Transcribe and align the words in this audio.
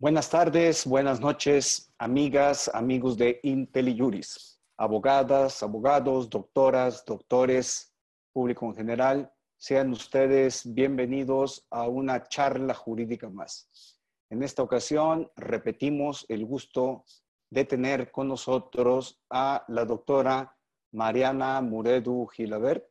Buenas 0.00 0.30
tardes, 0.30 0.86
buenas 0.86 1.18
noches, 1.18 1.92
amigas, 1.98 2.70
amigos 2.72 3.18
de 3.18 3.40
IntelliJuris, 3.42 4.60
abogadas, 4.76 5.60
abogados, 5.60 6.30
doctoras, 6.30 7.04
doctores, 7.04 7.92
público 8.32 8.66
en 8.66 8.76
general. 8.76 9.32
Sean 9.56 9.90
ustedes 9.90 10.72
bienvenidos 10.72 11.66
a 11.68 11.88
una 11.88 12.22
charla 12.28 12.74
jurídica 12.74 13.28
más. 13.28 13.98
En 14.30 14.44
esta 14.44 14.62
ocasión 14.62 15.32
repetimos 15.34 16.24
el 16.28 16.46
gusto 16.46 17.04
de 17.50 17.64
tener 17.64 18.12
con 18.12 18.28
nosotros 18.28 19.20
a 19.28 19.64
la 19.66 19.84
doctora 19.84 20.56
Mariana 20.92 21.60
Muredu 21.60 22.28
Gilabert, 22.28 22.86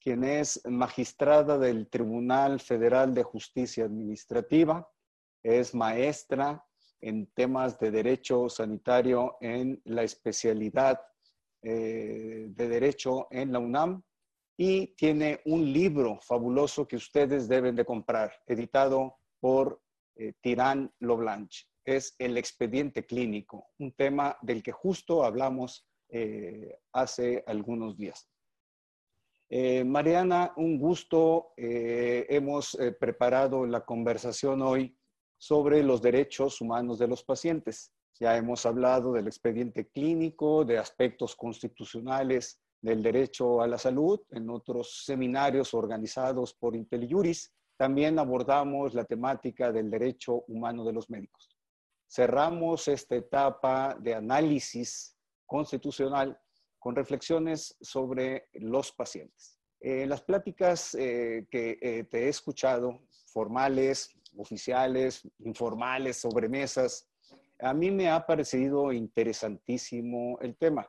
quien 0.00 0.24
es 0.24 0.60
magistrada 0.64 1.56
del 1.56 1.88
Tribunal 1.88 2.58
Federal 2.58 3.14
de 3.14 3.22
Justicia 3.22 3.84
Administrativa, 3.84 4.90
es 5.46 5.74
maestra 5.74 6.64
en 7.00 7.26
temas 7.28 7.78
de 7.78 7.92
derecho 7.92 8.48
sanitario 8.48 9.36
en 9.40 9.80
la 9.84 10.02
especialidad 10.02 11.00
eh, 11.62 12.46
de 12.48 12.68
derecho 12.68 13.28
en 13.30 13.52
la 13.52 13.60
UNAM 13.60 14.02
y 14.56 14.88
tiene 14.96 15.40
un 15.44 15.72
libro 15.72 16.18
fabuloso 16.20 16.88
que 16.88 16.96
ustedes 16.96 17.46
deben 17.46 17.76
de 17.76 17.84
comprar, 17.84 18.32
editado 18.46 19.18
por 19.38 19.80
eh, 20.16 20.32
Tirán 20.40 20.92
Loblanche. 20.98 21.66
Es 21.84 22.16
el 22.18 22.36
expediente 22.36 23.06
clínico, 23.06 23.68
un 23.78 23.92
tema 23.92 24.36
del 24.42 24.62
que 24.62 24.72
justo 24.72 25.24
hablamos 25.24 25.86
eh, 26.08 26.76
hace 26.92 27.44
algunos 27.46 27.96
días. 27.96 28.28
Eh, 29.48 29.84
Mariana, 29.84 30.52
un 30.56 30.76
gusto. 30.76 31.52
hemos 31.56 32.76
preparado 32.98 33.64
la 33.64 33.84
conversación 33.84 34.60
hoy 34.62 34.96
sobre 35.38 35.82
los 35.82 36.02
derechos 36.02 36.60
humanos 36.60 36.98
de 36.98 37.08
los 37.08 37.22
pacientes. 37.22 37.92
Ya 38.18 38.36
hemos 38.36 38.64
hablado 38.64 39.12
del 39.12 39.26
expediente 39.26 39.88
clínico, 39.88 40.64
de 40.64 40.78
aspectos 40.78 41.36
constitucionales 41.36 42.60
del 42.80 43.02
derecho 43.02 43.60
a 43.60 43.66
la 43.66 43.78
salud, 43.78 44.20
en 44.30 44.48
otros 44.50 45.04
seminarios 45.04 45.74
organizados 45.74 46.54
por 46.54 46.76
IntelliJuris 46.76 47.52
también 47.76 48.18
abordamos 48.18 48.94
la 48.94 49.04
temática 49.04 49.70
del 49.70 49.90
derecho 49.90 50.44
humano 50.48 50.84
de 50.84 50.92
los 50.92 51.10
médicos. 51.10 51.50
Cerramos 52.08 52.88
esta 52.88 53.16
etapa 53.16 53.96
de 54.00 54.14
análisis 54.14 55.16
constitucional 55.44 56.38
con 56.78 56.96
reflexiones 56.96 57.76
sobre 57.80 58.48
los 58.54 58.92
pacientes. 58.92 59.58
En 59.80 60.08
las 60.08 60.22
pláticas 60.22 60.94
eh, 60.94 61.46
que 61.50 61.78
eh, 61.80 62.04
te 62.04 62.24
he 62.24 62.28
escuchado, 62.28 63.02
formales, 63.26 64.10
oficiales, 64.36 65.22
informales, 65.38 66.16
sobre 66.16 66.48
mesas, 66.48 67.08
a 67.58 67.72
mí 67.72 67.90
me 67.90 68.10
ha 68.10 68.26
parecido 68.26 68.92
interesantísimo 68.92 70.38
el 70.40 70.56
tema. 70.56 70.88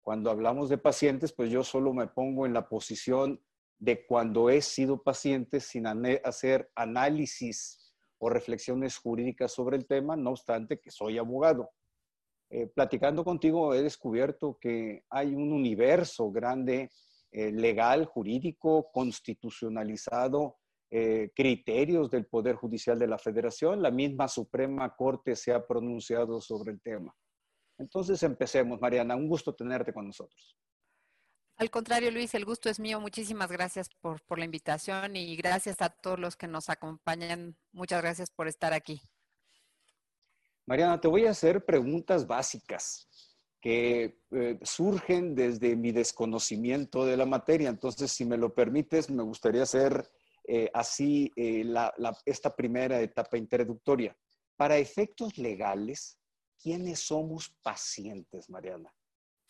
Cuando 0.00 0.30
hablamos 0.30 0.68
de 0.68 0.78
pacientes, 0.78 1.32
pues 1.32 1.50
yo 1.50 1.62
solo 1.62 1.92
me 1.94 2.08
pongo 2.08 2.44
en 2.44 2.52
la 2.52 2.68
posición 2.68 3.40
de 3.78 4.04
cuando 4.06 4.50
he 4.50 4.60
sido 4.62 5.02
paciente 5.02 5.60
sin 5.60 5.86
hacer 5.86 6.70
análisis 6.74 7.94
o 8.18 8.28
reflexiones 8.28 8.96
jurídicas 8.96 9.52
sobre 9.52 9.76
el 9.76 9.86
tema, 9.86 10.16
no 10.16 10.30
obstante 10.30 10.80
que 10.80 10.90
soy 10.90 11.18
abogado. 11.18 11.70
Eh, 12.50 12.66
platicando 12.66 13.24
contigo 13.24 13.74
he 13.74 13.82
descubierto 13.82 14.58
que 14.60 15.04
hay 15.08 15.34
un 15.34 15.52
universo 15.52 16.30
grande 16.30 16.90
eh, 17.30 17.50
legal, 17.50 18.04
jurídico, 18.04 18.90
constitucionalizado, 18.92 20.58
eh, 20.94 21.30
criterios 21.34 22.10
del 22.10 22.26
Poder 22.26 22.54
Judicial 22.54 22.98
de 22.98 23.06
la 23.06 23.16
Federación. 23.16 23.80
La 23.80 23.90
misma 23.90 24.28
Suprema 24.28 24.94
Corte 24.94 25.34
se 25.34 25.50
ha 25.50 25.66
pronunciado 25.66 26.38
sobre 26.38 26.72
el 26.72 26.82
tema. 26.82 27.16
Entonces 27.78 28.22
empecemos, 28.22 28.78
Mariana. 28.78 29.16
Un 29.16 29.26
gusto 29.26 29.54
tenerte 29.54 29.94
con 29.94 30.06
nosotros. 30.06 30.54
Al 31.56 31.70
contrario, 31.70 32.10
Luis, 32.10 32.34
el 32.34 32.44
gusto 32.44 32.68
es 32.68 32.78
mío. 32.78 33.00
Muchísimas 33.00 33.50
gracias 33.50 33.88
por, 34.02 34.20
la 34.38 34.44
invitación 34.44 35.16
y 35.16 35.34
gracias 35.34 35.80
a 35.80 35.88
todos 35.88 36.18
los 36.18 36.36
que 36.36 36.46
nos 36.46 36.68
acompañan. 36.68 37.56
Muchas 37.72 38.02
gracias 38.02 38.30
por 38.30 38.46
estar 38.46 38.74
aquí. 38.74 39.00
Mariana, 40.66 41.00
te 41.00 41.08
voy 41.08 41.24
a 41.24 41.30
hacer 41.30 41.64
preguntas 41.64 42.26
básicas 42.26 43.08
que 43.62 44.20
eh, 44.32 44.58
surgen 44.60 45.34
desde 45.34 45.74
mi 45.74 45.90
desconocimiento 45.90 47.06
de 47.06 47.16
la 47.16 47.24
materia. 47.24 47.70
Entonces, 47.70 48.12
si 48.12 48.26
me 48.26 48.36
lo 48.36 48.52
permites, 48.52 49.08
me 49.08 49.22
gustaría 49.22 49.62
hacer 49.62 50.06
eh, 50.44 50.70
así 50.74 51.30
eh, 51.36 51.64
esta 52.24 52.54
primera 52.54 53.00
etapa 53.00 53.36
introductoria. 53.36 54.16
Para 54.56 54.76
efectos 54.78 55.38
legales, 55.38 56.18
¿quiénes 56.60 57.00
somos 57.00 57.50
pacientes, 57.62 58.48
Mariana? 58.50 58.92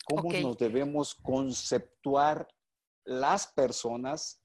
cómo 0.03 0.31
nos 0.33 0.57
debemos 0.57 1.15
conceptuar 1.15 2.47
las 3.05 3.47
personas 3.47 4.41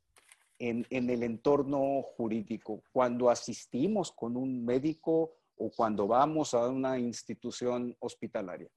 en, 0.58 0.86
el 0.90 1.22
entorno 1.22 2.02
jurídico, 2.02 2.82
cuando 2.92 3.30
asistimos 3.30 4.10
con 4.10 4.36
un 4.36 4.64
médico 4.64 5.34
o 5.56 5.70
cuando 5.70 6.06
vamos 6.06 6.54
a 6.54 6.68
una 6.68 6.98
institución 6.98 7.96
hospitalaria. 8.00 8.68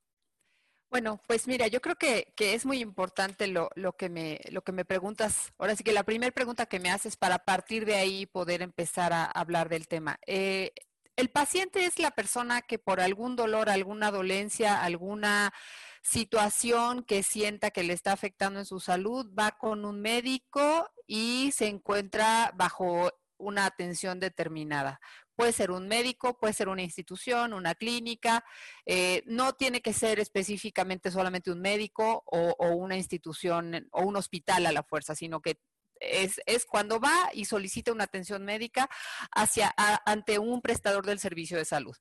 Bueno, 0.91 1.22
pues 1.25 1.47
mira, 1.47 1.68
yo 1.68 1.79
creo 1.81 1.96
que, 1.96 2.34
es 2.38 2.66
muy 2.66 2.79
importante 2.79 3.47
lo, 3.47 3.69
que 3.97 4.09
me, 4.09 4.41
lo 4.52 4.62
que 4.62 4.74
me 4.74 4.84
preguntas. 4.84 5.53
Ahora 5.57 5.74
sí 5.74 5.85
que 5.85 5.94
la 5.94 6.03
primera 6.03 6.34
pregunta 6.34 6.66
que 6.66 6.81
me 6.81 6.91
haces 6.91 7.16
para 7.16 7.40
partir 7.40 7.85
de 7.85 7.96
ahí 7.96 8.25
poder 8.25 8.62
empezar 8.62 9.13
a 9.13 9.24
hablar 9.24 9.69
del 9.69 9.88
tema. 9.88 10.19
Eh, 10.28 10.74
el 11.16 11.30
paciente 11.30 11.85
es 11.85 11.97
la 11.97 12.12
persona 12.12 12.62
que 12.62 12.78
por 12.78 13.00
algún 13.00 13.38
dolor, 13.38 13.69
alguna 13.69 14.12
dolencia, 14.12 14.84
alguna 14.84 15.53
situación 16.01 17.03
que 17.03 17.24
sienta 17.24 17.72
que 17.72 17.84
le 17.84 17.94
está 17.94 18.12
afectando 18.12 18.59
en 18.59 18.66
su 18.66 18.81
salud, 18.81 19.31
va 19.34 19.51
con 19.51 19.85
un 19.85 20.01
médico 20.01 20.90
y 21.07 21.53
se 21.53 21.68
encuentra 21.68 22.51
bajo 22.56 23.09
una 23.38 23.66
atención 23.66 24.19
determinada. 24.19 25.00
Puede 25.41 25.53
ser 25.53 25.72
un 25.72 25.88
médico, 25.88 26.38
puede 26.38 26.53
ser 26.53 26.69
una 26.69 26.84
institución, 26.84 27.53
una 27.53 27.74
clínica, 27.74 28.46
eh, 28.85 29.24
no 29.25 29.53
tiene 29.53 29.81
que 29.81 29.91
ser 29.91 30.19
específicamente 30.19 31.09
solamente 31.09 31.50
un 31.50 31.59
médico 31.59 32.24
o, 32.28 32.56
o, 32.59 32.75
una 32.75 32.96
institución 32.96 33.88
o 33.91 34.03
un 34.03 34.18
hospital 34.18 34.68
a 34.68 34.72
la 34.72 34.84
fuerza, 34.84 35.16
sino 35.16 35.41
que 35.41 35.59
es, 36.00 36.40
cuando 36.69 37.00
va 37.00 37.31
y 37.34 37.46
solicita 37.46 37.91
una 37.91 38.03
atención 38.03 38.46
médica 38.46 38.88
hacia, 39.31 39.74
ante 40.06 40.38
un 40.38 40.62
prestador 40.62 41.07
del 41.07 41.18
servicio 41.18 41.57
de 41.57 41.66
salud. 41.66 41.97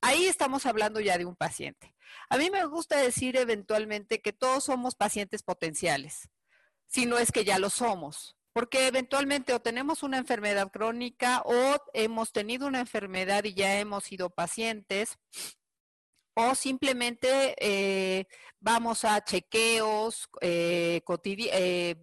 Ahí 0.00 0.26
estamos 0.26 0.64
hablando 0.64 1.00
ya 1.00 1.18
de 1.18 1.24
un 1.24 1.34
paciente. 1.34 1.92
A 2.28 2.38
mí 2.38 2.50
me 2.52 2.64
gusta 2.66 2.98
decir 2.98 3.36
eventualmente 3.36 4.22
que 4.22 4.32
todos 4.32 4.62
somos 4.62 4.94
pacientes 4.94 5.42
potenciales, 5.42 6.28
si 6.86 7.04
no 7.04 7.18
es 7.18 7.32
que 7.32 7.44
ya 7.44 7.58
lo 7.58 7.68
somos 7.68 8.35
porque 8.56 8.86
eventualmente 8.86 9.52
o 9.52 9.60
tenemos 9.60 10.02
una 10.02 10.16
enfermedad 10.16 10.72
crónica 10.72 11.42
o 11.44 11.76
hemos 11.92 12.32
tenido 12.32 12.66
una 12.66 12.80
enfermedad 12.80 13.44
y 13.44 13.52
ya 13.52 13.78
hemos 13.78 14.04
sido 14.04 14.30
pacientes, 14.30 15.18
o 16.32 16.54
simplemente 16.54 17.54
eh, 17.60 18.24
vamos 18.58 19.04
a 19.04 19.22
chequeos 19.22 20.30
eh, 20.40 21.02
eh 21.52 21.96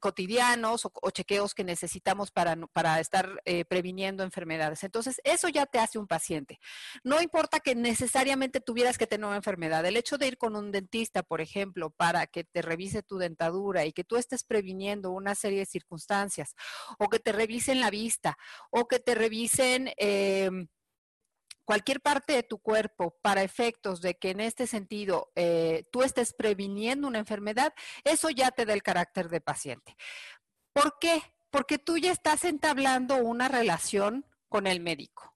cotidianos 0.00 0.84
o, 0.84 1.10
chequeos 1.10 1.54
que 1.54 1.64
necesitamos 1.64 2.30
para, 2.30 2.56
para 2.72 3.00
estar 3.00 3.40
eh, 3.44 3.64
previniendo 3.64 4.22
enfermedades. 4.22 4.84
Entonces, 4.84 5.20
eso 5.24 5.48
ya 5.48 5.66
te 5.66 5.78
hace 5.78 5.98
un 5.98 6.06
paciente. 6.06 6.58
No 7.04 7.20
importa 7.20 7.60
que 7.60 7.74
necesariamente 7.74 8.60
tuvieras 8.60 8.98
que 8.98 9.06
tener 9.06 9.26
una 9.26 9.36
enfermedad. 9.36 9.84
El 9.84 9.96
hecho 9.96 10.18
de 10.18 10.28
ir 10.28 10.38
con 10.38 10.56
un 10.56 10.72
dentista, 10.72 11.22
por 11.22 11.40
ejemplo, 11.40 11.90
para 11.90 12.26
que 12.26 12.44
te 12.44 12.62
revise 12.62 13.02
tu 13.02 13.18
dentadura 13.18 13.84
y 13.84 13.92
que 13.92 14.04
tú 14.04 14.16
estés 14.16 14.44
previniendo 14.44 15.10
una 15.10 15.34
serie 15.34 15.60
de 15.60 15.66
circunstancias, 15.66 16.54
o 16.98 17.08
que 17.08 17.18
te 17.18 17.32
revisen 17.32 17.80
la 17.80 17.90
vista, 17.90 18.36
o 18.70 18.88
que 18.88 18.98
te 18.98 19.14
revisen... 19.14 19.92
Em, 19.96 20.68
cualquier 21.66 22.00
parte 22.00 22.32
de 22.32 22.42
tu 22.44 22.58
cuerpo 22.58 23.18
para 23.20 23.42
efectos 23.42 24.00
de 24.00 24.14
que 24.14 24.30
en 24.30 24.40
este 24.40 24.66
sentido 24.66 25.32
eh, 25.34 25.84
tú 25.92 26.02
estés 26.02 26.32
previniendo 26.32 27.06
una 27.08 27.18
enfermedad, 27.18 27.74
eso 28.04 28.30
ya 28.30 28.50
te 28.52 28.64
da 28.64 28.72
el 28.72 28.82
carácter 28.82 29.28
de 29.28 29.42
paciente. 29.42 29.96
¿Por 30.72 30.98
qué? 30.98 31.20
Porque 31.50 31.78
tú 31.78 31.98
ya 31.98 32.12
estás 32.12 32.44
entablando 32.44 33.16
una 33.16 33.48
relación 33.48 34.24
con 34.48 34.66
el 34.66 34.80
médico. 34.80 35.34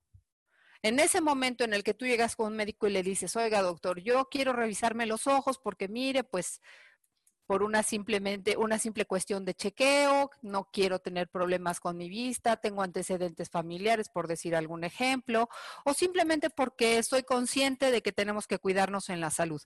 En 0.83 0.99
ese 0.99 1.21
momento 1.21 1.65
en 1.65 1.75
el 1.75 1.83
que 1.83 1.95
tú 1.95 2.07
llegas 2.07 2.37
con 2.37 2.47
un 2.47 2.57
médico 2.57 2.87
y 2.87 2.93
le 2.93 3.03
dices, 3.03 3.37
oiga 3.37 3.61
doctor, 3.61 4.01
yo 4.01 4.29
quiero 4.31 4.53
revisarme 4.53 5.05
los 5.05 5.27
ojos 5.27 5.59
porque 5.59 5.89
mire, 5.89 6.25
pues 6.25 6.61
por 7.51 7.65
una 7.65 7.83
simplemente 7.83 8.57
una 8.57 8.79
simple 8.79 9.07
cuestión 9.07 9.45
de 9.45 9.55
chequeo, 9.55 10.31
no 10.41 10.69
quiero 10.73 11.01
tener 11.01 11.27
problemas 11.27 11.81
con 11.81 11.97
mi 11.97 12.09
vista, 12.09 12.59
tengo 12.59 12.81
antecedentes 12.81 13.51
familiares 13.51 14.09
por 14.09 14.29
decir 14.29 14.55
algún 14.55 14.85
ejemplo, 14.85 15.49
o 15.85 15.93
simplemente 15.93 16.49
porque 16.49 16.99
estoy 16.99 17.25
consciente 17.25 17.91
de 17.91 18.03
que 18.03 18.13
tenemos 18.13 18.47
que 18.47 18.61
cuidarnos 18.61 19.09
en 19.09 19.21
la 19.21 19.31
salud. 19.31 19.61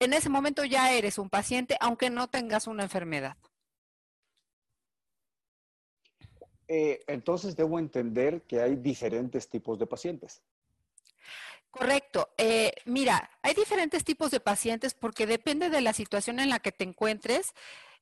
En 0.00 0.12
ese 0.12 0.28
momento 0.28 0.64
ya 0.64 0.92
eres 0.92 1.18
un 1.18 1.30
paciente 1.30 1.76
aunque 1.78 2.10
no 2.10 2.26
tengas 2.26 2.66
una 2.66 2.82
enfermedad. 2.82 3.36
Eh, 6.66 6.98
entonces 7.06 7.54
debo 7.54 7.78
entender 7.78 8.42
que 8.42 8.60
hay 8.60 8.74
diferentes 8.74 9.48
tipos 9.48 9.78
de 9.78 9.86
pacientes. 9.86 10.42
Correcto. 11.76 12.28
Eh, 12.38 12.72
mira, 12.84 13.30
hay 13.42 13.52
diferentes 13.54 14.04
tipos 14.04 14.30
de 14.30 14.38
pacientes 14.38 14.94
porque 14.94 15.26
depende 15.26 15.70
de 15.70 15.80
la 15.80 15.92
situación 15.92 16.38
en 16.38 16.48
la 16.48 16.60
que 16.60 16.70
te 16.70 16.84
encuentres 16.84 17.52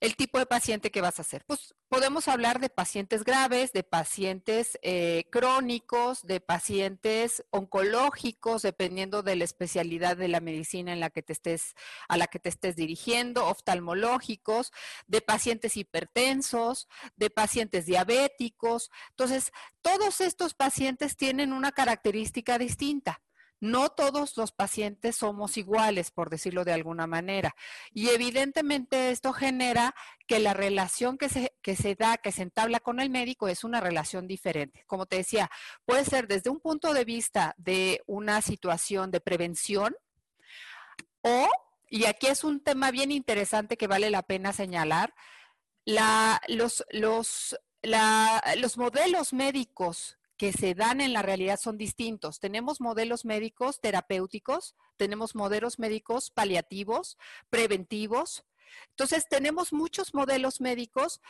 el 0.02 0.16
tipo 0.16 0.38
de 0.38 0.46
paciente 0.46 0.90
que 0.90 1.00
vas 1.00 1.19
a 1.19 1.22
hacer. 1.22 1.44
Pues 1.46 1.74
podemos 1.88 2.26
hablar 2.26 2.58
de 2.58 2.69
pacientes 2.69 3.22
graves, 3.22 3.72
de 3.72 3.84
pacientes 3.84 4.76
eh, 4.82 5.24
crónicos, 5.30 6.26
de 6.26 6.40
pacientes 6.40 7.44
oncológicos, 7.50 8.62
dependiendo 8.62 9.22
de 9.22 9.36
la 9.36 9.44
especialidad 9.44 10.16
de 10.16 10.26
la 10.26 10.40
medicina 10.40 10.92
en 10.92 11.00
la 11.00 11.10
que 11.10 11.22
te 11.22 11.32
estés, 11.32 11.74
a 12.08 12.16
la 12.16 12.26
que 12.26 12.40
te 12.40 12.48
estés 12.48 12.74
dirigiendo, 12.74 13.46
oftalmológicos, 13.46 14.72
de 15.06 15.20
pacientes 15.20 15.76
hipertensos, 15.76 16.88
de 17.16 17.30
pacientes 17.30 17.86
diabéticos. 17.86 18.90
Entonces, 19.10 19.52
todos 19.82 20.20
estos 20.20 20.52
pacientes 20.52 21.16
tienen 21.16 21.52
una 21.52 21.70
característica 21.70 22.58
distinta 22.58 23.22
no 23.62 23.91
todos 23.91 24.37
los 24.37 24.50
pacientes 24.50 25.14
somos 25.14 25.56
iguales, 25.56 26.11
por 26.11 26.31
decirlo 26.31 26.64
de 26.64 26.73
alguna 26.73 27.06
manera. 27.06 27.55
Y 27.93 28.09
evidentemente 28.09 29.11
esto 29.11 29.32
genera 29.32 29.94
que 30.26 30.41
la 30.41 30.53
relación 30.53 31.17
que 31.17 31.29
se, 31.29 31.55
que 31.62 31.76
se 31.76 31.94
da, 31.94 32.17
que 32.19 32.32
se 32.32 32.43
entabla 32.43 32.81
con 32.81 32.99
el 32.99 33.09
médico 33.09 33.47
es 33.47 33.62
una 33.62 33.81
relación 33.81 34.26
diferente. 34.26 34.82
Como 34.88 35.06
te 35.06 35.19
decía, 35.19 35.49
puede 35.85 36.05
ser 36.05 36.26
desde 36.26 36.50
un 36.50 36.59
punto 36.59 36.93
de 36.93 37.05
vista 37.05 37.55
de 37.56 38.03
una 38.09 38.43
situación 38.43 39.12
de 39.12 39.20
prevención 39.20 39.94
o, 41.20 41.49
y 41.88 42.06
aquí 42.06 42.26
es 42.26 42.43
un 42.43 42.65
tema 42.65 42.91
bien 42.91 43.12
interesante 43.12 43.76
que 43.76 43.87
vale 43.87 44.11
la 44.11 44.23
pena 44.23 44.53
señalar, 44.53 45.15
los, 46.49 46.85
los, 46.91 47.56
los 48.56 48.76
modelos 48.76 49.32
médicos 49.32 50.19
que 50.43 50.53
se 50.53 50.75
dan 50.75 51.00
en 51.00 51.12
la 51.12 51.23
realidad 51.23 51.56
son 51.56 51.79
distintos. 51.79 52.41
Tenemos 52.41 52.81
modelos 52.81 53.25
médicos 53.25 53.81
terapéuticos, 53.81 54.75
tenemos 54.97 55.37
modelos 55.37 55.79
médicos 55.79 56.33
paliativos, 56.33 57.17
preventivos. 57.49 58.44
Entonces, 58.89 59.29
tenemos 59.29 59.73
muchos 59.73 60.15
modelos 60.15 60.61
médicos 60.61 61.21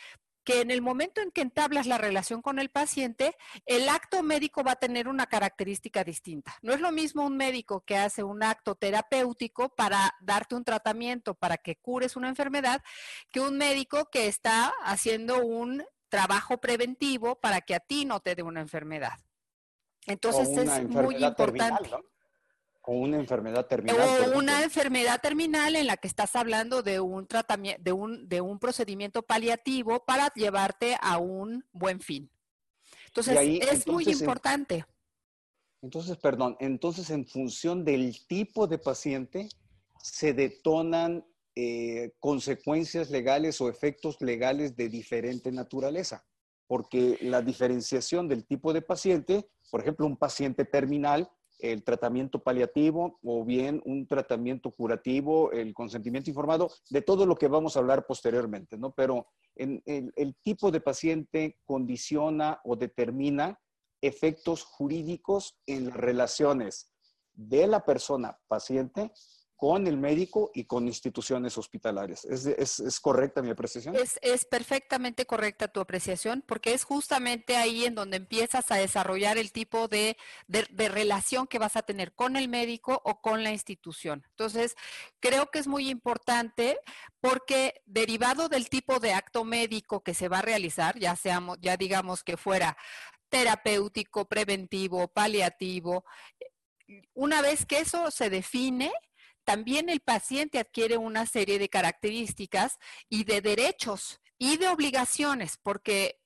que 0.45 0.63
en 0.63 0.71
el 0.71 0.81
momento 0.81 1.21
en 1.21 1.31
que 1.31 1.43
entablas 1.43 1.87
la 1.87 1.99
relación 1.99 2.41
con 2.41 2.59
el 2.59 2.71
paciente, 2.71 3.37
el 3.67 3.87
acto 3.91 4.23
médico 4.23 4.65
va 4.65 4.73
a 4.73 4.77
tener 4.77 5.09
una 5.09 5.27
característica 5.27 6.05
distinta. 6.05 6.57
No 6.63 6.73
es 6.73 6.81
lo 6.81 6.91
mismo 6.91 7.27
un 7.27 7.37
médico 7.37 7.85
que 7.85 7.99
hace 7.99 8.23
un 8.23 8.43
acto 8.43 8.77
terapéutico 8.77 9.69
para 9.69 10.15
darte 10.23 10.55
un 10.55 10.65
tratamiento, 10.65 11.35
para 11.35 11.59
que 11.59 11.77
cures 11.77 12.17
una 12.17 12.31
enfermedad, 12.31 12.83
que 13.31 13.41
un 13.41 13.59
médico 13.59 14.09
que 14.11 14.27
está 14.27 14.73
haciendo 14.83 15.45
un 15.45 15.85
trabajo 16.13 16.59
preventivo 16.59 17.41
para 17.41 17.63
que 17.63 17.75
a 17.75 17.81
ti 17.81 18.05
no 18.05 18.21
te 18.21 18.35
dé 18.35 18.43
una 18.43 18.61
enfermedad. 18.61 19.19
Entonces 20.07 20.47
es 20.47 20.89
muy 20.91 21.17
importante. 21.25 21.91
O 22.83 22.97
una 22.97 23.17
enfermedad 23.17 23.67
terminal. 23.67 23.99
O 23.99 24.39
una 24.39 24.63
enfermedad 24.63 25.23
terminal 25.23 25.75
en 25.75 25.87
la 25.87 25.97
que 25.97 26.09
estás 26.09 26.37
hablando 26.37 26.83
de 26.83 27.01
un 27.01 27.27
tratamiento, 27.27 27.83
de 27.83 27.93
un, 27.93 28.29
de 28.29 28.43
un 28.43 28.59
procedimiento 28.59 29.23
paliativo 29.23 30.05
para 30.05 30.31
llevarte 30.35 30.99
a 31.01 31.17
un 31.17 31.65
buen 31.73 32.01
fin. 32.01 32.31
Entonces, 33.07 33.39
es 33.71 33.87
muy 33.87 34.05
importante. 34.05 34.85
entonces, 35.81 36.19
perdón, 36.19 36.57
entonces 36.61 37.09
en 37.09 37.25
función 37.25 37.87
del 37.87 38.27
tipo 38.27 38.67
de 38.67 38.77
paciente 38.77 39.49
se 40.03 40.35
detonan 40.35 41.25
eh, 41.55 42.13
consecuencias 42.19 43.11
legales 43.11 43.61
o 43.61 43.69
efectos 43.69 44.21
legales 44.21 44.75
de 44.77 44.89
diferente 44.89 45.53
naturaleza, 45.53 46.25
porque 46.67 47.19
la 47.21 47.43
diferenciación 47.43 48.29
del 48.29 48.47
tipo 48.47 48.73
de 48.73 48.83
paciente, 48.83 49.51
por 49.71 49.81
ejemplo, 49.81 50.07
un 50.07 50.17
paciente 50.17 50.65
terminal, 50.65 51.31
el 51.59 51.85
tratamiento 51.85 52.43
paliativo 52.43 53.19
o 53.23 53.45
bien 53.45 53.83
un 53.85 54.07
tratamiento 54.07 54.71
curativo, 54.73 55.53
el 55.53 55.75
consentimiento 55.75 56.31
informado, 56.31 56.71
de 56.91 57.03
todo 57.03 57.27
lo 57.27 57.37
que 57.37 57.49
vamos 57.49 57.77
a 57.77 57.81
hablar 57.81 58.07
posteriormente, 58.07 58.77
¿no? 58.77 58.93
Pero 58.93 59.27
el 59.55 60.35
tipo 60.43 60.71
de 60.71 60.81
paciente 60.81 61.59
condiciona 61.65 62.61
o 62.65 62.75
determina 62.75 63.61
efectos 64.01 64.65
jurídicos 64.65 65.59
en 65.67 65.87
las 65.87 65.97
relaciones 65.97 66.93
de 67.35 67.67
la 67.67 67.85
persona 67.85 68.39
paciente 68.49 69.13
con 69.63 69.87
el 69.87 69.97
médico 69.97 70.51
y 70.55 70.65
con 70.65 70.89
instituciones 70.89 71.57
hospitalarias. 71.57 72.25
¿Es, 72.25 72.99
correcta 72.99 73.43
mi 73.43 73.51
apreciación? 73.51 73.95
Es, 73.95 74.45
perfectamente 74.45 75.25
correcta 75.25 75.69
tu 75.69 75.79
apreciación, 75.79 76.43
porque 76.45 76.75
es 76.75 76.83
justamente 76.83 77.57
ahí 77.57 77.85
en 77.85 77.95
donde 77.95 78.17
empiezas 78.17 78.73
a 78.73 78.75
desarrollar 78.75 79.39
el 79.39 79.53
tipo 79.53 79.87
de, 79.87 80.17
de, 80.49 80.89
relación 80.89 81.47
que 81.47 81.61
vas 81.61 81.77
a 81.77 81.83
tener 81.83 82.13
con 82.13 82.35
el 82.35 82.49
médico 82.49 83.03
o 83.05 83.21
con 83.21 83.45
la 83.45 83.53
institución. 83.53 84.25
Entonces, 84.31 84.75
creo 85.21 85.47
que 85.53 85.61
es 85.61 85.69
muy 85.69 85.91
importante 85.91 86.81
porque 87.21 87.83
derivado 87.87 88.49
del 88.49 88.69
tipo 88.69 88.99
de 88.99 89.13
acto 89.13 89.45
médico 89.45 90.03
que 90.03 90.13
se 90.13 90.27
va 90.27 90.41
a 90.41 90.43
realizar, 90.43 90.99
ya 90.99 91.15
seamos, 91.15 91.59
ya 91.61 91.77
digamos 91.77 92.25
que 92.25 92.37
fuera 92.37 92.77
terapéutico, 93.29 94.25
preventivo, 94.25 95.07
paliativo, 95.07 96.05
una 97.15 97.43
vez 97.43 97.67
que 97.67 97.79
eso 97.79 98.11
se 98.11 98.31
define, 98.31 98.93
también 99.45 99.89
el 99.89 100.01
paciente 100.01 100.59
adquiere 100.59 100.97
una 100.97 101.27
serie 101.27 101.59
de 101.59 101.69
características 101.69 102.79
y 103.09 103.25
de 103.25 103.41
derechos 103.41 104.21
y 104.39 104.57
de 104.57 104.69
obligaciones, 104.69 105.59
porque 105.63 106.22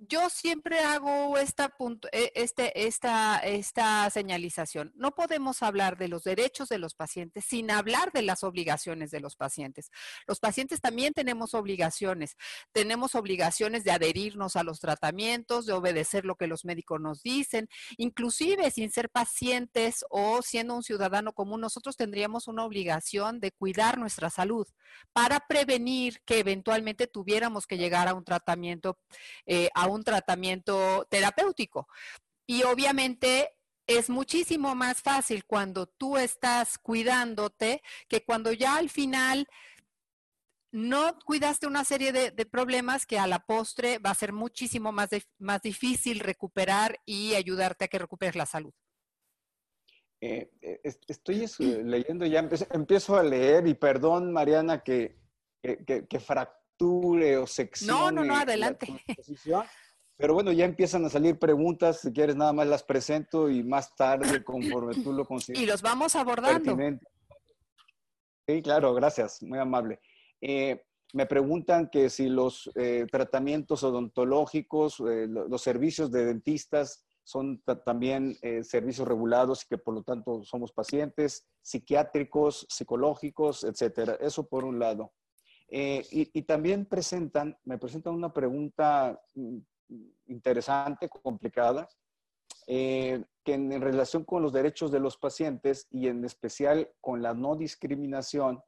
yo 0.00 0.30
siempre 0.30 0.80
hago 0.80 1.36
esta, 1.36 1.68
punto, 1.68 2.08
e, 2.10 2.32
este, 2.34 2.86
esta, 2.86 4.08
señalización. 4.10 4.92
No 4.94 5.14
podemos 5.14 5.62
hablar 5.62 5.98
de 5.98 6.08
los 6.08 6.24
derechos 6.24 6.70
de 6.70 6.78
los 6.78 6.94
pacientes 6.94 7.44
sin 7.44 7.70
hablar 7.70 8.10
de 8.12 8.22
las 8.22 8.42
obligaciones 8.42 9.10
de 9.10 9.20
los 9.20 9.36
pacientes. 9.36 9.90
Los 10.26 10.40
pacientes 10.40 10.80
también 10.80 11.12
tenemos 11.12 11.52
obligaciones. 11.52 12.36
Tenemos 12.72 13.14
obligaciones 13.14 13.84
de 13.84 13.90
adherirnos 13.90 14.56
a 14.56 14.62
los 14.62 14.80
tratamientos, 14.80 15.66
de 15.66 15.74
obedecer 15.74 16.24
lo 16.24 16.36
que 16.36 16.46
los 16.46 16.64
médicos 16.64 17.00
nos 17.00 17.22
dicen. 17.22 17.68
Inclusive 17.98 18.70
sin 18.70 18.90
ser 18.90 19.10
pacientes 19.10 20.04
o 20.08 20.40
siendo 20.40 20.74
un 20.74 20.82
ciudadano 20.82 21.34
común, 21.34 21.60
nosotros 21.60 21.96
tendríamos 21.96 22.48
una 22.48 22.64
obligación 22.64 23.38
de 23.38 23.52
cuidar 23.52 23.98
nuestra 23.98 24.30
salud 24.30 24.66
para 25.12 25.40
prevenir 25.40 26.20
que 26.24 26.38
eventualmente 26.38 27.06
tuviéramos 27.06 27.66
que 27.66 27.76
llegar 27.76 28.08
a 28.08 28.14
un 28.14 28.24
tratamiento, 28.24 28.98
eh, 29.46 29.68
un 29.92 30.04
tratamiento 30.04 31.06
terapéutico. 31.10 31.88
Y 32.46 32.62
obviamente 32.64 33.56
es 33.86 34.08
muchísimo 34.08 34.74
más 34.74 35.02
fácil 35.02 35.44
cuando 35.44 35.86
tú 35.86 36.16
estás 36.16 36.78
cuidándote 36.78 37.82
que 38.08 38.24
cuando 38.24 38.52
ya 38.52 38.76
al 38.76 38.88
final 38.88 39.48
no 40.72 41.18
cuidaste 41.24 41.66
una 41.66 41.84
serie 41.84 42.12
de, 42.12 42.46
problemas 42.46 43.04
que 43.06 43.18
a 43.18 43.26
la 43.26 43.40
postre 43.40 43.98
va 43.98 44.10
a 44.10 44.14
ser 44.14 44.32
muchísimo 44.32 44.92
más, 44.92 45.10
más 45.38 45.62
difícil 45.62 46.20
recuperar 46.20 47.00
y 47.04 47.34
ayudarte 47.34 47.86
a 47.86 47.88
que 47.88 47.98
recuperes 47.98 48.36
la 48.36 48.46
salud. 48.46 48.72
Eh, 50.20 50.50
eh, 50.60 50.80
estoy 51.08 51.46
leyendo 51.82 52.26
ya, 52.26 52.46
empiezo, 52.72 53.16
a 53.16 53.22
leer 53.22 53.66
y 53.66 53.74
perdón, 53.74 54.32
Mariana, 54.32 54.82
que, 54.82 55.16
que, 55.62 56.20
o. 56.80 57.46
No, 57.86 58.10
no, 58.10 58.24
no, 58.24 58.36
adelante. 58.36 58.88
Pero 60.20 60.34
bueno, 60.34 60.52
ya 60.52 60.66
empiezan 60.66 61.02
a 61.06 61.08
salir 61.08 61.38
preguntas, 61.38 62.00
si 62.00 62.12
quieres 62.12 62.36
nada 62.36 62.52
más 62.52 62.66
las 62.66 62.82
presento 62.82 63.48
y 63.48 63.62
más 63.62 63.96
tarde, 63.96 64.44
conforme 64.44 64.94
tú 65.02 65.14
lo 65.14 65.24
consideres. 65.24 65.62
Y 65.62 65.66
los 65.66 65.80
vamos 65.80 66.14
abordando. 66.14 66.76
Sí, 68.46 68.62
claro, 68.62 68.92
gracias, 68.92 69.42
muy 69.42 69.58
amable. 69.58 69.98
Eh, 70.42 70.82
me 71.14 71.24
preguntan 71.24 71.88
que 71.88 72.10
si 72.10 72.28
los 72.28 72.70
eh, 72.74 73.06
tratamientos 73.10 73.82
odontológicos, 73.82 75.00
eh, 75.00 75.26
los 75.26 75.62
servicios 75.62 76.10
de 76.10 76.26
dentistas 76.26 77.06
son 77.24 77.62
también 77.84 78.36
servicios 78.64 79.06
regulados 79.06 79.62
y 79.62 79.68
que 79.68 79.78
por 79.78 79.94
lo 79.94 80.02
tanto 80.02 80.42
somos 80.42 80.72
pacientes 80.72 81.46
psiquiátricos, 81.62 82.66
psicológicos, 82.68 83.62
etcétera. 83.62 84.16
Eso 84.20 84.48
por 84.48 84.64
un 84.64 84.80
lado. 84.80 85.12
Y, 85.70 86.30
y, 86.36 86.42
también 86.42 86.84
presentan, 86.84 87.56
me 87.64 87.78
presentan 87.78 88.14
una 88.14 88.32
pregunta 88.32 89.20
mm, 89.34 89.58
interesante, 90.26 91.08
complicada, 91.08 91.88
eh, 92.66 93.24
que 93.44 93.54
en, 93.54 93.80
relación 93.80 94.24
con 94.24 94.42
los 94.42 94.52
derechos 94.52 94.90
de 94.90 95.00
los 95.00 95.16
pacientes 95.16 95.86
y 95.90 96.08
en 96.08 96.24
especial 96.24 96.90
con 97.00 97.22
la 97.22 97.34
no 97.34 97.56
discriminación, 97.56 98.60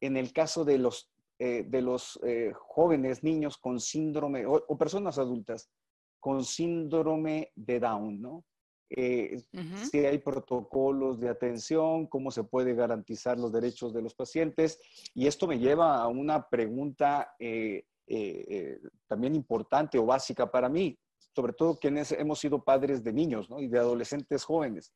en 0.00 0.16
el 0.16 0.32
caso 0.32 0.64
de 0.64 0.78
los, 0.78 1.10
eh, 1.38 1.64
de 1.66 1.82
los 1.82 2.18
eh, 2.24 2.52
jóvenes, 2.54 3.22
niños 3.22 3.56
con 3.56 3.78
síndrome 3.78 4.46
o, 4.46 4.78
personas 4.78 5.18
adultas 5.18 5.70
con 6.18 6.44
síndrome 6.44 7.52
de 7.54 7.78
Down, 7.78 8.20
¿no? 8.20 8.44
Si 8.88 9.98
hay 9.98 10.18
protocolos 10.18 11.18
de 11.18 11.28
atención, 11.28 12.06
cómo 12.06 12.30
se 12.30 12.44
puede 12.44 12.74
garantizar 12.74 13.38
los 13.38 13.52
derechos 13.52 13.92
de 13.92 14.02
los 14.02 14.14
pacientes. 14.14 14.78
Y 15.14 15.26
esto 15.26 15.46
me 15.46 15.58
lleva 15.58 16.00
a 16.00 16.08
una 16.08 16.48
pregunta 16.48 17.34
eh, 17.38 17.84
eh, 18.06 18.80
también 19.08 19.34
importante 19.34 19.98
o 19.98 20.06
básica 20.06 20.50
para 20.50 20.68
mí, 20.68 20.96
sobre 21.34 21.52
todo 21.52 21.78
quienes 21.78 22.12
hemos 22.12 22.38
sido 22.38 22.62
padres 22.62 23.02
de 23.02 23.12
niños 23.12 23.48
y 23.58 23.66
de 23.66 23.78
adolescentes 23.78 24.44
jóvenes. 24.44 24.92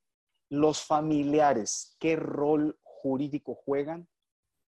los 0.52 0.82
familiares, 0.84 1.96
¿qué 2.00 2.16
rol 2.16 2.76
jurídico 2.82 3.54
juegan 3.54 4.08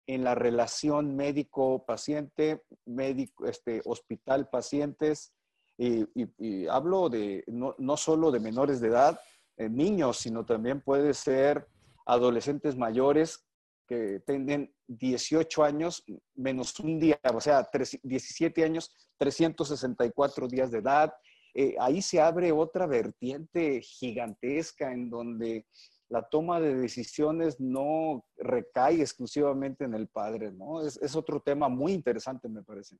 en 0.06 0.24
la 0.24 0.36
relación 0.36 1.16
médico-paciente, 1.16 2.63
médico, 2.86 3.48
este, 3.48 3.82
hospital-pacientes? 3.86 5.34
Y, 5.78 6.68
hablo 6.68 7.10
de 7.10 7.44
no, 7.48 7.75
no, 7.80 7.98
solo 7.98 8.32
de 8.32 8.40
menores 8.40 8.80
de 8.82 8.90
edad, 8.90 9.20
eh, 9.58 9.70
niños, 9.70 10.18
sino 10.18 10.46
también 10.46 10.82
puede 10.82 11.13
ser 11.13 11.68
adolescentes 12.06 12.78
mayores 12.78 13.46
que 13.88 14.22
tienen 14.25 14.74
18 14.88 15.63
años 15.63 16.04
menos 16.36 16.80
un 16.80 17.00
día, 17.00 17.20
o 17.34 17.42
sea, 17.42 17.68
17 18.04 18.63
años, 18.63 19.10
364 19.18 20.48
días 20.48 20.72
de 20.72 20.80
edad. 20.80 21.13
Eh, 21.54 21.75
ahí 21.80 22.01
se 22.01 22.22
abre 22.22 22.51
otra 22.51 22.88
vertiente 22.88 23.82
gigantesca 23.82 24.94
en 24.94 25.10
donde 25.10 25.66
la 26.08 26.24
toma 26.24 26.60
de 26.60 26.75
decisiones 26.75 27.60
no 27.60 28.25
recae 28.38 29.01
exclusivamente 29.01 29.86
en 29.86 29.94
el 29.94 30.08
padre, 30.08 30.51
¿no? 30.51 30.86
Es, 30.86 30.98
es 30.98 31.16
otro 31.16 31.42
tema 31.42 31.70
muy 31.70 31.94
interesante, 31.94 32.48
me 32.50 32.63
parece. 32.63 32.98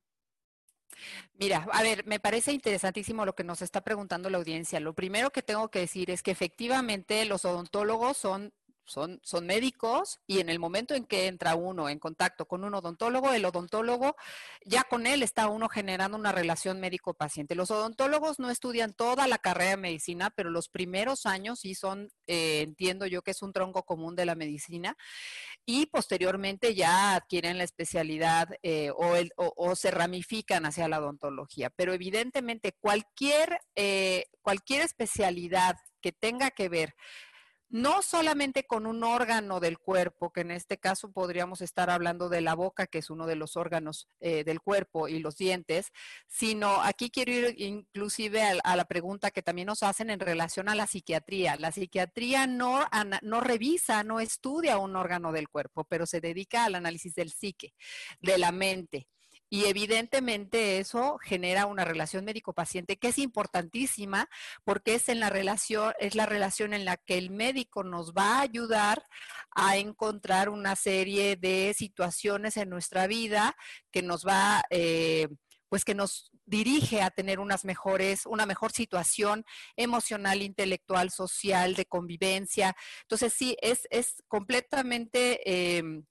Mira, 1.34 1.66
a 1.72 1.82
ver, 1.82 2.06
me 2.06 2.20
parece 2.20 2.52
interesantísimo 2.52 3.24
lo 3.24 3.34
que 3.34 3.44
nos 3.44 3.62
está 3.62 3.80
preguntando 3.80 4.30
la 4.30 4.38
audiencia. 4.38 4.80
Lo 4.80 4.94
primero 4.94 5.30
que 5.30 5.42
tengo 5.42 5.70
que 5.70 5.80
decir 5.80 6.10
es 6.10 6.22
que 6.22 6.30
efectivamente 6.30 7.24
los 7.24 7.44
odontólogos 7.44 8.16
son 8.16 8.52
son, 8.84 9.20
son 9.22 9.46
médicos 9.46 10.20
y 10.26 10.40
en 10.40 10.48
el 10.48 10.58
momento 10.58 10.94
en 10.94 11.04
que 11.04 11.26
entra 11.26 11.54
uno 11.54 11.88
en 11.88 11.98
contacto 11.98 12.46
con 12.46 12.64
un 12.64 12.74
odontólogo, 12.74 13.32
el 13.32 13.44
odontólogo, 13.44 14.16
ya 14.64 14.84
con 14.84 15.06
él 15.06 15.22
está 15.22 15.48
uno 15.48 15.68
generando 15.68 16.16
una 16.16 16.32
relación 16.32 16.80
médico-paciente. 16.80 17.54
Los 17.54 17.70
odontólogos 17.70 18.38
no 18.38 18.50
estudian 18.50 18.92
toda 18.92 19.26
la 19.26 19.38
carrera 19.38 19.70
de 19.70 19.76
medicina, 19.76 20.30
pero 20.30 20.50
los 20.50 20.68
primeros 20.68 21.26
años 21.26 21.60
sí 21.60 21.74
son, 21.74 22.10
eh, 22.26 22.62
entiendo 22.62 23.06
yo 23.06 23.22
que 23.22 23.32
es 23.32 23.42
un 23.42 23.52
tronco 23.52 23.84
común 23.84 24.16
de 24.16 24.26
la 24.26 24.34
medicina 24.34 24.96
y 25.64 25.86
posteriormente 25.86 26.74
ya 26.74 27.14
adquieren 27.14 27.58
la 27.58 27.64
especialidad 27.64 28.48
eh, 28.62 28.90
o, 28.90 29.14
o, 29.36 29.76
se 29.76 29.90
ramifican 29.90 30.66
hacia 30.66 30.88
la 30.88 31.00
odontología. 31.00 31.70
Pero 31.70 31.92
evidentemente 31.92 32.72
cualquier, 32.80 33.60
eh, 33.76 34.24
cualquier 34.42 34.82
especialidad 34.82 35.76
que 36.00 36.12
tenga 36.12 36.50
que 36.50 36.68
ver 36.68 36.94
no 37.72 38.02
solamente 38.02 38.66
con 38.66 38.84
un 38.84 39.02
órgano 39.02 39.58
del 39.58 39.78
cuerpo, 39.78 40.30
que 40.30 40.42
en 40.42 40.50
este 40.50 40.78
caso 40.78 41.10
podríamos 41.10 41.62
estar 41.62 41.88
hablando 41.88 42.28
de 42.28 42.42
la 42.42 42.54
boca, 42.54 42.86
que 42.86 42.98
es 42.98 43.08
uno 43.08 43.26
de 43.26 43.34
los 43.34 43.56
órganos 43.56 44.08
eh, 44.20 44.44
del 44.44 44.60
cuerpo, 44.60 45.08
y 45.08 45.20
los 45.20 45.36
dientes, 45.38 45.90
sino 46.28 46.82
aquí 46.82 47.10
quiero 47.10 47.32
ir 47.32 47.54
inclusive 47.56 48.42
a, 48.42 48.76
la 48.76 48.84
pregunta 48.84 49.30
que 49.30 49.42
también 49.42 49.66
nos 49.66 49.82
hacen 49.82 50.10
en 50.10 50.20
relación 50.20 50.68
a 50.68 50.74
la 50.74 50.86
psiquiatría. 50.86 51.56
La 51.56 51.72
psiquiatría 51.72 52.46
no, 52.46 52.86
no 53.22 53.40
revisa, 53.40 54.04
no 54.04 54.20
estudia 54.20 54.76
un 54.76 54.94
órgano 54.94 55.32
del 55.32 55.48
cuerpo, 55.48 55.84
pero 55.84 56.04
se 56.04 56.20
dedica 56.20 56.66
al 56.66 56.74
análisis 56.74 57.14
del 57.14 57.32
psique, 57.32 57.72
de 58.20 58.36
la 58.36 58.52
mente. 58.52 59.08
Y 59.52 59.66
evidentemente 59.66 60.78
eso 60.78 61.18
genera 61.18 61.66
una 61.66 61.84
relación 61.84 62.24
médico-paciente 62.24 62.96
que 62.96 63.08
es 63.08 63.18
importantísima 63.18 64.30
porque 64.64 64.94
es 64.94 65.10
en 65.10 65.20
la 65.20 65.28
relación, 65.28 65.92
es 66.00 66.14
la 66.14 66.24
relación 66.24 66.72
en 66.72 66.86
la 66.86 66.96
que 66.96 67.18
el 67.18 67.28
médico 67.28 67.84
nos 67.84 68.14
va 68.14 68.38
a 68.38 68.40
ayudar 68.40 69.06
a 69.50 69.76
encontrar 69.76 70.48
una 70.48 70.74
serie 70.74 71.36
de 71.36 71.74
situaciones 71.76 72.56
en 72.56 72.70
nuestra 72.70 73.06
vida 73.06 73.54
que 73.90 74.00
nos 74.00 74.26
va, 74.26 74.62
eh, 74.70 75.28
pues 75.68 75.84
que 75.84 75.94
nos 75.94 76.30
dirige 76.46 77.02
a 77.02 77.10
tener 77.10 77.38
unas 77.38 77.66
mejores, 77.66 78.24
una 78.24 78.46
mejor 78.46 78.72
situación 78.72 79.44
emocional, 79.76 80.40
intelectual, 80.40 81.10
social, 81.10 81.74
de 81.74 81.84
convivencia. 81.84 82.74
Entonces 83.02 83.34
sí, 83.34 83.54
es, 83.60 83.86
es 83.90 84.22
completamente 84.28 85.76
em, 85.76 86.06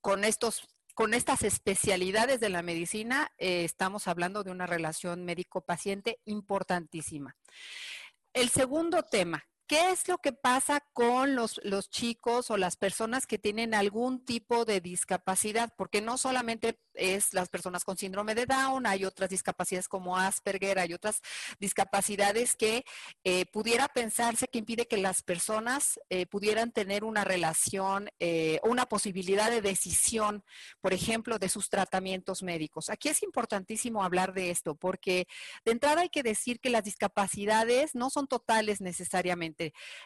con 0.00 0.22
estos 0.22 0.77
con 0.98 1.14
estas 1.14 1.44
especialidades 1.44 2.40
de 2.40 2.48
la 2.48 2.60
medicina, 2.60 3.30
eh, 3.38 3.62
estamos 3.62 4.08
hablando 4.08 4.42
de 4.42 4.50
una 4.50 4.66
relación 4.66 5.24
médico-paciente 5.24 6.18
importantísima. 6.24 7.36
El 8.32 8.48
segundo 8.48 9.04
tema, 9.04 9.44
¿Qué 9.68 9.90
es 9.90 10.08
lo 10.08 10.16
que 10.16 10.32
pasa 10.32 10.80
con 10.94 11.34
los, 11.34 11.60
los, 11.62 11.90
chicos 11.90 12.50
o 12.50 12.56
las 12.56 12.76
personas 12.76 13.26
que 13.26 13.36
tienen 13.36 13.74
algún 13.74 14.24
tipo 14.24 14.64
de 14.64 14.80
discapacidad? 14.80 15.74
Porque 15.76 16.00
no 16.00 16.16
solamente 16.16 16.80
es 16.94 17.34
las 17.34 17.50
personas 17.50 17.84
con 17.84 17.98
síndrome 17.98 18.34
de 18.34 18.46
Down, 18.46 18.86
hay 18.86 19.04
otras 19.04 19.28
discapacidades 19.28 19.86
como 19.86 20.16
Asperger, 20.16 20.78
hay 20.78 20.94
otras 20.94 21.20
discapacidades 21.60 22.56
que 22.56 22.86
eh, 23.24 23.44
pudiera 23.44 23.88
pensarse 23.88 24.48
que 24.48 24.58
impide 24.58 24.88
que 24.88 24.96
las 24.96 25.22
personas 25.22 26.00
eh, 26.08 26.24
pudieran 26.24 26.72
tener 26.72 27.04
una 27.04 27.24
relación, 27.24 28.08
eh, 28.20 28.60
una 28.64 28.86
posibilidad 28.86 29.50
de 29.50 29.60
decisión, 29.60 30.44
por 30.80 30.94
ejemplo, 30.94 31.38
de 31.38 31.50
sus 31.50 31.68
tratamientos 31.68 32.42
médicos. 32.42 32.88
Aquí 32.88 33.10
es 33.10 33.22
importantísimo 33.22 34.02
hablar 34.02 34.32
de 34.32 34.50
esto 34.50 34.74
porque 34.74 35.28
de 35.66 35.72
entrada 35.72 36.00
hay 36.00 36.08
que 36.08 36.22
decir 36.22 36.58
que 36.58 36.70
las 36.70 36.84
discapacidades 36.84 37.94
no 37.94 38.08
son 38.08 38.26
totales 38.26 38.80
necesariamente 38.80 39.57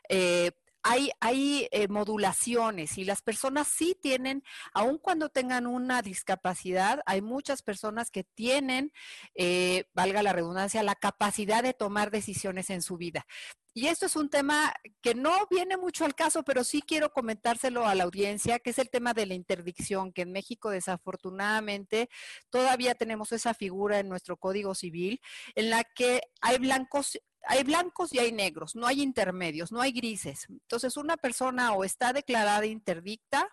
eh, 0.09 0.51
hay, 0.83 1.69
eh, 1.71 1.89
modulaciones 1.89 2.99
y 2.99 3.05
las 3.05 3.23
personas 3.23 3.69
sí 3.69 3.97
tienen, 4.01 4.43
aun 4.75 4.99
cuando 4.99 5.29
tengan 5.29 5.67
una 5.67 6.03
discapacidad, 6.03 7.01
hay 7.07 7.23
muchas 7.23 7.63
personas 7.63 8.11
que 8.11 8.25
tienen, 8.25 8.93
eh, 9.35 9.85
valga 9.95 10.23
la 10.23 10.33
redundancia, 10.33 10.83
la 10.83 10.97
capacidad 10.97 11.63
de 11.63 11.75
tomar 11.75 12.11
decisiones 12.11 12.71
en 12.71 12.83
su 12.83 12.97
vida. 12.97 13.27
Y 13.75 13.87
esto 13.87 14.05
es 14.05 14.17
un 14.17 14.29
tema 14.29 14.75
que 15.01 15.15
no 15.15 15.33
viene 15.49 15.79
mucho 15.79 16.05
al 16.05 16.15
caso, 16.15 16.43
pero 16.43 16.63
sí 16.63 16.83
quiero 16.83 17.11
comentárselo 17.11 17.87
a 17.87 17.95
la 17.95 18.05
audiencia, 18.05 18.59
que 18.59 18.71
es 18.71 18.79
el 18.79 18.91
tema 18.91 19.15
de 19.15 19.25
la 19.25 19.35
interdicción, 19.35 20.13
que 20.13 20.23
en 20.23 20.33
México 20.33 20.69
desafortunadamente 20.69 22.11
todavía 22.51 22.95
tenemos 22.95 23.33
esa 23.33 23.55
figura 23.55 23.99
en 23.99 24.11
nuestro 24.11 24.37
Código 24.37 24.75
Civil, 24.75 25.21
en 25.55 25.71
la 25.71 25.85
que 25.85 26.21
hay 26.43 26.59
blancos 26.59 27.19
hay 27.47 27.65
blancos 27.65 28.13
y 28.13 28.19
hay 28.19 28.33
negros, 28.33 28.77
no 28.77 28.87
hay 28.87 29.03
intermedios, 29.03 29.73
no 29.73 29.81
hay 29.81 29.93
grises. 29.93 30.47
Entonces, 30.49 30.97
una 30.97 31.17
persona 31.17 31.73
o 31.73 31.85
está 31.85 32.13
declarada 32.13 32.67
interdicta 32.67 33.49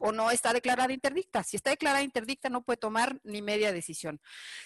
o 0.00 0.12
no 0.12 0.30
está 0.30 0.52
declarada 0.52 0.92
interdicta. 0.92 1.42
Si 1.42 1.56
está 1.56 1.70
declarada 1.70 2.02
interdicta, 2.02 2.48
no 2.48 2.62
puede 2.62 2.76
tomar 2.76 3.20
ni 3.24 3.42
media 3.42 3.72
decisión. 3.72 4.20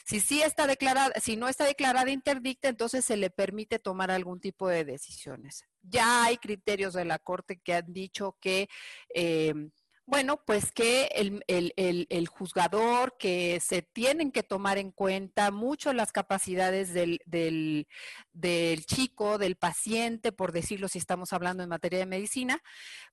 Si 0.04 0.20
sí 0.20 0.42
está 0.42 0.66
declarada, 0.66 1.12
si 1.20 1.36
no 1.36 1.48
está 1.48 1.64
declarada 1.64 2.10
interdicta, 2.10 2.68
entonces 2.68 3.04
se 3.04 3.16
le 3.16 3.30
permite 3.30 3.78
tomar 3.78 4.10
algún 4.10 4.40
tipo 4.40 4.68
de 4.68 4.84
decisiones. 4.84 5.64
Ya 5.82 6.24
hay 6.24 6.36
criterios 6.36 6.94
de 6.94 7.04
la 7.04 7.18
Corte 7.18 7.60
que 7.60 7.74
han 7.74 7.92
dicho 7.92 8.36
que 8.40 8.68
eh, 9.14 9.54
bueno, 10.12 10.42
pues 10.44 10.72
que 10.72 11.08
el, 11.14 12.28
juzgador, 12.28 13.16
que 13.16 13.58
se 13.60 13.80
tienen 13.80 14.30
que 14.30 14.42
tomar 14.42 14.76
en 14.76 14.90
cuenta 14.90 15.50
mucho 15.50 15.94
las 15.94 16.12
capacidades 16.12 16.92
del, 16.92 17.22
del, 17.24 18.84
chico, 18.84 19.38
del 19.38 19.56
paciente, 19.56 20.30
por 20.30 20.52
decirlo 20.52 20.88
si 20.88 20.98
estamos 20.98 21.32
hablando 21.32 21.62
en 21.62 21.70
materia 21.70 21.98
de 21.98 22.04
medicina, 22.04 22.62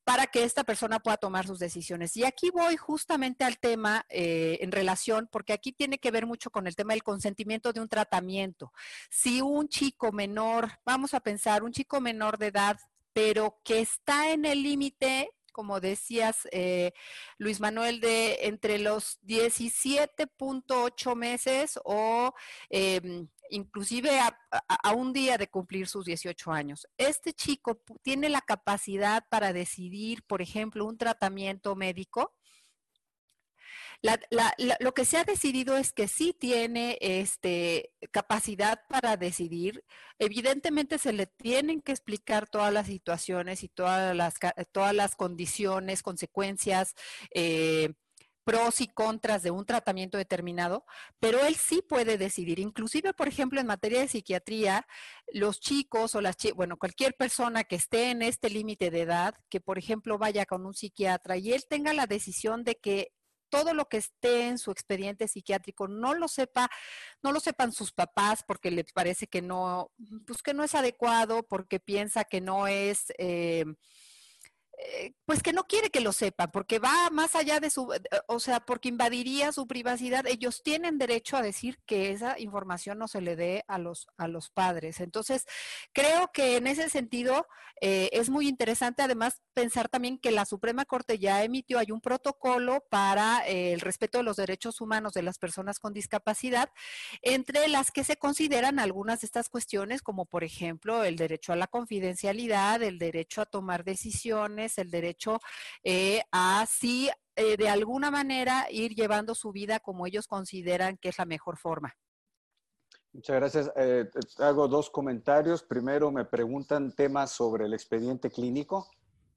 para 0.04 0.28
que 0.28 0.44
esta 0.44 0.66
persona 0.66 1.00
pueda 1.00 1.16
tomar 1.16 1.48
sus 1.48 1.58
decisiones. 1.60 2.18
Y 2.18 2.26
aquí 2.26 2.50
voy 2.50 2.76
justamente 2.76 3.46
al 3.46 3.60
tema 3.60 4.06
eh, 4.10 4.58
en 4.60 4.74
relación, 4.74 5.30
porque 5.32 5.54
aquí 5.54 5.72
tiene 5.72 6.00
que 6.00 6.12
ver 6.12 6.26
mucho 6.26 6.50
con 6.50 6.68
el 6.68 6.76
tema 6.76 6.92
del 6.92 7.04
consentimiento 7.04 7.72
de 7.72 7.80
un 7.80 7.88
tratamiento. 7.88 8.74
Si 9.10 9.40
un 9.40 9.70
chico 9.70 10.12
menor, 10.12 10.82
vamos 10.84 11.14
a 11.14 11.22
pensar, 11.22 11.64
un 11.64 11.72
chico 11.72 12.02
menor 12.02 12.38
de 12.38 12.48
edad, 12.48 12.78
pero 13.14 13.62
que 13.64 13.80
está 13.80 14.34
en 14.34 14.44
el 14.44 14.64
límite 14.64 15.30
como 15.60 15.82
decías, 15.82 16.48
eh, 16.54 16.94
Luis 17.38 17.60
Manuel, 17.60 18.00
de 18.00 18.46
entre 18.48 18.80
los 18.80 19.20
17.8 19.24 21.16
meses 21.16 21.78
o 21.84 22.34
em, 22.70 23.28
inclusive 23.50 24.22
a, 24.22 24.40
a, 24.70 24.94
un 24.94 25.12
día 25.12 25.38
de 25.38 25.50
cumplir 25.50 25.90
sus 25.90 26.06
18 26.06 26.54
años. 26.54 26.88
Este 26.98 27.34
chico 27.34 27.82
tiene 28.02 28.30
la 28.30 28.40
capacidad 28.40 29.26
para 29.30 29.52
decidir, 29.52 30.24
por 30.28 30.42
ejemplo, 30.42 30.86
un 30.86 30.98
tratamiento 30.98 31.76
médico 31.76 32.39
lo 34.02 34.94
que 34.94 35.06
se 35.06 35.18
ha 35.18 35.24
decidido 35.24 35.78
es 35.78 35.92
que 35.92 36.08
sí 36.08 36.34
tiene 36.38 36.98
este, 37.02 37.92
capacidad 38.12 38.82
para 38.88 39.18
decidir. 39.18 39.84
Evidentemente 40.20 40.98
se 40.98 41.14
le 41.14 41.28
tienen 41.28 41.82
que 41.82 41.92
explicar 41.92 42.48
todas 42.48 42.72
las 42.72 42.88
situaciones 42.88 43.64
y 43.64 43.70
todas 43.70 44.16
las, 44.16 44.36
todas 44.72 44.96
las 44.96 45.16
condiciones, 45.16 46.02
consecuencias. 46.02 46.96
Eh, 47.34 47.94
pros 48.46 48.82
y 48.82 48.88
contras 48.88 49.44
de 49.44 49.52
un 49.52 49.64
tratamiento 49.64 50.18
determinado, 50.18 50.84
pero 51.20 51.40
él 51.46 51.54
sí 51.54 51.84
puede 51.88 52.18
decidir. 52.18 52.58
Inclusive, 52.58 53.14
por 53.14 53.28
ejemplo, 53.28 53.62
en 53.62 53.68
materia 53.68 54.00
de 54.00 54.08
psiquiatría, 54.08 54.88
los 55.32 55.60
chicos 55.60 56.16
o 56.16 56.22
las 56.22 56.36
bueno, 56.56 56.78
cualquier 56.78 57.14
persona 57.14 57.64
que 57.64 57.76
esté 57.76 58.10
en 58.10 58.24
este 58.24 58.50
límite 58.50 58.90
de 58.90 59.02
edad, 59.02 59.36
que 59.50 59.62
por 59.62 59.78
ejemplo 59.78 60.18
vaya 60.18 60.48
con 60.48 60.66
un 60.66 60.74
psiquiatra 60.74 61.38
y 61.38 61.54
él 61.54 61.64
tenga 61.70 61.94
la 61.94 62.08
decisión 62.08 62.64
de 62.64 62.76
que 62.76 63.12
todo 63.50 63.74
lo 63.74 63.86
que 63.86 63.98
esté 63.98 64.48
en 64.48 64.58
su 64.58 64.72
expediente 64.72 65.28
psiquiátrico 65.28 65.88
no 65.88 66.14
lo 66.14 66.28
sepa, 66.28 66.70
no 67.22 67.32
lo 67.32 67.40
sepan 67.40 67.72
sus 67.72 67.92
papás 67.92 68.44
porque 68.46 68.72
les 68.72 68.92
parece 68.94 69.28
que 69.28 69.42
no, 69.42 69.92
pues 70.26 70.42
que 70.42 70.54
no 70.54 70.64
es 70.64 70.76
adecuado, 70.76 71.44
porque 71.44 71.80
piensa 71.80 72.24
que 72.24 72.42
no 72.42 72.68
es 72.68 73.14
eh, 73.18 73.66
eh, 74.82 75.12
pues 75.26 75.44
que 75.44 75.52
no 75.52 75.66
quiere 75.66 75.90
que 75.90 76.00
lo 76.00 76.14
sepa, 76.14 76.48
porque 76.48 76.80
va 76.80 77.10
más 77.12 77.36
allá 77.36 77.60
de 77.60 77.70
su, 77.70 77.92
eh, 77.94 78.02
o 78.28 78.40
sea, 78.40 78.62
porque 78.62 78.88
invadiría 78.88 79.52
su 79.52 79.68
privacidad. 79.68 80.26
Ellos 80.26 80.64
tienen 80.64 80.98
derecho 80.98 81.36
a 81.36 81.42
decir 81.42 81.80
que 81.86 82.12
esa 82.12 82.40
información 82.40 82.98
no 82.98 83.10
se 83.10 83.20
le 83.20 83.36
dé 83.36 83.66
a 83.68 83.78
los, 83.78 84.08
a 84.18 84.30
los 84.30 84.50
padres. 84.52 85.02
Entonces, 85.02 85.46
creo 85.92 86.32
que 86.34 86.56
en 86.56 86.66
ese 86.66 86.90
sentido 86.90 87.46
eh, 87.82 88.10
es 88.14 88.30
muy 88.30 88.48
interesante, 88.48 89.02
además, 89.02 89.42
pensar 89.54 89.90
también 89.90 90.18
que 90.18 90.32
la 90.32 90.46
Suprema 90.46 90.86
Corte 90.86 91.20
ya 91.20 91.44
emitió, 91.44 91.80
hay 91.80 91.92
un 91.92 92.00
protocolo 92.00 92.86
para 92.90 93.46
el 93.46 93.82
respeto 93.82 94.20
de 94.20 94.24
los 94.24 94.38
derechos 94.38 94.80
humanos 94.80 95.12
de 95.14 95.24
las 95.24 95.40
personas 95.40 95.80
con 95.80 95.94
discapacidad, 95.94 96.72
entre 97.22 97.68
las 97.68 97.92
que 97.92 98.06
se 98.06 98.16
consideran 98.16 98.80
algunas 98.80 99.22
de 99.22 99.26
estas 99.26 99.50
cuestiones, 99.50 100.02
como 100.02 100.26
por 100.26 100.46
ejemplo 100.46 101.04
el 101.04 101.18
derecho 101.18 101.52
a 101.52 101.58
la 101.58 101.68
confidencialidad, 101.68 102.82
el 102.82 102.98
derecho 102.98 103.42
a 103.42 103.46
tomar 103.46 103.84
decisiones, 103.84 104.69
el 104.78 104.92
derecho 104.92 105.40
eh, 105.84 106.22
a 106.32 106.66
sí, 106.68 107.10
eh, 107.36 107.58
de 107.58 107.70
alguna 107.70 108.12
manera, 108.12 108.68
ir 108.70 108.94
llevando 108.96 109.36
su 109.36 109.52
vida 109.52 109.80
como 109.80 110.06
ellos 110.06 110.28
consideran 110.28 110.98
que 110.98 111.10
es 111.10 111.18
la 111.18 111.26
mejor 111.26 111.58
forma. 111.58 111.94
Muchas 113.12 113.36
gracias. 113.36 113.72
Eh, 113.76 114.10
hago 114.38 114.68
dos 114.68 114.90
comentarios. 114.90 115.64
Primero, 115.64 116.12
me 116.12 116.26
preguntan 116.26 116.94
temas 116.94 117.32
sobre 117.32 117.66
el 117.66 117.74
expediente 117.74 118.30
clínico. 118.30 118.88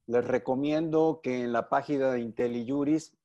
Les 0.05 0.23
recomiendo 0.23 1.21
que 1.23 1.43
en 1.43 1.53
la 1.53 1.69
página 1.69 2.11
de 2.11 2.19
IntelliJuris 2.19 3.15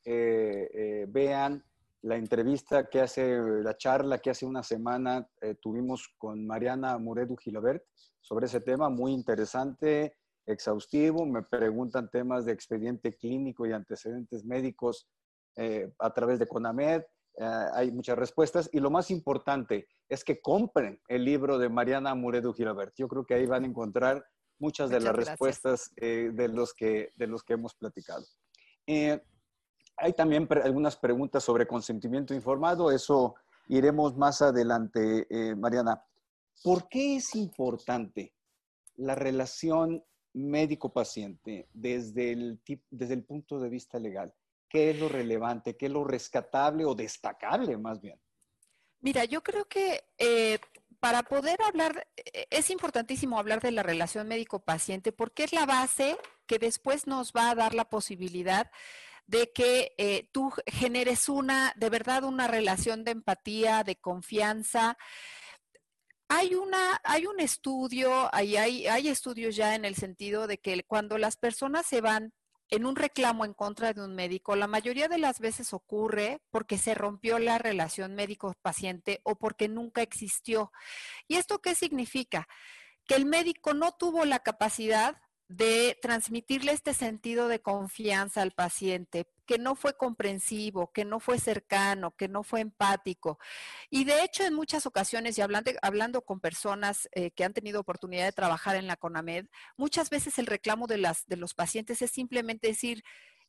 vean 1.09 1.65
la 2.03 2.17
entrevista 2.17 2.89
que 2.89 3.01
hace, 3.01 3.37
la 3.37 3.77
charla 3.77 4.21
que 4.21 4.31
hace 4.31 4.47
una 4.47 4.63
semana 4.63 5.29
tuvimos 5.61 6.09
con 6.17 6.47
Mariana 6.47 6.97
Muredu 6.99 7.37
Gilabert 7.37 7.83
sobre 8.21 8.47
ese 8.47 8.61
tema, 8.61 8.89
muy 8.89 9.13
interesante 9.13 10.15
exhaustivo, 10.49 11.27
me 11.27 11.43
preguntan 11.43 12.11
temas 12.11 12.45
de 12.45 12.53
expediente 12.53 13.15
clínico 13.17 13.67
y 13.67 13.73
antecedentes 13.73 14.45
médicos 14.45 15.09
eh, 15.57 15.93
a 15.99 16.13
través 16.13 16.39
de 16.39 16.47
CONAMED, 16.47 17.03
eh, 17.37 17.67
hay 17.75 17.93
muchas 17.93 18.19
respuestas 18.19 18.69
y 18.73 18.81
lo 18.81 18.91
más 18.91 19.11
importante 19.11 19.87
es 20.09 20.25
que 20.25 20.41
compren 20.41 21.01
el 21.09 21.25
libro 21.25 21.59
de 21.59 21.69
Mariana 21.69 22.15
Muredu 22.15 22.53
Girabert. 22.53 22.95
Yo 22.97 23.09
creo 23.09 23.25
que 23.25 23.35
ahí 23.35 23.47
van 23.47 23.65
a 23.65 23.67
encontrar 23.67 24.25
muchas 24.59 24.91
de 24.91 25.01
las 25.01 25.15
respuestas 25.15 25.93
eh, 25.97 26.31
de, 26.33 26.49
los 26.49 26.75
que, 26.75 27.13
de 27.17 27.27
los 27.27 27.45
que 27.45 27.55
hemos 27.55 27.75
platicado. 27.75 28.25
hay 28.87 30.13
también 30.17 30.49
algunas 30.65 30.97
preguntas 30.97 31.45
sobre 31.45 31.67
consentimiento 31.67 32.35
informado, 32.35 32.91
eso 32.91 33.35
iremos 33.69 34.17
más 34.17 34.41
adelante, 34.43 35.27
Mariana. 35.57 36.03
¿Por 36.63 36.89
qué 36.89 37.17
es 37.17 37.35
importante 37.37 38.33
la 38.97 39.15
relación 39.15 40.03
médico-paciente 40.39 41.69
desde 41.73 42.33
el, 42.33 42.61
desde 42.91 43.15
el 43.15 43.25
punto 43.25 43.59
de 43.59 43.69
vista 43.69 43.99
legal? 43.99 44.35
¿Qué 44.69 44.91
es 44.91 45.01
lo 45.01 45.09
relevante? 45.09 45.77
¿Qué 45.77 45.87
es 45.87 45.93
lo 45.93 46.05
rescatable 46.05 46.85
o 46.85 46.95
destacable 46.95 47.77
más 47.77 48.01
bien? 48.01 48.21
Mira, 49.01 49.25
yo 49.25 49.43
creo 49.43 49.67
que 49.67 50.05
eh, 50.19 50.59
para 51.01 51.23
poder 51.23 51.63
hablar, 51.63 52.07
eh, 52.17 52.47
es 52.51 52.71
importantísimo 52.71 53.39
hablar 53.39 53.61
de 53.61 53.71
la 53.71 53.83
relación 53.83 54.29
médico-paciente 54.29 55.13
porque 55.13 55.45
es 55.45 55.53
la 55.53 55.67
base 55.67 56.17
que 56.47 56.59
después 56.59 57.07
nos 57.07 57.33
va 57.33 57.51
a 57.51 57.55
dar 57.55 57.75
la 57.75 57.89
posibilidad 57.89 58.71
de 59.27 59.53
que 59.53 59.95
eh, 59.99 60.29
tú 60.33 60.53
generes 60.67 61.29
una, 61.29 61.73
de 61.77 61.91
verdad, 61.91 62.25
una 62.25 62.49
relación 62.49 63.05
de 63.05 63.13
empatía, 63.13 63.85
de 63.85 63.97
confianza, 63.97 64.97
hay, 66.29 66.55
una, 66.55 67.01
hay 67.05 67.27
un 67.27 67.41
estudio, 67.41 68.29
hay, 68.35 68.57
hay, 68.57 68.87
hay 68.87 69.09
estudios 69.09 69.57
ya 69.57 69.75
en 69.75 69.85
el 69.85 69.97
sentido 69.97 70.47
de 70.47 70.59
que 70.59 70.85
cuando 70.85 71.19
las 71.19 71.37
personas 71.37 71.87
se 71.87 72.01
van 72.01 72.33
en 72.71 72.85
un 72.85 72.97
reclamo 72.97 73.47
en 73.47 73.55
contra 73.55 73.95
de 73.95 74.03
un 74.03 74.15
médico, 74.15 74.55
la 74.55 74.67
mayoría 74.67 75.09
de 75.09 75.17
las 75.17 75.41
veces 75.41 75.73
ocurre 75.73 76.43
porque 76.51 76.77
se 76.77 76.95
rompió 76.95 77.39
la 77.39 77.57
relación 77.57 78.15
médico-paciente 78.15 79.21
o 79.23 79.37
porque 79.37 79.69
nunca 79.69 80.03
existió. 80.03 80.71
¿Y 81.27 81.37
esto 81.37 81.61
qué 81.61 81.75
significa? 81.75 82.47
Que 83.07 83.15
el 83.15 83.25
médico 83.25 83.73
no 83.73 83.93
tuvo 83.93 84.27
la 84.27 84.41
capacidad 84.41 85.17
de 85.49 85.99
transmitirle 86.03 86.73
este 86.73 86.93
sentido 86.93 87.49
de 87.49 87.61
confianza 87.61 88.43
al 88.43 88.53
paciente, 88.53 89.27
que 89.47 89.59
no 89.59 89.75
fue 89.75 89.97
comprensivo, 89.97 90.93
que 90.93 91.07
no 91.07 91.21
fue 91.21 91.39
cercano, 91.39 92.15
que 92.15 92.29
no 92.29 92.43
fue 92.43 92.61
empático. 92.61 93.39
Y 93.89 94.05
de 94.05 94.23
hecho, 94.23 94.45
en 94.45 94.53
muchas 94.53 94.85
ocasiones, 94.85 95.39
y 95.39 95.41
hablando, 95.41 95.71
hablando 95.81 96.21
con 96.21 96.41
personas 96.41 97.09
eh, 97.13 97.31
que 97.31 97.45
han 97.45 97.55
tenido 97.55 97.81
oportunidad 97.81 98.27
de 98.27 98.33
trabajar 98.33 98.77
en 98.77 98.87
la 98.87 98.97
CONAMED, 98.97 99.47
muchas 99.79 100.11
veces 100.11 100.39
el 100.39 100.47
reclamo 100.47 100.87
de, 100.87 100.99
las, 100.99 101.27
de 101.27 101.37
los 101.37 101.55
pacientes 101.55 102.03
es 102.03 102.11
simplemente 102.11 102.69
decir, 102.69 103.03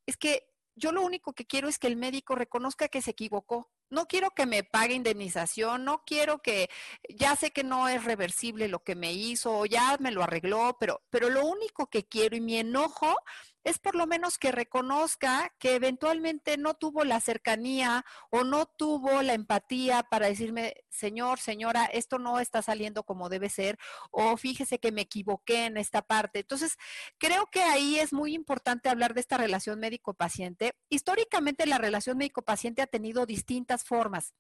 es 0.06 0.16
que 0.16 0.44
yo 0.76 0.94
lo 0.94 1.02
único 1.02 1.34
que 1.34 1.46
quiero 1.46 1.68
es 1.68 1.78
que 1.78 1.88
el 1.88 1.98
médico 1.98 2.36
reconozca 2.36 2.88
que 2.88 3.02
se 3.02 3.12
equivocó. 3.12 3.70
No 3.90 4.08
quiero 4.08 4.32
que 4.32 4.46
me 4.46 4.64
pague 4.64 4.94
indemnización, 4.94 5.84
no 5.84 6.04
quiero 6.06 6.42
que, 6.42 6.70
ya 7.10 7.36
sé 7.36 7.52
que 7.52 7.64
no 7.64 7.88
es 7.88 8.04
reversible 8.04 8.68
lo 8.68 8.84
que 8.84 8.96
me 8.96 9.14
hizo, 9.14 9.66
ya 9.66 9.98
me 10.00 10.12
lo 10.12 10.24
arregló, 10.24 10.78
pero, 10.80 11.02
pero 11.10 11.30
lo 11.30 11.46
único 11.46 11.88
que 11.88 12.08
quiero 12.08 12.36
y 12.36 12.42
mi 12.42 12.58
enojo 12.58 13.16
es 13.70 13.78
por 13.78 13.96
lo 13.96 14.08
menos 14.08 14.40
que 14.40 14.52
reconozca 14.52 15.54
que 15.60 15.76
eventualmente 15.76 16.58
no 16.58 16.74
tuvo 16.74 17.04
la 17.04 17.20
cercanía 17.20 18.04
o 18.32 18.44
no 18.44 18.66
tuvo 18.66 19.22
la 19.22 19.34
empatía 19.34 20.02
para 20.02 20.28
decirme, 20.28 20.74
señor, 20.90 21.40
señora, 21.40 21.86
esto 21.86 22.18
no 22.18 22.40
está 22.40 22.64
saliendo 22.64 23.04
como 23.04 23.30
debe 23.30 23.48
ser, 23.50 23.78
o 24.10 24.36
fíjese 24.38 24.80
que 24.80 24.92
me 24.92 25.02
equivoqué 25.02 25.66
en 25.66 25.78
esta 25.78 26.02
parte. 26.02 26.40
Entonces, 26.40 26.78
creo 27.20 27.46
que 27.52 27.62
ahí 27.62 28.00
es 28.00 28.12
muy 28.12 28.34
importante 28.34 28.90
hablar 28.90 29.14
de 29.14 29.22
esta 29.22 29.38
relación 29.38 29.80
médico-paciente. 29.80 30.74
Históricamente 30.90 31.68
la 31.68 31.78
relación 31.78 32.18
médico-paciente 32.18 32.82
ha 32.82 32.88
tenido 32.88 33.28
distintas 33.28 33.84
formas. 33.84 34.34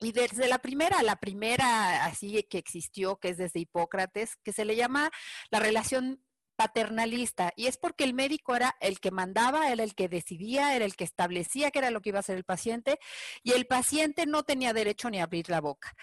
Y 0.00 0.12
desde 0.12 0.48
la 0.48 0.58
primera, 0.58 1.02
la 1.02 1.16
primera 1.16 2.04
así 2.04 2.42
que 2.44 2.58
existió, 2.58 3.16
que 3.16 3.30
es 3.30 3.36
desde 3.36 3.60
Hipócrates, 3.60 4.36
que 4.44 4.52
se 4.52 4.64
le 4.64 4.76
llama 4.76 5.10
la 5.50 5.58
relación 5.58 6.24
paternalista 6.56 7.52
y 7.56 7.66
es 7.66 7.76
porque 7.76 8.04
el 8.04 8.14
médico 8.14 8.54
era 8.56 8.76
el 8.80 9.00
que 9.00 9.10
mandaba, 9.10 9.70
era 9.70 9.82
el 9.82 9.94
que 9.94 10.08
decidía, 10.08 10.74
era 10.74 10.84
el 10.84 10.96
que 10.96 11.04
establecía 11.04 11.70
qué 11.70 11.80
era 11.80 11.90
lo 11.90 12.00
que 12.00 12.10
iba 12.10 12.18
a 12.18 12.20
hacer 12.20 12.36
el 12.36 12.44
paciente 12.44 12.98
y 13.42 13.52
el 13.52 13.66
paciente 13.66 14.26
no 14.26 14.42
tenía 14.42 14.72
derecho 14.72 15.10
ni 15.10 15.20
a 15.20 15.24
abrir 15.24 15.48
la 15.48 15.60
boca. 15.60 15.94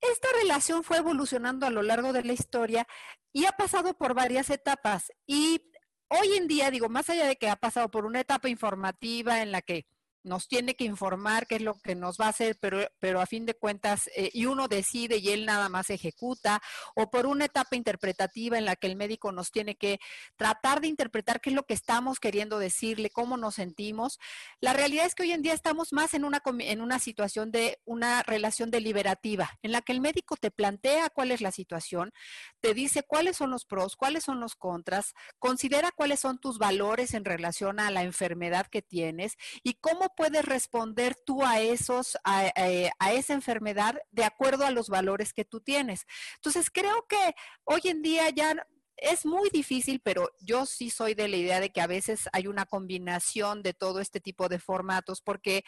Esta 0.00 0.28
relación 0.40 0.82
fue 0.82 0.98
evolucionando 0.98 1.66
a 1.66 1.70
lo 1.70 1.82
largo 1.82 2.12
de 2.12 2.24
la 2.24 2.32
historia 2.32 2.86
y 3.32 3.44
ha 3.44 3.52
pasado 3.52 3.94
por 3.96 4.14
varias 4.14 4.48
etapas 4.50 5.12
y 5.26 5.70
hoy 6.08 6.36
en 6.36 6.48
día, 6.48 6.70
digo, 6.70 6.88
más 6.88 7.08
allá 7.10 7.26
de 7.26 7.36
que 7.36 7.48
ha 7.48 7.56
pasado 7.56 7.90
por 7.90 8.06
una 8.06 8.20
etapa 8.20 8.48
informativa 8.48 9.42
en 9.42 9.52
la 9.52 9.62
que 9.62 9.86
nos 10.22 10.48
tiene 10.48 10.74
que 10.74 10.84
informar 10.84 11.46
qué 11.46 11.56
es 11.56 11.62
lo 11.62 11.74
que 11.78 11.94
nos 11.94 12.18
va 12.18 12.26
a 12.26 12.30
hacer, 12.30 12.56
pero, 12.60 12.86
pero 12.98 13.20
a 13.20 13.26
fin 13.26 13.46
de 13.46 13.54
cuentas, 13.54 14.08
eh, 14.16 14.30
y 14.32 14.46
uno 14.46 14.68
decide 14.68 15.18
y 15.18 15.30
él 15.30 15.46
nada 15.46 15.68
más 15.68 15.90
ejecuta, 15.90 16.60
o 16.94 17.10
por 17.10 17.26
una 17.26 17.46
etapa 17.46 17.76
interpretativa 17.76 18.58
en 18.58 18.64
la 18.64 18.76
que 18.76 18.86
el 18.86 18.96
médico 18.96 19.32
nos 19.32 19.50
tiene 19.50 19.76
que 19.76 19.98
tratar 20.36 20.80
de 20.80 20.88
interpretar 20.88 21.40
qué 21.40 21.50
es 21.50 21.56
lo 21.56 21.64
que 21.64 21.74
estamos 21.74 22.20
queriendo 22.20 22.58
decirle, 22.58 23.10
cómo 23.10 23.36
nos 23.36 23.54
sentimos. 23.56 24.18
La 24.60 24.72
realidad 24.72 25.06
es 25.06 25.14
que 25.14 25.22
hoy 25.22 25.32
en 25.32 25.42
día 25.42 25.54
estamos 25.54 25.92
más 25.92 26.14
en 26.14 26.24
una, 26.24 26.42
en 26.58 26.80
una 26.80 26.98
situación 26.98 27.50
de 27.50 27.78
una 27.84 28.22
relación 28.22 28.70
deliberativa, 28.70 29.58
en 29.62 29.72
la 29.72 29.82
que 29.82 29.92
el 29.92 30.00
médico 30.00 30.36
te 30.36 30.50
plantea 30.50 31.10
cuál 31.10 31.30
es 31.30 31.40
la 31.40 31.52
situación, 31.52 32.12
te 32.60 32.74
dice 32.74 33.02
cuáles 33.02 33.36
son 33.36 33.50
los 33.50 33.64
pros, 33.64 33.96
cuáles 33.96 34.24
son 34.24 34.40
los 34.40 34.54
contras, 34.54 35.14
considera 35.38 35.90
cuáles 35.92 36.20
son 36.20 36.38
tus 36.38 36.58
valores 36.58 37.14
en 37.14 37.24
relación 37.24 37.80
a 37.80 37.90
la 37.90 38.02
enfermedad 38.02 38.66
que 38.66 38.82
tienes 38.82 39.36
y 39.62 39.74
cómo 39.74 40.09
puedes 40.16 40.44
responder 40.44 41.16
tú 41.24 41.44
a 41.44 41.60
esos, 41.60 42.16
eh, 42.56 42.90
a, 42.98 43.12
esa 43.12 43.34
enfermedad 43.34 43.96
de 44.10 44.24
acuerdo 44.24 44.64
a 44.64 44.70
los 44.70 44.88
valores 44.88 45.32
que 45.32 45.44
tú 45.44 45.60
tienes? 45.60 46.06
Entonces, 46.36 46.70
creo 46.70 47.06
que 47.08 47.34
hoy 47.64 47.80
en 47.84 48.02
día 48.02 48.28
ya 48.30 48.66
es 48.96 49.24
muy 49.24 49.48
difícil, 49.50 50.00
pero 50.00 50.30
yo 50.40 50.66
sí 50.66 50.90
soy 50.90 51.14
de 51.14 51.28
la 51.28 51.36
idea 51.36 51.60
de 51.60 51.70
que 51.70 51.80
a 51.80 51.86
veces 51.86 52.28
hay 52.32 52.46
una 52.46 52.66
combinación 52.66 53.62
de 53.62 53.72
todo 53.72 54.00
este 54.00 54.20
tipo 54.20 54.48
de 54.48 54.58
formatos, 54.58 55.22
porque 55.22 55.64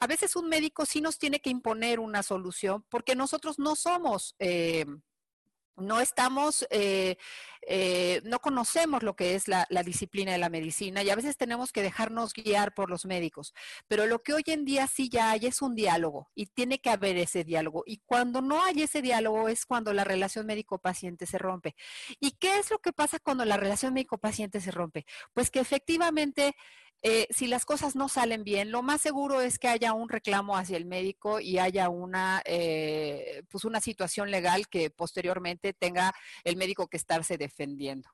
a 0.00 0.06
veces 0.06 0.34
un 0.34 0.48
médico 0.48 0.84
sí 0.84 1.00
nos 1.00 1.18
tiene 1.18 1.40
que 1.40 1.50
imponer 1.50 2.00
una 2.00 2.22
solución, 2.22 2.84
porque 2.88 3.14
nosotros 3.14 3.58
no 3.58 3.76
somos... 3.76 4.34
Eh, 4.38 4.86
no 5.76 6.00
estamos, 6.00 6.66
eh, 6.70 7.16
eh, 7.66 8.20
no 8.24 8.40
conocemos 8.40 9.02
lo 9.02 9.14
que 9.16 9.34
es 9.34 9.48
la, 9.48 9.66
disciplina 9.84 10.32
de 10.32 10.38
la 10.38 10.48
medicina 10.48 11.02
y 11.02 11.10
a 11.10 11.16
veces 11.16 11.36
tenemos 11.36 11.72
que 11.72 11.82
dejarnos 11.82 12.32
guiar 12.32 12.74
por 12.74 12.90
los 12.90 13.06
médicos. 13.06 13.54
Pero 13.88 14.06
lo 14.06 14.22
que 14.22 14.34
hoy 14.34 14.44
en 14.46 14.64
día 14.64 14.86
sí 14.86 15.08
ya 15.08 15.30
hay 15.30 15.46
es 15.46 15.62
un 15.62 15.74
diálogo 15.74 16.30
y 16.34 16.46
tiene 16.46 16.80
que 16.80 16.90
haber 16.90 17.16
ese 17.16 17.44
diálogo. 17.44 17.82
Y 17.86 17.98
cuando 18.04 18.40
no 18.42 18.62
hay 18.62 18.82
ese 18.82 19.02
diálogo 19.02 19.48
es 19.48 19.66
cuando 19.66 19.92
la 19.92 20.04
relación 20.04 20.46
médico-paciente 20.46 21.26
se 21.26 21.38
rompe. 21.38 21.74
¿Y 22.20 22.32
qué 22.32 22.58
es 22.58 22.70
lo 22.70 22.78
que 22.78 22.92
pasa 22.92 23.18
cuando 23.18 23.44
la 23.44 23.56
relación 23.56 23.94
médico-paciente 23.94 24.60
se 24.60 24.70
rompe? 24.70 25.04
Pues 25.32 25.50
que 25.50 25.60
efectivamente 25.60 26.54
eh, 27.04 27.26
si 27.30 27.48
las 27.48 27.64
cosas 27.64 27.96
no 27.96 28.08
salen 28.08 28.44
bien, 28.44 28.70
lo 28.70 28.82
más 28.82 29.00
seguro 29.00 29.40
es 29.40 29.58
que 29.58 29.66
haya 29.66 29.92
un 29.92 30.08
reclamo 30.08 30.56
hacia 30.56 30.76
el 30.76 30.84
médico 30.84 31.40
y 31.40 31.58
haya 31.58 31.88
una, 31.88 32.42
eh, 32.44 33.42
pues 33.50 33.64
una 33.64 33.80
situación 33.80 34.30
legal 34.30 34.68
que 34.68 34.90
posteriormente 34.90 35.72
tenga 35.72 36.12
el 36.44 36.56
médico 36.56 36.86
que 36.86 36.98
estarse 36.98 37.36
defendiendo. 37.36 38.08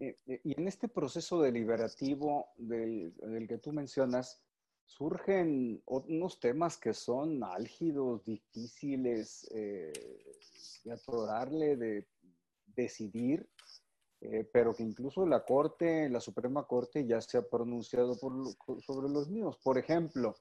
Eh, 0.00 0.16
y 0.26 0.60
en 0.60 0.66
este 0.66 0.88
proceso 0.88 1.40
deliberativo 1.40 2.48
del, 2.56 3.14
que 3.48 3.58
tú 3.58 3.72
mencionas, 3.72 4.42
surgen 4.84 5.80
unos 5.86 6.40
temas 6.40 6.76
que 6.76 6.92
son 6.92 7.44
álgidos, 7.44 8.24
difíciles 8.24 9.48
de 9.50 10.92
atorarle, 10.92 11.76
de 11.76 12.08
decidir 12.66 13.48
eh, 14.24 14.48
pero 14.50 14.74
que 14.74 14.82
incluso 14.82 15.26
la 15.26 15.44
Corte, 15.44 16.08
la 16.08 16.20
Suprema 16.20 16.66
Corte 16.66 17.06
ya 17.06 17.20
se 17.20 17.36
ha 17.38 17.42
pronunciado 17.42 18.14
sobre 18.14 19.08
los 19.10 19.28
mismos. 19.28 19.58
Por 19.62 19.76
ejemplo, 19.76 20.34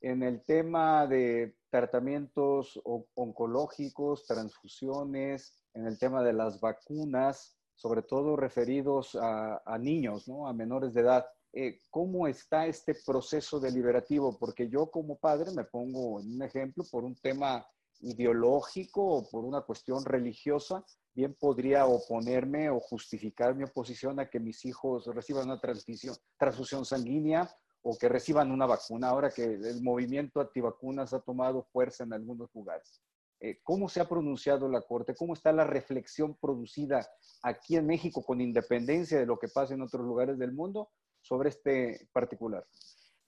en 0.00 0.22
el 0.22 0.42
tema 0.44 1.06
de 1.06 1.54
tratamientos 1.70 2.80
oncológicos, 3.14 4.26
transfusiones, 4.26 5.54
en 5.74 5.86
el 5.86 5.98
tema 5.98 6.24
de 6.24 6.32
las 6.32 6.60
vacunas, 6.60 7.56
sobre 7.76 8.02
todo 8.02 8.34
referidos 8.36 9.16
a, 9.20 9.78
niños, 9.78 10.26
¿no? 10.26 10.48
a 10.48 10.52
menores 10.52 10.92
de 10.92 11.02
edad. 11.02 11.26
Eh, 11.52 11.78
¿Cómo 11.90 12.26
está 12.26 12.66
este 12.66 12.94
proceso 13.06 13.60
deliberativo? 13.60 14.36
Porque 14.38 14.68
yo 14.68 14.90
como 14.90 15.18
padre 15.18 15.52
me 15.52 15.64
pongo 15.64 16.20
en 16.20 16.34
un 16.34 16.42
ejemplo 16.42 16.84
por 16.90 17.04
un 17.04 17.14
tema 17.14 17.64
ideológico 18.00 19.04
o 19.04 19.28
por 19.28 19.44
una 19.44 19.60
cuestión 19.62 20.04
religiosa, 20.04 20.84
bien 21.14 21.34
podría 21.34 21.86
oponerme 21.86 22.70
o 22.70 22.80
justificar 22.80 23.54
mi 23.54 23.64
oposición 23.64 24.20
a 24.20 24.28
que 24.28 24.40
mis 24.40 24.64
hijos 24.64 25.06
reciban 25.06 25.46
una 25.46 25.60
transfusión, 25.60 26.16
transfusión 26.38 26.84
sanguínea 26.84 27.50
o 27.82 27.96
que 27.96 28.08
reciban 28.08 28.50
una 28.50 28.66
vacuna, 28.66 29.08
ahora 29.08 29.30
que 29.30 29.44
el 29.44 29.82
movimiento 29.82 30.40
antivacunas 30.40 31.12
ha 31.12 31.20
tomado 31.20 31.62
fuerza 31.72 32.04
en 32.04 32.12
algunos 32.12 32.48
lugares. 32.54 33.00
Eh, 33.40 33.60
¿Cómo 33.62 33.88
se 33.88 34.00
ha 34.00 34.08
pronunciado 34.08 34.68
la 34.68 34.82
Corte? 34.82 35.14
¿Cómo 35.14 35.32
está 35.32 35.50
la 35.50 35.64
reflexión 35.64 36.36
producida 36.36 37.08
aquí 37.42 37.76
en 37.76 37.86
México 37.86 38.22
con 38.22 38.40
independencia 38.40 39.18
de 39.18 39.24
lo 39.24 39.38
que 39.38 39.48
pasa 39.48 39.72
en 39.72 39.80
otros 39.80 40.04
lugares 40.04 40.38
del 40.38 40.52
mundo 40.52 40.90
sobre 41.22 41.48
este 41.48 42.08
particular? 42.12 42.66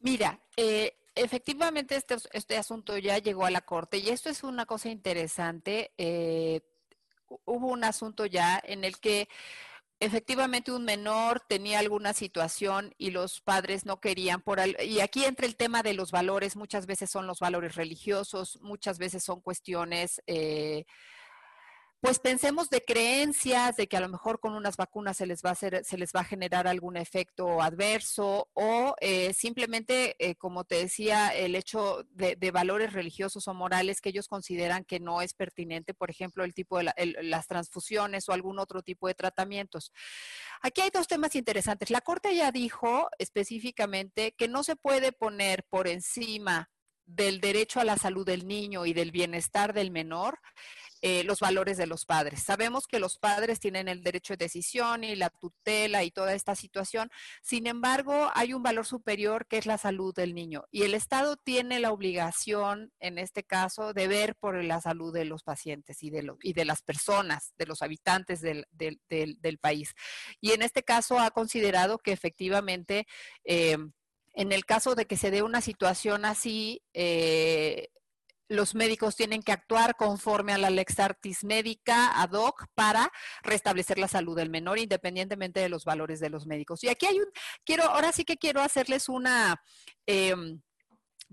Mira, 0.01 0.38
eh, 0.57 0.92
efectivamente 1.14 1.97
este, 1.97 2.16
este, 2.33 2.59
asunto 2.59 2.99
ya 2.99 3.18
llegó 3.18 3.47
a 3.47 3.51
la 3.51 3.62
Corte 3.62 3.99
y 3.99 4.11
esto 4.11 4.29
es 4.29 4.45
una 4.45 4.66
cosa 4.66 4.90
interesante. 4.90 5.92
Eh, 5.97 6.61
hubo 7.45 7.68
un 7.68 7.85
asunto 7.85 8.27
ya 8.27 8.61
en 8.64 8.85
el 8.85 8.99
que 8.99 9.29
efectivamente 10.01 10.73
un 10.73 10.85
menor 10.85 11.40
tenía 11.49 11.79
alguna 11.79 12.12
situación 12.12 12.92
y 12.99 13.12
los 13.12 13.40
padres 13.40 13.87
no 13.87 14.01
querían 14.01 14.42
por 14.42 14.59
y 14.83 15.01
aquí 15.01 15.25
entra 15.25 15.47
el 15.47 15.57
tema 15.57 15.83
de 15.83 15.95
los 15.95 16.11
valores 16.11 16.57
muchas 16.57 16.87
veces 16.87 17.09
son 17.09 17.29
los 17.29 17.38
valores 17.38 17.77
religiosos 17.77 18.59
muchas 18.62 18.99
veces 18.99 19.23
son 19.23 19.40
cuestiones 19.40 20.21
eh, 20.27 20.87
pues 22.03 22.19
pensemos 22.19 22.69
de 22.69 22.85
creencias, 22.85 23.77
de 23.77 23.87
que 23.87 23.97
a 23.97 24.01
lo 24.01 24.09
mejor 24.09 24.41
con 24.41 24.55
unas 24.55 24.77
vacunas 24.77 25.17
se 25.17 25.25
les 25.25 25.41
va 25.45 25.53
a, 25.53 26.25
generar 26.25 26.67
algún 26.67 26.97
efecto 26.97 27.62
adverso 27.62 28.51
o 28.55 28.97
eh, 29.01 29.33
simplemente, 29.35 30.17
eh, 30.19 30.35
como 30.35 30.65
te 30.65 30.75
decía, 30.75 31.29
el 31.29 31.55
hecho 31.55 32.05
de, 32.11 32.51
valores 32.51 32.93
religiosos 32.93 33.47
o 33.47 33.55
morales 33.55 34.01
que 34.01 34.09
ellos 34.09 34.27
consideran 34.27 34.85
que 34.85 34.99
no 34.99 35.23
es 35.23 35.33
pertinente, 35.33 35.95
por 35.95 36.11
ejemplo, 36.11 36.43
el 36.43 36.55
tipo 36.55 36.79
de 36.79 36.93
las 37.23 37.47
transfusiones 37.47 38.29
o 38.29 38.33
algún 38.33 38.59
otro 38.59 38.83
tipo 38.83 39.07
de 39.07 39.15
tratamientos. 39.15 39.93
Aquí 40.61 40.81
hay 40.81 40.91
dos 40.91 41.07
temas 41.07 41.37
interesantes. 41.37 41.91
La 41.91 42.01
Corte 42.01 42.35
ya 42.35 42.51
dijo 42.51 43.11
específicamente 43.19 44.33
que 44.33 44.49
no 44.49 44.65
se 44.65 44.75
puede 44.75 45.12
poner 45.12 45.62
por 45.71 45.87
encima 45.87 46.69
del 47.07 47.41
derecho 47.41 47.79
a 47.79 47.85
la 47.85 47.97
salud 47.97 48.27
del 48.27 48.49
niño 48.49 48.87
y 48.87 48.93
del 48.93 49.12
bienestar 49.12 49.73
del 49.73 49.93
menor 49.93 50.41
eh, 51.05 51.25
los 51.25 51.41
valores 51.41 51.77
de 51.77 51.87
los 51.88 52.05
padres. 52.05 52.45
Sabemos 52.45 52.87
que 52.87 53.01
los 53.01 53.19
padres 53.19 53.59
tienen 53.59 53.88
el 53.88 54.05
derecho 54.05 54.35
de 54.35 54.45
decisión 54.45 55.03
y 55.03 55.17
la 55.17 55.31
tutela 55.31 56.05
y 56.05 56.12
toda 56.12 56.33
esta 56.33 56.55
situación. 56.55 57.11
Sin 57.43 57.67
embargo, 57.67 58.31
hay 58.35 58.55
un 58.55 58.62
valor 58.62 58.87
superior 58.87 59.49
que 59.49 59.59
es 59.59 59.67
la 59.67 59.79
salud 59.79 60.15
del 60.15 60.33
niño 60.33 60.65
y 60.71 60.83
el 60.85 60.95
Estado 60.95 61.37
tiene 61.37 61.81
la 61.81 61.91
obligación, 61.91 62.93
en 63.01 63.19
este 63.19 63.43
caso, 63.43 63.93
de 63.93 64.07
ver 64.07 64.37
por 64.37 64.62
la 64.62 64.81
salud 64.81 65.12
de 65.12 65.25
los 65.25 65.43
pacientes 65.43 66.05
y 66.05 66.11
de, 66.11 66.33
y 66.41 66.53
de 66.53 66.65
las 66.65 66.83
personas, 66.83 67.53
de 67.59 67.67
los 67.67 67.83
habitantes 67.83 68.41
del, 68.41 68.65
país. 69.61 69.95
Y 70.41 70.53
en 70.53 70.62
este 70.62 70.85
caso 70.85 71.19
ha 71.19 71.33
considerado 71.33 71.99
que 71.99 72.12
efectivamente... 72.12 73.07
Eh, 73.45 73.77
en 74.35 74.51
el 74.51 74.65
caso 74.65 74.95
de 74.95 75.07
que 75.07 75.19
se 75.19 75.31
dé 75.31 75.43
una 75.43 75.61
situación 75.61 76.25
así, 76.25 76.83
eh, 76.95 77.88
los 78.53 78.75
médicos 78.75 79.17
tienen 79.17 79.43
que 79.43 79.53
actuar 79.53 79.97
conforme 79.97 80.53
a 80.53 80.59
la 80.59 80.71
lex 80.71 80.99
artis 81.01 81.43
médica 81.43 82.21
ad 82.21 82.33
hoc 82.33 82.67
para 82.75 83.11
restablecer 83.43 83.99
la 83.99 84.09
salud 84.09 84.37
del 84.37 84.51
menor 84.51 84.79
independientemente 84.79 85.61
de 85.61 85.69
los 85.69 85.85
valores 85.85 86.21
de 86.21 86.31
los 86.31 86.47
médicos. 86.47 86.85
Y 86.85 86.88
aquí 86.88 87.07
hay 87.07 87.19
un, 87.19 87.27
quiero, 87.65 87.85
ahora 87.85 88.12
sí 88.12 88.25
que 88.25 88.37
quiero 88.37 88.61
hacerles 88.61 89.09
una, 89.09 89.62
em, 90.07 90.61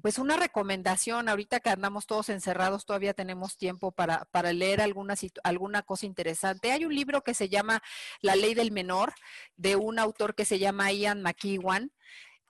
pues 0.01 0.17
una 0.17 0.37
recomendación, 0.37 1.27
ahorita 1.27 1.59
que 1.59 1.69
andamos 1.69 2.05
todos 2.05 2.29
encerrados, 2.29 2.85
todavía 2.85 3.13
tenemos 3.13 3.57
tiempo 3.57 3.91
para, 3.91 4.25
para 4.31 4.53
leer 4.53 4.81
alguna, 4.81 5.15
alguna 5.43 5.81
cosa 5.83 6.05
interesante. 6.05 6.71
Hay 6.71 6.85
un 6.85 6.95
libro 6.95 7.21
que 7.21 7.33
se 7.33 7.49
llama 7.49 7.81
La 8.21 8.35
ley 8.35 8.53
del 8.53 8.71
menor, 8.71 9.13
de 9.57 9.75
un 9.75 9.99
autor 9.99 10.35
que 10.35 10.45
se 10.45 10.57
llama 10.57 10.91
Ian 10.93 11.21
McEwan 11.21 11.91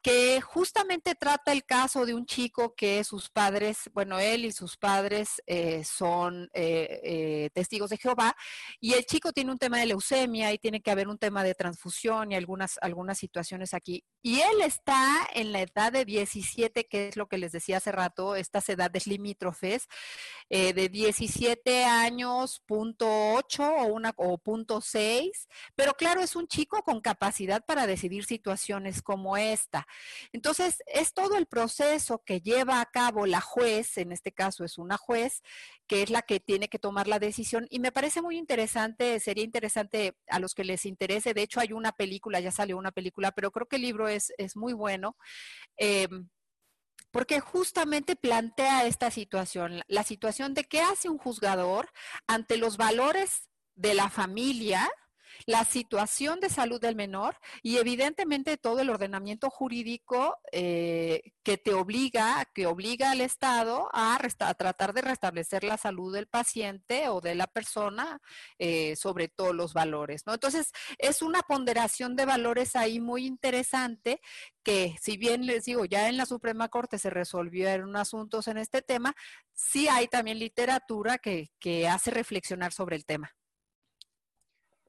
que 0.01 0.39
justamente 0.39 1.13
trata 1.15 1.51
el 1.51 1.65
caso 1.65 2.05
de 2.05 2.13
un 2.13 2.25
chico 2.25 2.73
que 2.73 3.03
sus 3.03 3.29
padres, 3.29 3.89
bueno, 3.93 4.17
él 4.19 4.45
y 4.45 4.51
sus 4.51 4.77
padres 4.77 5.41
eh, 5.45 5.83
son 5.83 6.49
eh, 6.53 7.01
eh, 7.03 7.49
testigos 7.53 7.89
de 7.89 7.97
Jehová, 7.97 8.35
y 8.79 8.93
el 8.93 9.05
chico 9.05 9.33
tiene 9.33 9.51
un 9.51 9.57
tema 9.57 9.79
de 9.79 9.87
leucemia 9.87 10.53
y 10.53 10.57
tiene 10.57 10.81
que 10.81 10.91
haber 10.91 11.09
un 11.09 11.17
tema 11.17 11.43
de 11.43 11.53
transfusión 11.53 12.31
y 12.31 12.35
algunas, 12.35 12.77
algunas 12.81 13.17
situaciones 13.17 13.73
aquí. 13.73 14.03
Y 14.21 14.39
él 14.39 14.61
está 14.61 15.27
en 15.33 15.51
la 15.51 15.61
edad 15.61 15.91
de 15.91 16.05
17, 16.05 16.85
que 16.85 17.09
es 17.09 17.17
lo 17.17 17.27
que 17.27 17.37
les 17.37 17.51
decía 17.51 17.77
hace 17.77 17.91
rato, 17.91 18.35
estas 18.35 18.67
edades 18.69 19.07
limítrofes, 19.07 19.87
de 20.49 20.89
17 20.89 21.85
años, 21.85 22.63
punto 22.65 23.07
8 23.35 23.63
o, 23.63 23.85
una, 23.85 24.13
o 24.17 24.37
punto 24.39 24.81
6, 24.81 25.47
pero 25.75 25.93
claro, 25.93 26.21
es 26.21 26.35
un 26.35 26.47
chico 26.47 26.81
con 26.83 27.01
capacidad 27.01 27.63
para 27.65 27.85
decidir 27.85 28.25
situaciones 28.25 29.01
como 29.01 29.37
esta. 29.37 29.87
Entonces, 30.31 30.83
es 30.87 31.13
todo 31.13 31.37
el 31.37 31.45
proceso 31.45 32.23
que 32.25 32.41
lleva 32.41 32.81
a 32.81 32.85
cabo 32.85 33.25
la 33.25 33.41
juez, 33.41 33.97
en 33.97 34.11
este 34.11 34.31
caso 34.31 34.63
es 34.63 34.77
una 34.77 34.97
juez, 34.97 35.41
que 35.87 36.03
es 36.03 36.09
la 36.09 36.21
que 36.21 36.39
tiene 36.39 36.67
que 36.67 36.79
tomar 36.79 37.07
la 37.07 37.19
decisión. 37.19 37.67
Y 37.69 37.79
me 37.79 37.91
parece 37.91 38.21
muy 38.21 38.37
interesante, 38.37 39.19
sería 39.19 39.43
interesante 39.43 40.15
a 40.27 40.39
los 40.39 40.53
que 40.53 40.63
les 40.63 40.85
interese. 40.85 41.33
De 41.33 41.41
hecho, 41.41 41.59
hay 41.59 41.73
una 41.73 41.91
película, 41.91 42.39
ya 42.39 42.51
salió 42.51 42.77
una 42.77 42.91
película, 42.91 43.31
pero 43.31 43.51
creo 43.51 43.67
que 43.67 43.77
el 43.77 43.83
libro 43.83 44.07
es, 44.07 44.31
muy 44.55 44.73
bueno. 44.73 45.15
Em, 45.77 46.29
porque 47.11 47.39
justamente 47.39 48.15
plantea 48.15 48.85
esta 48.85 49.09
situación, 49.11 49.81
la 49.87 50.03
situación 50.03 50.53
de 50.53 50.65
qué 50.65 50.81
hace 50.81 51.09
un 51.09 51.17
juzgador 51.17 51.89
ante 52.27 52.57
los 52.57 52.77
valores 52.77 53.49
de 53.75 53.93
la 53.93 54.09
familia, 54.09 54.89
la 55.45 55.63
situación 55.65 56.39
de 56.39 56.49
salud 56.49 56.79
del 56.79 56.95
menor 56.95 57.37
y 57.61 57.77
evidentemente 57.77 58.57
todo 58.57 58.79
el 58.79 58.89
ordenamiento 58.89 59.49
jurídico 59.49 60.37
eh, 60.51 61.33
que 61.43 61.57
te 61.57 61.73
obliga, 61.73 62.45
que 62.53 62.67
obliga 62.67 63.11
al 63.11 63.21
Estado 63.21 63.89
a, 63.93 64.19
tratar 64.57 64.93
de 64.93 65.01
restablecer 65.01 65.63
la 65.63 65.77
salud 65.77 66.13
del 66.13 66.27
paciente 66.27 67.09
o 67.09 67.21
de 67.21 67.35
la 67.35 67.47
persona 67.47 68.21
eh, 68.57 68.95
sobre 68.95 69.27
todos 69.27 69.55
los 69.55 69.73
valores. 69.73 70.25
¿no? 70.25 70.33
Entonces, 70.33 70.71
es 70.97 71.21
una 71.21 71.41
ponderación 71.41 72.15
de 72.15 72.25
valores 72.25 72.75
ahí 72.75 72.99
muy 72.99 73.25
interesante 73.25 74.21
que 74.63 74.95
si 75.01 75.17
bien 75.17 75.45
les 75.45 75.65
digo, 75.65 75.85
ya 75.85 76.09
en 76.09 76.17
la 76.17 76.25
Suprema 76.25 76.69
Corte 76.69 76.99
se 76.99 77.09
resolvieron 77.09 77.95
asuntos 77.95 78.47
en 78.47 78.57
este 78.57 78.81
tema, 78.81 79.15
sí 79.53 79.87
hay 79.87 80.07
también 80.07 80.37
literatura 80.37 81.17
que 81.17 81.87
hace 81.87 82.11
reflexionar 82.11 82.71
sobre 82.71 82.95
el 82.95 83.05
tema. 83.05 83.33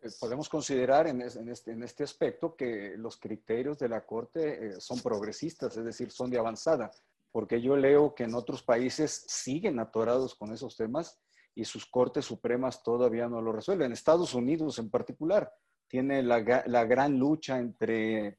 Eh, 0.02 0.08
podemos 0.18 0.48
considerar 0.48 1.06
este, 1.06 1.72
en, 1.72 1.82
este, 1.82 2.04
aspecto 2.04 2.56
que 2.56 2.94
los 2.96 3.18
criterios 3.18 3.78
de 3.78 3.88
la 3.88 4.04
Corte 4.06 4.66
eh, 4.66 4.80
son 4.80 5.00
progresistas, 5.00 5.76
es 5.76 5.84
decir, 5.84 6.10
son 6.10 6.30
de 6.30 6.38
avanzada, 6.38 6.90
porque 7.30 7.60
yo 7.60 7.76
leo 7.76 8.14
que 8.14 8.24
en 8.24 8.34
otros 8.34 8.62
países 8.62 9.24
siguen 9.26 9.78
atorados 9.78 10.34
con 10.34 10.52
esos 10.52 10.76
temas 10.76 11.18
y 11.54 11.64
sus 11.64 11.84
Cortes 11.84 12.24
Supremas 12.24 12.82
todavía 12.82 13.28
no 13.28 13.42
lo 13.42 13.52
resuelven. 13.52 13.92
Estados 13.92 14.34
Unidos 14.34 14.78
en 14.78 14.90
particular 14.90 15.52
tiene 15.86 16.22
la, 16.22 16.40
gran 16.40 17.18
lucha 17.18 17.58
entre 17.58 18.26
eh, 18.26 18.36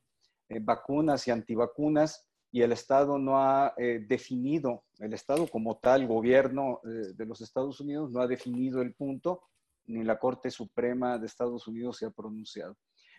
vacunas 0.62 1.28
y 1.28 1.32
antivacunas 1.32 2.26
y 2.54 2.64
el 2.64 2.72
Estado 2.72 3.18
no 3.18 3.38
ha 3.38 3.74
definido, 3.78 4.84
el 5.00 5.14
Estado 5.14 5.48
como 5.48 5.78
tal, 5.78 6.06
gobierno 6.06 6.82
de 6.84 7.26
los 7.26 7.40
Estados 7.40 7.80
Unidos 7.80 8.12
no 8.12 8.20
ha 8.20 8.28
definido 8.28 8.82
el 8.82 8.94
punto 8.94 9.44
ni 9.92 10.04
la 10.04 10.18
Corte 10.18 10.50
Suprema 10.50 11.18
de 11.18 11.28
Estados 11.28 11.68
Unidos 11.68 11.98
se 11.98 12.06
ha 12.06 12.12
pronunciado. 12.12 12.78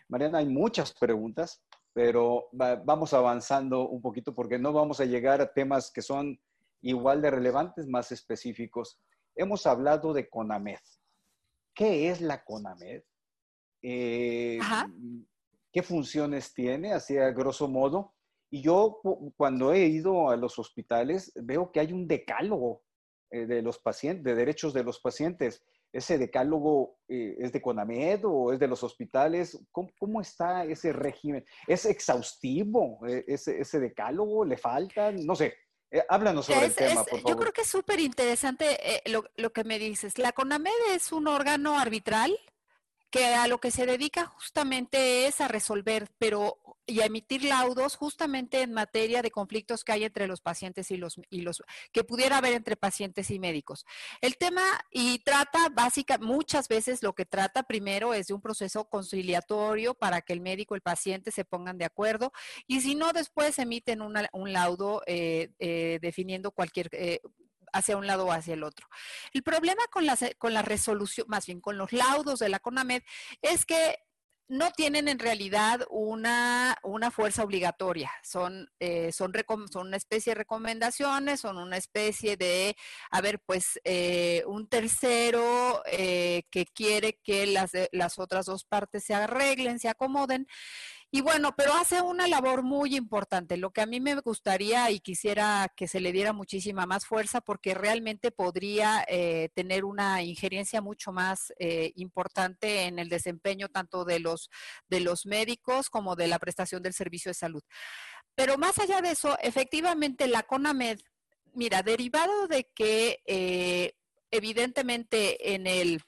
Mariana, 0.08 0.38
hay 0.38 0.46
muchas 0.46 0.92
preguntas. 0.92 1.62
pero 1.94 2.48
vamos 2.52 3.12
avanzando 3.12 3.86
un 3.86 4.00
poquito 4.00 4.34
porque 4.34 4.58
no 4.58 4.72
vamos 4.72 4.98
a 5.00 5.04
llegar 5.04 5.42
a 5.42 5.52
temas 5.52 5.90
que 5.92 6.00
son 6.00 6.40
igual 6.80 7.20
de 7.20 7.30
relevantes, 7.30 7.86
más 7.86 8.12
específicos. 8.12 8.98
Hemos 9.34 9.66
hablado 9.66 10.14
de 10.14 10.28
CONAMED. 10.28 10.78
¿Qué 11.74 12.08
es 12.08 12.20
la 12.20 12.42
CONAMED? 12.44 13.02
Eh, 13.82 14.58
¿Qué 15.72 15.82
funciones 15.82 16.52
tiene? 16.54 16.92
Así 16.92 17.18
a 17.18 17.30
grosso 17.30 17.68
modo. 17.68 18.14
Y 18.50 18.62
yo 18.62 19.00
cuando 19.36 19.72
he 19.72 19.86
ido 19.86 20.30
a 20.30 20.36
los 20.36 20.58
hospitales 20.58 21.32
veo 21.34 21.72
que 21.72 21.80
hay 21.80 21.92
un 21.92 22.06
decálogo 22.06 22.82
eh, 23.30 23.46
de 23.46 23.62
los 23.62 23.78
pacientes, 23.78 24.24
de 24.24 24.34
derechos 24.34 24.74
de 24.74 24.84
los 24.84 25.00
pacientes. 25.00 25.62
¿Ese 25.92 26.18
decálogo 26.18 26.98
eh, 27.08 27.36
es 27.38 27.52
de 27.52 27.60
CONAMED 27.60 28.24
o 28.24 28.52
es 28.52 28.58
de 28.58 28.68
los 28.68 28.82
hospitales? 28.82 29.58
¿Cómo, 29.70 30.20
está 30.20 30.64
ese 30.64 30.92
régimen? 30.92 31.44
¿Es 31.66 31.84
exhaustivo 31.84 32.98
eh, 33.06 33.24
ese, 33.26 33.80
decálogo? 33.80 34.44
¿Le 34.44 34.56
falta? 34.56 35.12
No 35.12 35.36
sé. 35.36 35.54
háblanos 36.08 36.46
sobre 36.46 36.66
el 36.66 36.74
tema, 36.74 37.04
por 37.04 37.20
favor. 37.20 37.30
Yo 37.30 37.36
creo 37.36 37.52
que 37.52 37.60
es 37.60 37.68
súper 37.68 38.00
interesante 38.00 38.78
lo, 39.06 39.24
lo, 39.36 39.52
que 39.52 39.64
me 39.64 39.78
dices. 39.78 40.18
La 40.18 40.32
CONAMED 40.32 40.94
es 40.94 41.12
un 41.12 41.28
órgano 41.28 41.78
arbitral 41.78 42.38
que 43.12 43.26
a 43.26 43.46
lo 43.46 43.58
que 43.58 43.70
se 43.70 43.86
dedica 43.86 44.26
justamente 44.26 45.26
es 45.26 45.40
a 45.42 45.46
resolver, 45.46 46.08
pero 46.18 46.58
y 46.86 47.00
a 47.00 47.06
emitir 47.06 47.44
laudos 47.44 47.94
justamente 47.96 48.62
en 48.62 48.72
materia 48.72 49.22
de 49.22 49.30
conflictos 49.30 49.84
que 49.84 49.92
hay 49.92 50.04
entre 50.04 50.26
los 50.26 50.40
pacientes 50.40 50.90
y 50.90 50.96
los, 50.96 51.20
y 51.30 51.42
los 51.42 51.62
que 51.92 52.04
pudiera 52.04 52.38
haber 52.38 52.54
entre 52.54 52.76
pacientes 52.76 53.30
y 53.30 53.38
médicos. 53.38 53.86
El 54.20 54.36
tema 54.36 54.62
y 54.90 55.20
trata 55.20 55.68
básica, 55.68 56.18
muchas 56.18 56.68
veces 56.68 57.02
lo 57.02 57.14
que 57.14 57.24
trata 57.24 57.62
primero 57.62 58.14
es 58.14 58.26
de 58.26 58.34
un 58.34 58.40
proceso 58.40 58.88
conciliatorio 58.88 59.94
para 59.94 60.22
que 60.22 60.32
el 60.32 60.40
médico 60.40 60.74
y 60.74 60.78
el 60.78 60.82
paciente 60.82 61.30
se 61.30 61.44
pongan 61.44 61.78
de 61.78 61.84
acuerdo 61.84 62.32
y 62.66 62.80
si 62.80 62.94
no, 62.94 63.12
después 63.12 63.58
emiten 63.58 64.00
un 64.02 64.52
laudo 64.52 65.02
eh, 65.06 65.50
eh, 65.58 65.98
definiendo 66.02 66.50
cualquier, 66.50 66.88
eh, 66.92 67.20
hacia 67.72 67.96
un 67.96 68.06
lado 68.06 68.26
o 68.26 68.32
hacia 68.32 68.54
el 68.54 68.64
otro. 68.64 68.86
El 69.32 69.42
problema 69.42 69.82
con 69.90 70.06
la, 70.06 70.18
con 70.38 70.54
la 70.54 70.62
resolución, 70.62 71.26
más 71.28 71.46
bien 71.46 71.60
con 71.60 71.78
los 71.78 71.92
laudos 71.92 72.38
de 72.38 72.48
la 72.48 72.60
CONAMED, 72.60 73.02
es 73.42 73.64
que 73.64 73.98
no 74.52 74.70
tienen 74.70 75.08
en 75.08 75.18
realidad 75.18 75.80
una, 75.88 76.76
una 76.82 77.10
fuerza 77.10 77.42
obligatoria. 77.42 78.10
Son, 78.22 78.70
eh, 78.80 79.10
son, 79.10 79.32
son, 79.70 79.86
una 79.86 79.96
especie 79.96 80.32
de 80.32 80.38
recomendaciones, 80.38 81.40
son 81.40 81.56
una 81.56 81.78
especie 81.78 82.36
de, 82.36 82.76
a 83.10 83.22
ver, 83.22 83.40
pues 83.46 83.80
eh, 83.84 84.42
un 84.46 84.68
tercero 84.68 85.82
eh, 85.86 86.42
que 86.50 86.66
quiere 86.66 87.18
que 87.24 87.46
las, 87.46 87.70
las 87.92 88.18
otras 88.18 88.44
dos 88.44 88.64
partes 88.64 89.04
se 89.04 89.14
arreglen, 89.14 89.78
se 89.78 89.88
acomoden. 89.88 90.46
Y 91.14 91.20
bueno, 91.20 91.54
pero 91.54 91.74
hace 91.74 92.00
una 92.00 92.26
labor 92.26 92.62
muy 92.62 92.96
importante. 92.96 93.58
Lo 93.58 93.70
que 93.70 93.82
a 93.82 93.86
mí 93.86 94.00
me 94.00 94.14
gustaría 94.14 94.90
y 94.90 94.98
quisiera 94.98 95.70
que 95.76 95.86
se 95.86 96.00
le 96.00 96.10
diera 96.10 96.32
muchísima 96.32 96.86
más 96.86 97.04
fuerza 97.04 97.42
porque 97.42 97.74
realmente 97.74 98.30
podría 98.30 99.04
eh, 99.06 99.50
tener 99.54 99.84
una 99.84 100.22
injerencia 100.22 100.80
mucho 100.80 101.12
más 101.12 101.52
eh, 101.58 101.92
importante 101.96 102.84
en 102.84 102.98
el 102.98 103.10
desempeño 103.10 103.68
tanto 103.68 104.06
de 104.06 104.20
los, 104.20 104.48
de 104.88 105.00
los 105.00 105.26
médicos 105.26 105.90
como 105.90 106.16
de 106.16 106.28
la 106.28 106.38
prestación 106.38 106.82
del 106.82 106.94
servicio 106.94 107.28
de 107.28 107.34
salud. 107.34 107.62
Pero 108.34 108.56
más 108.56 108.78
allá 108.78 109.02
de 109.02 109.10
eso, 109.10 109.36
efectivamente 109.42 110.26
la 110.28 110.44
CONAMED, 110.44 110.98
mira, 111.52 111.82
derivado 111.82 112.48
de 112.48 112.70
que 112.74 113.20
eh, 113.26 113.92
evidentemente 114.30 115.54
en 115.54 115.66
el 115.66 116.00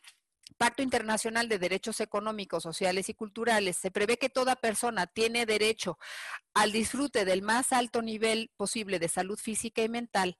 Pacto 0.64 0.82
Internacional 0.82 1.46
de 1.46 1.58
Derechos 1.58 2.00
Económicos, 2.00 2.62
Sociales 2.62 3.10
y 3.10 3.14
Culturales, 3.14 3.76
se 3.76 3.90
prevé 3.90 4.16
que 4.16 4.30
toda 4.30 4.56
persona 4.56 5.06
tiene 5.06 5.44
derecho 5.44 5.98
al 6.54 6.72
disfrute 6.72 7.26
del 7.26 7.42
más 7.42 7.70
alto 7.74 8.00
nivel 8.00 8.50
posible 8.56 8.98
de 8.98 9.08
salud 9.08 9.38
física 9.38 9.82
y 9.82 9.90
mental. 9.90 10.38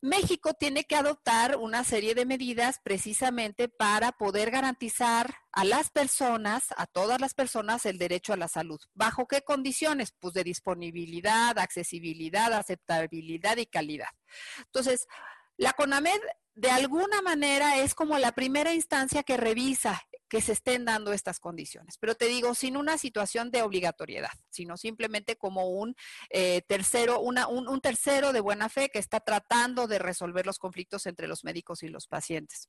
México 0.00 0.54
tiene 0.54 0.86
que 0.86 0.96
adoptar 0.96 1.56
una 1.56 1.84
serie 1.84 2.16
de 2.16 2.26
medidas 2.26 2.80
precisamente 2.82 3.68
para 3.68 4.10
poder 4.10 4.50
garantizar 4.50 5.36
a 5.52 5.64
las 5.64 5.90
personas, 5.90 6.74
a 6.76 6.86
todas 6.86 7.20
las 7.20 7.34
personas, 7.34 7.86
el 7.86 7.96
derecho 7.96 8.32
a 8.32 8.36
la 8.36 8.48
salud. 8.48 8.80
¿Bajo 8.94 9.28
qué 9.28 9.42
condiciones? 9.42 10.12
Pues 10.18 10.34
de 10.34 10.42
disponibilidad, 10.42 11.56
accesibilidad, 11.60 12.52
aceptabilidad 12.54 13.56
y 13.58 13.66
calidad. 13.66 14.10
Entonces, 14.66 15.06
la 15.58 15.74
CONAMED 15.74 16.20
de 16.54 16.70
alguna 16.70 17.22
manera 17.22 17.76
es 17.76 17.94
como 17.94 18.18
la 18.18 18.32
primera 18.32 18.72
instancia 18.72 19.22
que 19.22 19.36
revisa 19.36 20.02
que 20.28 20.40
se 20.40 20.52
estén 20.52 20.84
dando 20.84 21.12
estas 21.12 21.40
condiciones. 21.40 21.98
Pero 21.98 22.14
te 22.14 22.26
digo, 22.26 22.54
sin 22.54 22.76
una 22.76 22.98
situación 22.98 23.50
de 23.50 23.62
obligatoriedad, 23.62 24.32
sino 24.50 24.76
simplemente 24.76 25.36
como 25.36 25.68
un 25.68 25.94
eh, 26.30 26.62
tercero, 26.66 27.20
una, 27.20 27.46
un, 27.46 27.80
tercero 27.80 28.32
de 28.32 28.40
buena 28.40 28.68
fe 28.68 28.88
que 28.88 28.98
está 28.98 29.20
tratando 29.20 29.86
de 29.86 29.98
resolver 29.98 30.46
los 30.46 30.58
conflictos 30.58 31.06
entre 31.06 31.28
los 31.28 31.44
médicos 31.44 31.82
y 31.82 31.88
los 31.88 32.06
pacientes. 32.06 32.68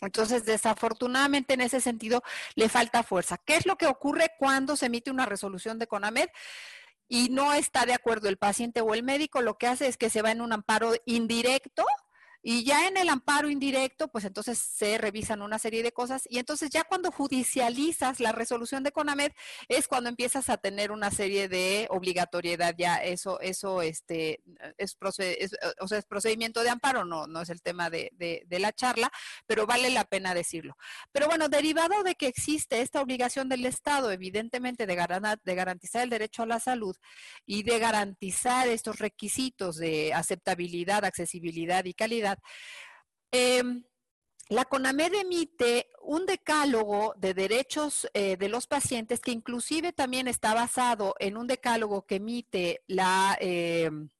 Entonces, 0.00 0.44
desafortunadamente 0.44 1.54
en 1.54 1.60
ese 1.60 1.80
sentido 1.80 2.22
le 2.54 2.68
falta 2.68 3.02
fuerza. 3.02 3.36
¿Qué 3.36 3.56
es 3.56 3.66
lo 3.66 3.76
que 3.76 3.86
ocurre 3.86 4.30
cuando 4.38 4.76
se 4.76 4.86
emite 4.86 5.10
una 5.10 5.26
resolución 5.26 5.78
de 5.78 5.86
CONAMED? 5.86 6.28
Y 7.08 7.28
no 7.28 7.52
está 7.52 7.86
de 7.86 7.94
acuerdo 7.94 8.28
el 8.28 8.38
paciente 8.38 8.80
o 8.80 8.94
el 8.94 9.02
médico, 9.02 9.42
lo 9.42 9.58
que 9.58 9.66
hace 9.66 9.86
es 9.86 9.96
que 9.96 10.10
se 10.10 10.22
va 10.22 10.30
en 10.30 10.40
un 10.40 10.52
amparo 10.52 10.92
indirecto 11.04 11.84
y 12.42 12.64
ya 12.64 12.88
en 12.88 12.96
el 12.96 13.08
amparo 13.08 13.48
indirecto, 13.50 14.08
pues 14.08 14.24
entonces 14.24 14.58
se 14.58 14.98
revisan 14.98 15.42
una 15.42 15.58
serie 15.60 15.82
de 15.82 15.92
cosas 15.92 16.24
y 16.28 16.38
entonces 16.38 16.70
ya 16.70 16.82
cuando 16.84 17.12
judicializas 17.12 18.18
la 18.18 18.32
resolución 18.32 18.82
de 18.82 18.90
CONAMED 18.90 19.32
es 19.68 19.86
cuando 19.86 20.10
empiezas 20.10 20.48
a 20.48 20.56
tener 20.56 20.90
una 20.90 21.10
serie 21.10 21.48
de 21.48 21.86
obligatoriedad, 21.90 22.74
ya 22.76 22.96
eso, 22.96 23.40
eso 23.40 23.80
este, 23.80 24.40
es, 24.76 24.96
procedimiento 24.96 26.62
de 26.62 26.70
amparo, 26.70 27.04
no, 27.04 27.26
no 27.26 27.42
es 27.42 27.50
el 27.50 27.62
tema 27.62 27.90
de, 27.90 28.10
la 28.50 28.72
charla, 28.72 29.10
pero 29.46 29.66
vale 29.66 29.90
la 29.90 30.04
pena 30.04 30.34
decirlo. 30.34 30.76
Pero 31.12 31.26
bueno, 31.26 31.48
derivado 31.48 32.02
de 32.02 32.14
que 32.14 32.26
existe 32.26 32.80
esta 32.80 33.00
obligación 33.00 33.48
del 33.48 33.64
Estado, 33.66 34.10
evidentemente, 34.10 34.86
de, 34.86 34.96
de 35.44 35.54
garantizar 35.54 36.02
el 36.02 36.10
derecho 36.10 36.42
a 36.42 36.46
la 36.46 36.60
salud 36.60 36.96
y 37.46 37.62
de 37.62 37.78
garantizar 37.78 38.68
estos 38.68 38.98
requisitos 38.98 39.76
de 39.76 40.12
aceptabilidad, 40.14 41.04
accesibilidad 41.04 41.84
y 41.84 41.94
calidad, 41.94 42.31
Em, 43.30 43.84
la 44.48 44.64
CONAMED 44.66 45.14
emite 45.14 45.90
un 46.02 46.26
decálogo 46.26 47.14
de 47.16 47.32
derechos 47.32 48.06
eh, 48.12 48.36
de 48.36 48.48
los 48.48 48.66
pacientes 48.66 49.20
que 49.20 49.30
inclusive 49.30 49.92
también 49.92 50.28
está 50.28 50.52
basado 50.52 51.14
en 51.18 51.36
un 51.36 51.46
decálogo 51.46 52.04
que 52.04 52.16
emite 52.16 52.82
la, 52.86 53.36
em, 53.40 54.10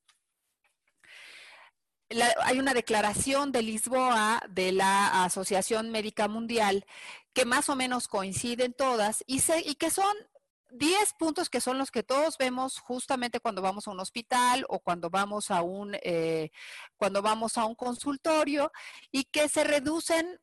hay 2.42 2.58
una 2.58 2.74
declaración 2.74 3.52
de 3.52 3.62
Lisboa 3.62 4.42
de 4.48 4.72
la 4.72 5.24
Asociación 5.24 5.90
Médica 5.90 6.28
Mundial 6.28 6.86
que 7.32 7.44
más 7.44 7.68
o 7.68 7.76
menos 7.76 8.08
coinciden 8.08 8.72
todas 8.72 9.24
y, 9.26 9.42
y 9.64 9.74
que 9.74 9.90
son 9.90 10.14
10 10.72 11.14
puntos 11.18 11.50
que 11.50 11.60
son 11.60 11.78
los 11.78 11.90
que 11.90 12.02
todos 12.02 12.38
vemos 12.38 12.78
justamente 12.78 13.40
cuando 13.40 13.60
vamos 13.60 13.86
a 13.86 13.90
un 13.90 14.00
hospital 14.00 14.64
o 14.68 14.80
cuando 14.80 15.10
vamos 15.10 15.50
a 15.50 15.62
un, 15.62 15.96
eh, 16.02 16.50
cuando 16.96 17.20
vamos 17.20 17.58
a 17.58 17.66
un 17.66 17.74
consultorio 17.74 18.72
y 19.10 19.24
que 19.24 19.48
se 19.48 19.64
reducen, 19.64 20.40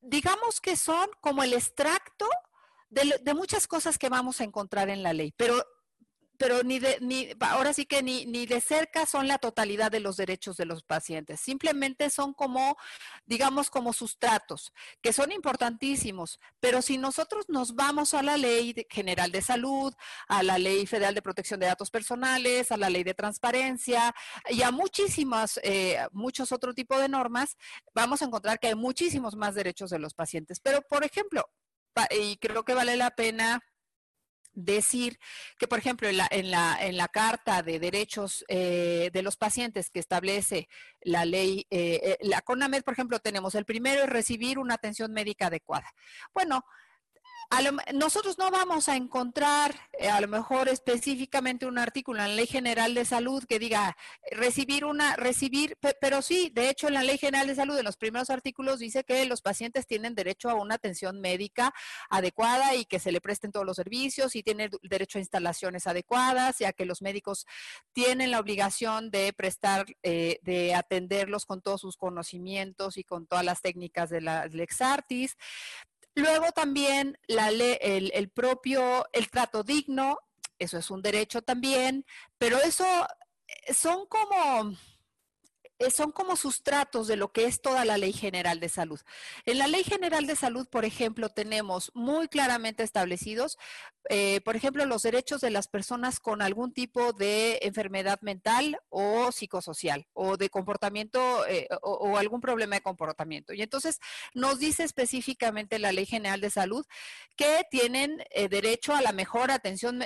digamos 0.00 0.60
que 0.60 0.76
son 0.76 1.08
como 1.20 1.42
el 1.42 1.54
extracto 1.54 2.28
de, 2.90 3.18
de 3.22 3.34
muchas 3.34 3.66
cosas 3.66 3.98
que 3.98 4.10
vamos 4.10 4.40
a 4.40 4.44
encontrar 4.44 4.90
en 4.90 5.02
la 5.02 5.14
ley, 5.14 5.32
pero 5.36 5.64
pero 6.40 6.62
ni 6.62 6.78
de, 6.78 6.96
ni, 7.02 7.28
ahora 7.40 7.74
sí 7.74 7.84
que 7.84 8.02
ni, 8.02 8.24
ni 8.24 8.46
de 8.46 8.62
cerca 8.62 9.04
son 9.04 9.28
la 9.28 9.36
totalidad 9.36 9.90
de 9.90 10.00
los 10.00 10.16
derechos 10.16 10.56
de 10.56 10.64
los 10.64 10.82
pacientes. 10.82 11.38
Simplemente 11.38 12.08
son 12.08 12.32
como, 12.32 12.78
digamos, 13.26 13.68
como 13.68 13.92
sustratos, 13.92 14.72
que 15.02 15.12
son 15.12 15.32
importantísimos. 15.32 16.40
Pero 16.58 16.80
si 16.80 16.96
nosotros 16.96 17.50
nos 17.50 17.74
vamos 17.74 18.14
a 18.14 18.22
la 18.22 18.38
Ley 18.38 18.74
General 18.88 19.30
de 19.30 19.42
Salud, 19.42 19.92
a 20.28 20.42
la 20.42 20.56
Ley 20.56 20.86
Federal 20.86 21.14
de 21.14 21.20
Protección 21.20 21.60
de 21.60 21.66
Datos 21.66 21.90
Personales, 21.90 22.72
a 22.72 22.78
la 22.78 22.88
Ley 22.88 23.04
de 23.04 23.12
Transparencia 23.12 24.14
y 24.48 24.62
a 24.62 24.70
muchísimas, 24.70 25.60
eh, 25.62 25.98
muchos 26.12 26.52
otros 26.52 26.74
tipos 26.74 26.98
de 27.02 27.10
normas, 27.10 27.58
vamos 27.94 28.22
a 28.22 28.24
encontrar 28.24 28.58
que 28.58 28.68
hay 28.68 28.74
muchísimos 28.74 29.36
más 29.36 29.54
derechos 29.54 29.90
de 29.90 29.98
los 29.98 30.14
pacientes. 30.14 30.58
Pero, 30.58 30.80
por 30.80 31.04
ejemplo, 31.04 31.50
y 32.10 32.36
creo 32.38 32.64
que 32.64 32.72
vale 32.72 32.96
la 32.96 33.10
pena 33.10 33.62
decir 34.64 35.18
que, 35.58 35.68
por 35.68 35.78
ejemplo, 35.78 36.08
en 36.08 36.16
la, 36.16 36.28
en 36.30 36.50
la, 36.50 36.76
en 36.80 36.96
la 36.96 37.08
Carta 37.08 37.62
de 37.62 37.78
Derechos 37.78 38.44
eh, 38.48 39.10
de 39.12 39.22
los 39.22 39.36
Pacientes 39.36 39.90
que 39.90 40.00
establece 40.00 40.68
la 41.00 41.24
ley, 41.24 41.66
eh, 41.70 42.00
eh, 42.02 42.18
la 42.20 42.40
CONAMED, 42.40 42.82
por 42.82 42.94
ejemplo, 42.94 43.18
tenemos 43.18 43.54
el 43.54 43.64
primero 43.64 44.02
es 44.02 44.08
recibir 44.08 44.58
una 44.58 44.74
atención 44.74 45.12
médica 45.12 45.46
adecuada. 45.46 45.90
Bueno, 46.34 46.64
nosotros 47.94 48.38
no 48.38 48.50
vamos 48.50 48.88
a 48.88 48.96
encontrar 48.96 49.74
eh, 49.98 50.08
a 50.08 50.20
lo 50.20 50.28
mejor 50.28 50.68
específicamente 50.68 51.66
un 51.66 51.78
artículo 51.78 52.20
en 52.20 52.28
la 52.28 52.34
Ley 52.34 52.46
General 52.46 52.94
de 52.94 53.04
Salud 53.04 53.44
que 53.44 53.58
diga 53.58 53.96
recibir 54.30 54.84
una, 54.84 55.16
recibir, 55.16 55.76
pero 56.00 56.22
sí, 56.22 56.50
de 56.54 56.70
hecho 56.70 56.86
en 56.86 56.94
la 56.94 57.02
Ley 57.02 57.18
General 57.18 57.46
de 57.46 57.56
Salud 57.56 57.76
en 57.76 57.84
los 57.84 57.96
primeros 57.96 58.30
artículos 58.30 58.78
dice 58.78 59.02
que 59.04 59.24
los 59.26 59.42
pacientes 59.42 59.86
tienen 59.86 60.14
derecho 60.14 60.48
a 60.48 60.54
una 60.54 60.76
atención 60.76 61.20
médica 61.20 61.74
adecuada 62.08 62.76
y 62.76 62.84
que 62.84 63.00
se 63.00 63.10
le 63.10 63.20
presten 63.20 63.50
todos 63.50 63.66
los 63.66 63.76
servicios 63.76 64.36
y 64.36 64.42
tienen 64.42 64.70
derecho 64.82 65.18
a 65.18 65.20
instalaciones 65.20 65.86
adecuadas 65.86 66.60
y 66.60 66.64
a 66.64 66.72
que 66.72 66.84
los 66.84 67.02
médicos 67.02 67.46
tienen 67.92 68.30
la 68.30 68.38
obligación 68.38 69.10
de 69.10 69.32
prestar, 69.32 69.86
eh, 70.02 70.38
de 70.42 70.74
atenderlos 70.74 71.46
con 71.46 71.62
todos 71.62 71.80
sus 71.80 71.96
conocimientos 71.96 72.96
y 72.96 73.04
con 73.04 73.26
todas 73.26 73.44
las 73.44 73.60
técnicas 73.60 74.08
de 74.08 74.20
la 74.20 74.46
Lexartis. 74.46 75.36
Luego 76.20 76.52
también 76.52 77.18
la 77.26 77.48
el, 77.48 78.30
propio, 78.30 79.06
el 79.12 79.30
trato 79.30 79.62
digno, 79.62 80.18
eso 80.58 80.76
es 80.76 80.90
un 80.90 81.00
derecho 81.00 81.40
también, 81.40 82.04
pero 82.36 82.58
eso 82.58 82.84
eh, 83.46 83.72
son 83.72 84.06
como, 84.06 84.76
son 85.88 86.12
como 86.12 86.36
sustratos 86.36 87.06
de 87.06 87.16
lo 87.16 87.32
que 87.32 87.44
es 87.44 87.62
toda 87.62 87.84
la 87.84 87.96
Ley 87.96 88.12
General 88.12 88.60
de 88.60 88.68
Salud. 88.68 89.00
En 89.46 89.58
la 89.58 89.66
Ley 89.66 89.84
General 89.84 90.26
de 90.26 90.36
Salud, 90.36 90.68
por 90.68 90.84
ejemplo, 90.84 91.30
tenemos 91.30 91.90
muy 91.94 92.28
claramente 92.28 92.82
establecidos 92.82 93.56
eh, 94.08 94.40
por 94.40 94.56
ejemplo, 94.56 94.84
los 94.86 95.02
derechos 95.02 95.40
de 95.40 95.50
las 95.50 95.68
personas 95.68 96.20
con 96.20 96.42
algún 96.42 96.72
tipo 96.72 97.12
de 97.12 97.58
enfermedad 97.62 98.20
mental 98.22 98.78
o 98.88 99.30
psicosocial 99.30 100.08
o 100.14 100.36
de 100.36 100.48
comportamiento 100.48 101.46
eh, 101.46 101.68
o, 101.82 102.16
algún 102.16 102.40
problema 102.40 102.76
de 102.76 102.80
comportamiento. 102.80 103.52
Y 103.52 103.62
entonces 103.62 104.00
nos 104.34 104.58
dice 104.58 104.84
específicamente 104.84 105.78
la 105.78 105.92
Ley 105.92 106.06
General 106.06 106.40
de 106.40 106.50
Salud 106.50 106.86
que 107.36 107.64
tienen 107.70 108.24
eh, 108.30 108.48
derecho 108.48 108.94
a 108.94 109.02
la 109.02 109.12
mejor 109.12 109.50
atención, 109.50 110.04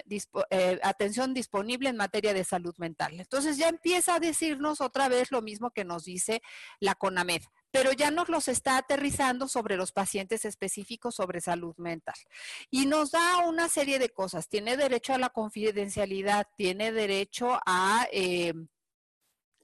atención 0.82 1.32
disponible 1.32 1.88
en 1.88 1.96
materia 1.96 2.34
de 2.34 2.44
salud 2.44 2.74
mental. 2.78 3.18
Entonces 3.18 3.56
ya 3.56 3.68
empieza 3.68 4.16
a 4.16 4.20
decirnos 4.20 4.80
otra 4.80 5.08
vez 5.08 5.30
lo 5.30 5.40
que 5.70 5.84
nos 5.84 6.04
dice 6.04 6.42
la 6.80 6.94
CONAMED 6.94 7.42
pero 7.74 7.90
ya 7.90 8.12
nos 8.12 8.28
los 8.28 8.46
está 8.46 8.76
aterrizando 8.76 9.48
sobre 9.48 9.76
los 9.76 9.90
pacientes 9.90 10.44
específicos 10.44 11.16
sobre 11.16 11.40
salud 11.40 11.74
mental. 11.76 12.14
Y 12.70 12.86
nos 12.86 13.10
da 13.10 13.38
una 13.38 13.68
serie 13.68 13.98
de 13.98 14.10
cosas. 14.10 14.48
Tiene 14.48 14.76
derecho 14.76 15.12
a 15.12 15.18
la 15.18 15.30
confidencialidad, 15.30 16.46
tiene 16.56 16.92
derecho 16.92 17.58
a... 17.66 18.06
Eh, 18.12 18.54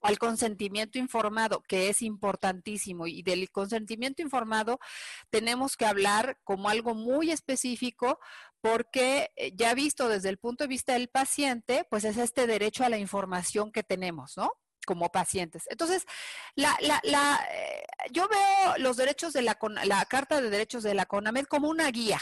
al 0.03 0.19
consentimiento 0.19 0.99
informado, 0.99 1.63
que 1.69 1.91
es 1.91 2.03
importantísimo. 2.03 3.07
Y 3.07 3.23
del 3.23 3.51
consentimiento 3.51 4.23
informado 4.23 4.81
tenemos 5.29 5.77
que 5.77 5.85
hablar 5.85 6.39
como 6.43 6.69
algo 6.69 6.95
muy 6.95 7.31
específico 7.31 8.19
porque 8.61 9.31
eh, 9.37 9.53
ya 9.55 9.75
visto 9.75 10.09
desde 10.09 10.31
el 10.31 10.39
punto 10.39 10.65
de 10.65 10.69
vista 10.69 10.95
del 10.95 11.09
paciente, 11.09 11.87
pues 11.91 12.05
es 12.05 12.17
este 12.17 12.47
derecho 12.47 12.83
a 12.83 12.89
la 12.89 12.99
información 12.99 13.73
que 13.73 13.83
tenemos, 13.83 14.37
¿no? 14.37 14.53
Como 14.87 15.11
pacientes. 15.11 15.65
Entonces, 15.71 16.07
la, 16.55 16.77
la, 16.81 17.01
la, 17.05 17.41
eh, 17.53 17.85
yo 18.11 18.29
veo 18.29 18.79
los 18.79 18.97
derechos 18.97 19.33
de 19.33 19.43
la, 19.43 19.59
la 19.85 20.05
Carta 20.07 20.41
de 20.41 20.51
Derechos 20.51 20.83
de 20.83 20.95
la 20.95 21.07
CONAMED 21.07 21.47
como 21.47 21.69
una 21.69 21.91
guía, 21.91 22.21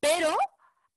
pero 0.00 0.36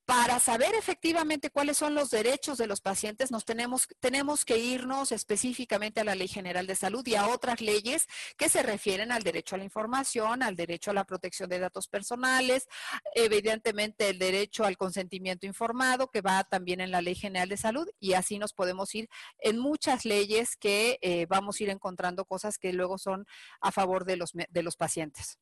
para 0.05 0.39
saber 0.39 0.75
efectivamente 0.75 1.49
cuáles 1.49 1.77
son 1.77 1.95
los 1.95 2.11
derechos 2.11 2.57
de 2.57 2.67
los 2.67 2.79
pacientes, 2.79 3.31
nos 3.31 3.43
tenemos, 3.43 3.87
tenemos 3.99 4.45
que 4.45 4.59
irnos 4.59 5.11
específicamente 5.11 6.01
a 6.01 6.03
la 6.03 6.15
Ley 6.15 6.27
General 6.27 6.67
de 6.67 6.75
Salud 6.75 7.05
y 7.07 7.15
a 7.15 7.27
otras 7.27 7.59
leyes 7.59 8.05
que 8.37 8.47
se 8.47 8.61
refieren 8.61 9.11
al 9.11 9.23
derecho 9.23 9.55
a 9.55 9.57
la 9.57 9.63
información, 9.63 10.43
al 10.43 10.55
derecho 10.55 10.91
a 10.91 10.93
la 10.93 11.05
protección 11.05 11.49
de 11.49 11.59
datos 11.59 11.87
personales, 11.87 12.67
evidentemente 13.15 14.09
el 14.09 14.19
derecho 14.19 14.63
al 14.63 14.77
consentimiento 14.77 15.47
informado, 15.47 16.11
que 16.11 16.21
va 16.21 16.43
también 16.43 16.81
en 16.81 16.91
la 16.91 17.01
Ley 17.01 17.15
General 17.15 17.49
de 17.49 17.57
Salud, 17.57 17.87
y 17.99 18.13
así 18.13 18.37
nos 18.37 18.53
podemos 18.53 18.93
ir 18.93 19.09
en 19.39 19.57
muchas 19.57 20.05
leyes 20.05 20.55
que 20.55 20.99
eh, 21.01 21.25
vamos 21.27 21.59
a 21.59 21.63
ir 21.63 21.69
encontrando 21.69 22.25
cosas 22.25 22.59
que 22.59 22.73
luego 22.73 22.99
son 22.99 23.25
a 23.59 23.71
favor 23.71 24.05
de 24.05 24.17
los, 24.17 24.33
de 24.33 24.63
los 24.63 24.75
pacientes. 24.75 25.39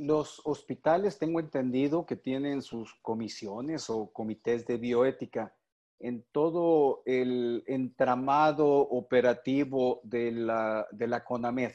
Los 0.00 0.40
hospitales, 0.46 1.18
tengo 1.18 1.40
entendido 1.40 2.06
que 2.06 2.16
tienen 2.16 2.62
sus 2.62 2.94
comisiones 3.02 3.90
o 3.90 4.10
comités 4.10 4.66
de 4.66 4.78
bioética 4.78 5.54
en 5.98 6.24
todo 6.32 7.02
el 7.04 7.62
entramado 7.66 8.66
operativo 8.66 10.00
de 10.02 10.32
la, 10.32 10.88
de 10.90 11.06
la 11.06 11.22
CONAMED. 11.22 11.72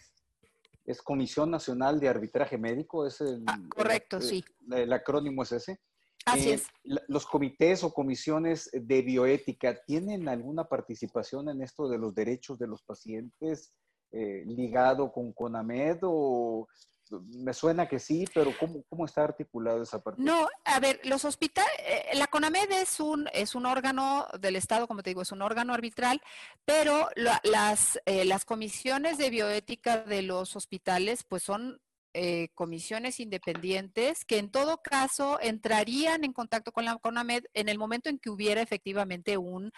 ¿Es 0.86 1.04
Comisión 1.04 1.52
Nacional 1.52 2.00
de 2.00 2.10
Arbitraje 2.10 2.58
Médico? 2.58 3.06
¿Es 3.06 3.22
el, 3.22 3.44
ah, 3.46 3.60
correcto, 3.70 4.20
sí. 4.20 4.44
El, 4.72 4.92
acrónimo 4.92 5.44
es 5.44 5.52
ese. 5.52 5.80
Así 6.26 6.50
eh, 6.50 6.54
es. 6.56 6.68
¿Los 7.08 7.28
comités 7.28 7.84
o 7.84 7.94
comisiones 7.94 8.72
de 8.74 9.04
bioética 9.04 9.84
tienen 9.86 10.28
alguna 10.30 10.64
participación 10.68 11.50
en 11.50 11.62
esto 11.62 11.88
de 11.88 12.00
los 12.00 12.16
derechos 12.16 12.58
de 12.58 12.66
los 12.66 12.82
pacientes 12.82 13.76
eh, 14.12 14.44
ligado 14.48 15.12
con 15.12 15.32
CONAMED 15.32 16.00
o 16.02 16.68
me 17.12 17.54
suena 17.54 17.88
que 17.88 18.00
sí, 18.00 18.26
pero 18.34 18.52
¿cómo, 18.60 18.84
cómo 18.90 19.06
está 19.06 19.24
articulado 19.24 19.84
esa 19.84 20.02
parte? 20.02 20.22
No, 20.22 20.48
a 20.64 20.80
ver, 20.80 21.00
los 21.04 21.26
hospitales, 21.26 21.72
eh, 21.80 22.16
la 22.16 22.28
CONAMED 22.28 22.72
es 22.72 23.00
un, 23.00 23.28
es 23.34 23.56
un 23.56 23.66
órgano 23.66 24.28
del 24.40 24.56
Estado, 24.56 24.88
como 24.88 25.04
te 25.04 25.12
digo, 25.12 25.22
es 25.22 25.32
un 25.32 25.42
órgano 25.42 25.74
arbitral, 25.74 26.22
pero 26.66 27.10
las, 27.16 28.00
eh, 28.06 28.26
las 28.26 28.46
comisiones 28.46 29.18
de 29.18 29.30
bioética 29.30 29.98
de 29.98 30.22
los 30.22 30.56
hospitales, 30.56 31.24
pues 31.24 31.44
son 31.44 31.82
eh, 32.18 32.48
comisiones 32.54 33.20
independientes 33.20 34.24
que 34.24 34.38
en 34.38 34.50
todo 34.50 34.82
caso 34.82 35.38
entrarían 35.42 36.24
en 36.24 36.32
contacto 36.32 36.72
con 36.72 36.86
la 36.86 36.96
CONAMED 36.96 37.44
en 37.54 37.68
el 37.68 37.78
momento 37.78 38.08
en 38.10 38.20
que 38.20 38.30
hubiera 38.30 38.62
efectivamente 38.62 39.38
un, 39.38 39.74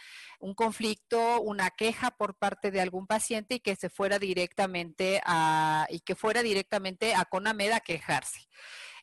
conflicto, 0.55 1.41
una 1.41 1.71
queja 1.71 2.11
por 2.11 2.35
parte 2.35 2.69
de 2.69 2.79
algún 2.79 3.07
paciente 3.07 3.55
y 3.55 3.59
que 3.59 3.75
se 3.75 3.89
fuera 3.89 4.19
directamente 4.19 5.19
a, 5.25 5.87
y 5.89 6.01
que 6.01 6.13
fuera 6.13 6.43
directamente 6.43 7.15
a 7.15 7.25
CONAMED 7.25 7.71
a 7.71 7.79
quejarse. 7.79 8.47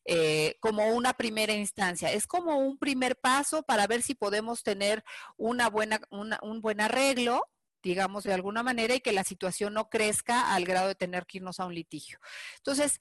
Eh, 0.04 0.56
como 0.60 0.94
una 0.94 1.14
primera 1.14 1.54
instancia. 1.54 2.12
Es 2.12 2.28
como 2.28 2.58
un 2.58 2.78
primer 2.78 3.16
paso 3.16 3.64
para 3.64 3.88
ver 3.88 4.02
si 4.02 4.14
podemos 4.14 4.62
tener 4.62 5.02
una 5.36 5.68
buena, 5.68 5.98
un 6.10 6.60
buen 6.60 6.80
arreglo 6.80 7.42
digamos, 7.84 8.24
de 8.24 8.32
alguna 8.32 8.62
manera 8.62 8.94
y 8.94 9.00
que 9.00 9.12
la 9.12 9.22
situación 9.22 9.74
no 9.74 9.88
crezca 9.88 10.54
al 10.54 10.64
grado 10.64 10.88
de 10.88 10.94
tener 10.94 11.26
que 11.26 11.38
irnos 11.38 11.60
a 11.60 11.66
un 11.66 11.74
litigio. 11.74 12.18
Entonces, 12.56 12.98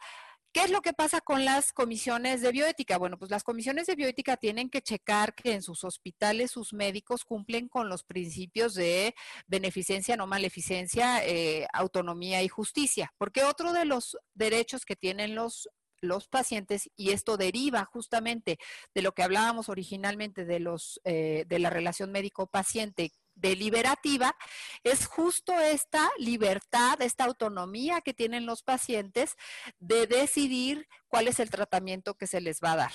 ¿Qué 0.53 0.61
es 0.61 0.69
lo 0.69 0.83
que 0.83 0.93
pasa 0.93 1.19
con 1.19 1.45
las 1.45 1.73
comisiones 1.73 2.41
de 2.41 2.51
bioética? 2.51 2.99
Bueno, 2.99 3.17
pues 3.17 3.31
las 3.31 3.43
comisiones 3.43 3.87
de 3.87 3.95
bioética 3.95 4.37
tienen 4.37 4.69
que 4.69 4.83
checar 4.83 5.33
que 5.33 5.53
en 5.53 5.63
sus 5.63 5.83
hospitales 5.83 6.51
sus 6.51 6.73
médicos 6.73 7.25
cumplen 7.25 7.67
con 7.67 7.89
los 7.89 8.03
principios 8.03 8.75
de 8.75 9.15
beneficencia, 9.47 10.15
no 10.15 10.27
maleficencia, 10.27 11.25
eh, 11.25 11.65
autonomía 11.73 12.43
y 12.43 12.49
justicia. 12.49 13.11
Porque 13.17 13.43
otro 13.43 13.73
de 13.73 13.85
los 13.85 14.15
derechos 14.35 14.85
que 14.85 14.95
tienen 14.95 15.33
los 15.33 15.69
los 16.01 16.27
pacientes 16.27 16.89
y 16.95 17.11
esto 17.11 17.37
deriva 17.37 17.85
justamente 17.85 18.59
de 18.93 19.01
lo 19.01 19.13
que 19.13 19.23
hablábamos 19.23 19.69
originalmente 19.69 20.45
de 20.45 20.59
los 20.59 20.99
eh, 21.05 21.45
de 21.47 21.59
la 21.59 21.69
relación 21.69 22.11
médico-paciente 22.11 23.11
deliberativa 23.35 24.35
es 24.83 25.05
justo 25.05 25.53
esta 25.59 26.09
libertad, 26.17 27.01
esta 27.01 27.25
autonomía 27.25 28.01
que 28.01 28.13
tienen 28.13 28.45
los 28.45 28.63
pacientes 28.63 29.35
de 29.79 30.07
decidir 30.07 30.87
cuál 31.07 31.27
es 31.27 31.39
el 31.39 31.49
tratamiento 31.49 32.15
que 32.15 32.27
se 32.27 32.41
les 32.41 32.59
va 32.59 32.73
a 32.73 32.77
dar. 32.77 32.93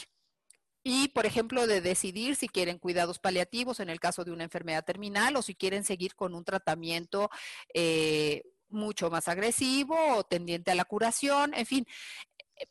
Y, 0.85 1.09
por 1.09 1.27
ejemplo, 1.27 1.67
de 1.67 1.81
decidir 1.81 2.37
si 2.37 2.49
quieren 2.49 2.79
cuidados 2.79 3.19
paliativos 3.19 3.81
en 3.81 3.91
el 3.91 4.01
caso 4.01 4.25
de 4.25 4.33
una 4.33 4.45
enfermedad 4.45 4.85
terminal 4.85 5.37
o 5.37 5.43
si 5.43 5.55
quieren 5.55 5.85
seguir 5.85 6.15
con 6.15 6.35
un 6.35 6.45
tratamiento 6.45 7.31
eh, 7.75 8.43
mucho 8.69 9.11
más 9.11 9.29
agresivo 9.29 9.97
o 10.17 10.25
tendiente 10.25 10.71
a 10.71 10.75
la 10.75 10.85
curación. 10.85 11.53
En 11.55 11.67
fin, 11.67 11.87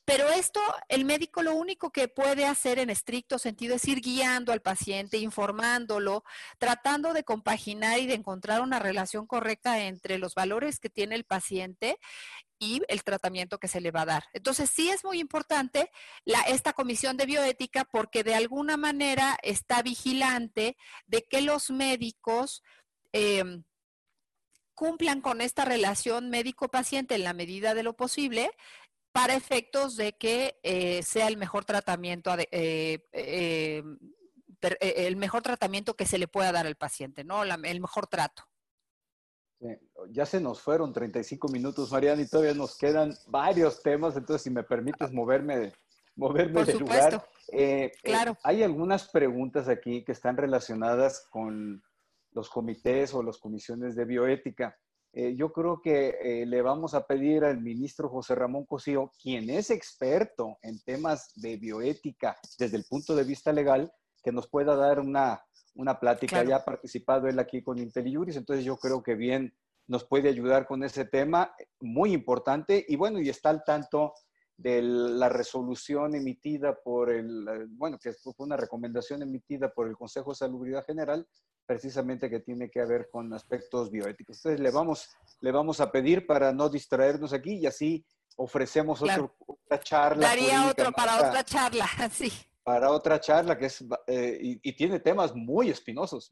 pero 0.05 0.29
esto, 0.29 0.59
el 0.89 1.05
médico 1.05 1.43
lo 1.43 1.55
único 1.55 1.91
que 1.91 2.07
puede 2.07 2.45
hacer 2.45 2.79
en 2.79 2.89
estricto 2.89 3.39
sentido 3.39 3.75
es 3.75 3.87
ir 3.87 4.01
guiando 4.01 4.51
al 4.51 4.61
paciente, 4.61 5.17
informándolo, 5.17 6.23
tratando 6.57 7.13
de 7.13 7.23
compaginar 7.23 7.99
y 7.99 8.07
de 8.07 8.15
encontrar 8.15 8.61
una 8.61 8.79
relación 8.79 9.27
correcta 9.27 9.83
entre 9.85 10.17
los 10.17 10.35
valores 10.35 10.79
que 10.79 10.89
tiene 10.89 11.15
el 11.15 11.23
paciente 11.23 11.99
y 12.59 12.81
el 12.87 13.03
tratamiento 13.03 13.59
que 13.59 13.67
se 13.67 13.81
le 13.81 13.91
va 13.91 14.01
a 14.01 14.05
dar. 14.05 14.23
Entonces, 14.33 14.69
sí 14.69 14.89
es 14.89 15.03
muy 15.03 15.19
importante 15.19 15.91
esta 16.47 16.73
comisión 16.73 17.17
de 17.17 17.25
bioética 17.25 17.85
porque 17.85 18.23
de 18.23 18.35
alguna 18.35 18.77
manera 18.77 19.37
está 19.43 19.81
vigilante 19.81 20.77
de 21.05 21.23
que 21.23 21.41
los 21.41 21.69
médicos 21.69 22.63
em, 23.13 23.63
cumplan 24.73 25.21
con 25.21 25.41
esta 25.41 25.65
relación 25.65 26.29
médico-paciente 26.29 27.15
en 27.15 27.23
la 27.23 27.33
medida 27.33 27.73
de 27.73 27.83
lo 27.83 27.95
posible 27.95 28.51
para 29.17 29.33
efectos 29.33 29.95
de 29.95 30.13
que 30.13 30.59
eh, 30.61 31.01
sea 31.01 31.27
el 31.27 31.37
mejor 31.37 31.65
tratamiento, 31.65 32.31
eh, 32.51 33.03
eh, 33.11 33.83
el 34.79 35.15
mejor 35.15 35.41
tratamiento 35.41 35.95
que 35.95 36.05
se 36.05 36.19
le 36.19 36.27
pueda 36.27 36.51
dar 36.51 36.67
al 36.67 36.75
paciente, 36.75 37.23
¿no? 37.23 37.43
el 37.43 37.81
mejor 37.81 38.05
trato. 38.05 38.43
Ya 40.11 40.27
se 40.27 40.39
nos 40.39 40.61
fueron 40.61 40.93
35 40.93 41.47
minutos, 41.47 41.91
Mariana, 41.91 42.21
y 42.21 42.27
todavía 42.27 42.53
nos 42.53 42.77
quedan 42.77 43.11
varios 43.25 43.81
temas, 43.81 44.15
entonces 44.15 44.43
si 44.43 44.51
me 44.51 44.61
permites 44.61 45.11
moverme 45.11 45.73
moverme 46.15 46.63
de 46.63 46.73
lugar. 46.75 47.27
Claro. 48.03 48.37
hay 48.43 48.61
algunas 48.61 49.09
preguntas 49.09 49.67
aquí 49.67 50.03
que 50.03 50.11
están 50.11 50.37
relacionadas 50.37 51.27
con 51.31 51.81
los 52.33 52.49
comités 52.49 53.15
o 53.15 53.23
las 53.23 53.39
comisiones 53.39 53.95
de 53.95 54.05
bioética. 54.05 54.77
Eh, 55.13 55.35
yo 55.35 55.51
creo 55.51 55.81
que 55.81 56.17
eh, 56.21 56.45
le 56.45 56.61
vamos 56.61 56.93
a 56.93 57.07
pedir 57.07 57.43
al 57.43 57.61
ministro 57.61 58.09
José 58.09 58.35
Ramón 58.35 58.65
Cosío, 58.65 59.11
quien 59.21 59.49
es 59.49 59.69
experto 59.69 60.57
en 60.61 60.79
temas 60.83 61.31
de 61.35 61.57
bioética 61.57 62.37
desde 62.59 62.77
el 62.77 62.85
punto 62.85 63.15
de 63.15 63.23
vista 63.23 63.51
legal, 63.51 63.91
que 64.23 64.31
nos 64.31 64.47
pueda 64.47 64.75
dar 64.75 64.99
una, 64.99 65.41
una 65.75 65.99
plática. 65.99 66.43
Ya 66.43 66.57
ha 66.57 66.65
participado 66.65 67.27
él 67.27 67.39
aquí 67.39 67.63
con 67.63 67.79
IntelliJuris, 67.79 68.35
entonces 68.35 68.65
yo 68.65 68.77
creo 68.77 69.01
que 69.01 69.15
bien 69.15 69.53
nos 69.87 70.05
puede 70.05 70.29
ayudar 70.29 70.67
con 70.67 70.83
ese 70.83 71.05
tema 71.05 71.55
muy 71.79 72.11
importante 72.11 72.85
y 72.87 72.97
bueno, 72.97 73.19
y 73.19 73.29
está 73.29 73.49
al 73.49 73.63
tanto 73.63 74.13
de 74.57 74.81
la 74.81 75.29
resolución 75.29 76.15
emitida 76.15 76.75
por 76.83 77.11
el, 77.11 77.67
bueno, 77.69 77.97
que 77.99 78.11
fue 78.11 78.33
una 78.39 78.57
recomendación 78.57 79.21
emitida 79.21 79.71
por 79.71 79.87
el 79.87 79.95
Consejo 79.95 80.31
de 80.31 80.37
Salubridad 80.37 80.85
General, 80.85 81.25
precisamente 81.67 82.29
que 82.29 82.39
tiene 82.39 82.71
que 82.71 82.83
ver 82.85 83.09
con 83.11 83.31
aspectos 83.33 83.91
bioéticos. 83.91 84.37
Entonces 84.37 84.59
le 84.59 84.71
vamos, 84.71 85.09
le 85.41 85.51
vamos 85.51 85.79
a 85.79 85.91
pedir 85.91 86.25
para 86.25 86.51
no 86.53 86.69
distraernos 86.69 87.33
aquí 87.33 87.55
y 87.55 87.67
así 87.67 88.05
ofrecemos 88.37 89.01
otra 89.01 89.79
charla. 89.81 90.29
Daría 90.29 90.67
otro 90.67 90.91
para 90.91 91.17
otra 91.17 91.43
charla, 91.43 91.87
sí. 92.11 92.31
Para 92.63 92.91
otra 92.91 93.19
charla 93.19 93.57
que 93.57 93.67
es, 93.67 93.83
eh, 94.07 94.39
y, 94.41 94.73
tiene 94.73 94.99
temas 94.99 95.35
muy 95.35 95.69
espinosos. 95.69 96.29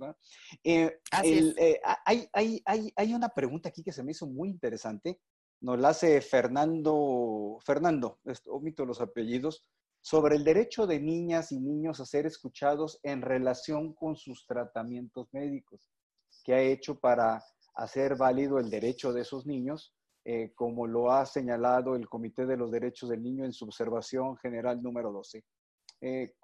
Eh, 0.63 0.99
eh, 1.23 1.79
hay, 2.03 2.27
hay, 2.33 2.61
hay, 2.65 2.93
hay 2.95 3.13
una 3.13 3.29
pregunta 3.29 3.69
aquí 3.69 3.83
que 3.83 3.93
se 3.93 4.03
me 4.03 4.11
hizo 4.11 4.25
muy 4.25 4.49
interesante 4.49 5.19
nos 5.61 5.79
la 5.79 5.89
hace 5.89 6.21
Fernando, 6.21 7.57
Fernando, 7.65 8.19
omito 8.47 8.85
los 8.85 9.01
apellidos, 9.01 9.65
sobre 10.05 10.35
el 10.35 10.43
derecho 10.43 10.85
de 10.85 10.99
niñas 10.99 11.51
y 11.51 11.59
niños 11.59 11.99
a 11.99 12.05
ser 12.05 12.27
escuchados 12.27 12.99
en 13.01 13.23
relación 13.23 13.95
con 13.95 14.15
sus 14.15 14.45
tratamientos 14.45 15.27
médicos, 15.33 15.89
que 16.43 16.53
ha 16.53 16.61
hecho 16.61 16.99
para 16.99 17.43
hacer 17.73 18.15
válido 18.15 18.59
el 18.59 18.69
derecho 18.69 19.11
de 19.11 19.21
esos 19.21 19.47
niños, 19.47 19.95
eh, 20.23 20.53
como 20.53 20.85
lo 20.85 21.11
ha 21.11 21.25
señalado 21.25 21.95
el 21.95 22.07
Comité 22.07 22.45
de 22.45 22.55
los 22.55 22.69
Derechos 22.69 23.09
del 23.09 23.23
Niño 23.23 23.45
en 23.45 23.51
su 23.51 23.65
observación 23.65 24.37
general 24.37 24.79
número 24.83 25.11
12. 25.11 25.43
Eh, 26.01 26.35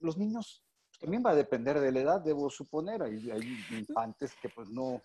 los 0.00 0.18
niños 0.18 0.62
también 1.00 1.22
va 1.24 1.30
a 1.30 1.36
depender 1.36 1.80
de 1.80 1.92
la 1.92 2.00
edad, 2.00 2.20
debo 2.20 2.50
suponer, 2.50 3.02
hay, 3.02 3.30
hay 3.30 3.56
infantes 3.70 4.34
que 4.42 4.50
pues 4.50 4.68
no, 4.68 5.00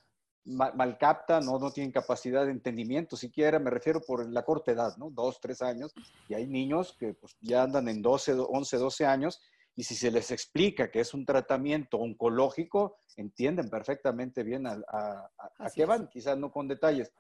mal, 0.46 0.98
captan 0.98 1.46
no, 1.46 1.60
no 1.60 1.72
tienen 1.72 1.92
capacidad 1.92 2.46
de 2.46 2.52
entendimiento 2.52 3.16
siquiera, 3.16 3.60
me 3.60 3.70
refiero 3.70 4.02
por 4.02 4.28
la 4.30 4.44
corta 4.44 4.72
edad, 4.72 4.98
¿no? 4.98 5.10
Dos, 5.12 5.39
tres 5.39 5.62
años, 5.62 5.94
y 6.28 6.34
hay 6.34 6.48
niños 6.48 6.96
que 7.00 7.14
pues, 7.14 7.38
ya 7.42 7.64
andan 7.64 7.88
en 7.88 8.02
12, 8.02 8.34
11, 8.34 8.78
12 8.78 9.06
años, 9.06 9.42
y 9.76 9.84
si 9.84 9.96
se 9.96 10.12
les 10.12 10.32
explica 10.32 10.92
que 10.92 11.00
es 11.00 11.14
un 11.14 11.26
tratamiento 11.26 11.98
oncológico, 11.98 13.00
entienden 13.16 13.70
perfectamente 13.70 14.44
bien 14.44 14.68
a, 14.68 14.82
a, 14.89 15.70
qué 15.74 15.86
van, 15.86 16.10
quizás 16.10 16.38
no 16.38 16.52
con 16.52 16.68
detalles. 16.68 17.12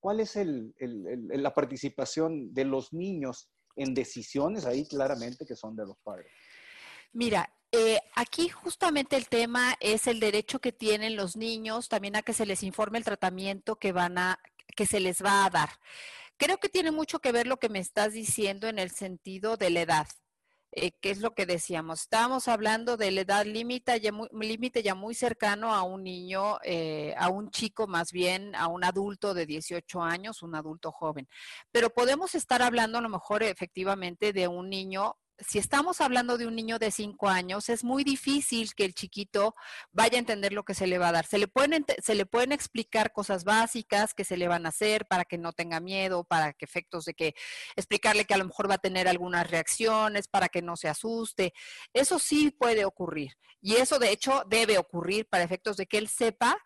¿Cuál 0.00 0.20
es 0.20 0.36
el, 0.36 0.74
el, 0.78 1.42
la 1.42 1.52
participación 1.52 2.54
de 2.54 2.64
los 2.64 2.92
niños 2.92 3.50
en 3.76 3.94
decisiones 3.94 4.64
ahí 4.64 4.86
claramente 4.86 5.44
que 5.44 5.56
son 5.56 5.76
de 5.76 5.84
los 5.84 5.98
padres? 5.98 6.30
Mira, 7.12 7.52
eh, 7.70 7.98
aquí 8.14 8.48
justamente 8.48 9.16
el 9.16 9.28
tema 9.28 9.76
es 9.80 10.06
el 10.06 10.20
derecho 10.20 10.60
que 10.60 10.72
tienen 10.72 11.16
los 11.16 11.36
niños 11.36 11.88
también 11.88 12.16
a 12.16 12.22
que 12.22 12.32
se 12.32 12.46
les 12.46 12.62
informe 12.62 12.98
el 12.98 13.04
tratamiento 13.04 13.76
que 13.76 13.92
van 13.92 14.18
a, 14.18 14.38
que 14.76 14.86
se 14.86 15.00
les 15.00 15.22
va 15.22 15.44
a 15.44 15.50
dar. 15.50 15.70
Creo 16.36 16.58
que 16.58 16.68
tiene 16.68 16.90
mucho 16.90 17.20
que 17.20 17.32
ver 17.32 17.46
lo 17.46 17.58
que 17.58 17.68
me 17.68 17.78
estás 17.78 18.12
diciendo 18.12 18.68
en 18.68 18.78
el 18.78 18.90
sentido 18.90 19.56
de 19.56 19.70
la 19.70 19.80
edad. 19.82 20.06
Eh, 20.74 20.92
que 21.02 21.10
es 21.10 21.20
lo 21.20 21.34
que 21.34 21.44
decíamos. 21.44 22.00
Estábamos 22.00 22.48
hablando 22.48 22.96
de 22.96 23.10
la 23.10 23.20
edad 23.20 23.44
límite 23.44 24.00
ya, 24.00 24.10
ya 24.82 24.94
muy 24.94 25.14
cercano 25.14 25.74
a 25.74 25.82
un 25.82 26.02
niño, 26.02 26.58
eh, 26.64 27.14
a 27.18 27.28
un 27.28 27.50
chico 27.50 27.86
más 27.86 28.10
bien, 28.10 28.54
a 28.54 28.68
un 28.68 28.82
adulto 28.82 29.34
de 29.34 29.44
18 29.44 30.02
años, 30.02 30.42
un 30.42 30.54
adulto 30.54 30.90
joven. 30.90 31.28
Pero 31.72 31.90
podemos 31.90 32.34
estar 32.34 32.62
hablando 32.62 32.96
a 32.96 33.02
lo 33.02 33.10
mejor 33.10 33.42
efectivamente 33.42 34.32
de 34.32 34.48
un 34.48 34.70
niño 34.70 35.16
si 35.38 35.58
estamos 35.58 36.00
hablando 36.00 36.38
de 36.38 36.46
un 36.46 36.54
niño 36.54 36.78
de 36.78 36.90
cinco 36.90 37.28
años, 37.28 37.68
es 37.68 37.84
muy 37.84 38.04
difícil 38.04 38.74
que 38.74 38.84
el 38.84 38.94
chiquito 38.94 39.54
vaya 39.90 40.16
a 40.16 40.20
entender 40.20 40.52
lo 40.52 40.64
que 40.64 40.74
se 40.74 40.86
le 40.86 40.98
va 40.98 41.08
a 41.08 41.12
dar. 41.12 41.26
Se 41.26 41.38
le 41.38 41.48
pueden, 41.48 41.84
se 42.02 42.14
le 42.14 42.26
pueden 42.26 42.52
explicar 42.52 43.12
cosas 43.12 43.44
básicas 43.44 44.14
que 44.14 44.24
se 44.24 44.36
le 44.36 44.48
van 44.48 44.66
a 44.66 44.70
hacer 44.70 45.06
para 45.06 45.24
que 45.24 45.38
no 45.38 45.52
tenga 45.52 45.80
miedo, 45.80 46.24
para 46.24 46.52
que 46.52 46.64
efectos 46.64 47.04
de 47.04 47.14
que 47.14 47.34
explicarle 47.76 48.24
que 48.24 48.34
a 48.34 48.38
lo 48.38 48.44
mejor 48.44 48.70
va 48.70 48.74
a 48.74 48.78
tener 48.78 49.08
algunas 49.08 49.50
reacciones, 49.50 50.28
para 50.28 50.48
que 50.48 50.62
no 50.62 50.76
se 50.76 50.88
asuste. 50.88 51.52
Eso 51.92 52.18
sí 52.18 52.50
puede 52.50 52.84
ocurrir. 52.84 53.32
Y 53.60 53.76
eso 53.76 53.98
de 53.98 54.10
hecho 54.10 54.44
debe 54.48 54.78
ocurrir 54.78 55.28
para 55.28 55.44
efectos 55.44 55.76
de 55.76 55.86
que 55.86 55.98
él 55.98 56.08
sepa 56.08 56.56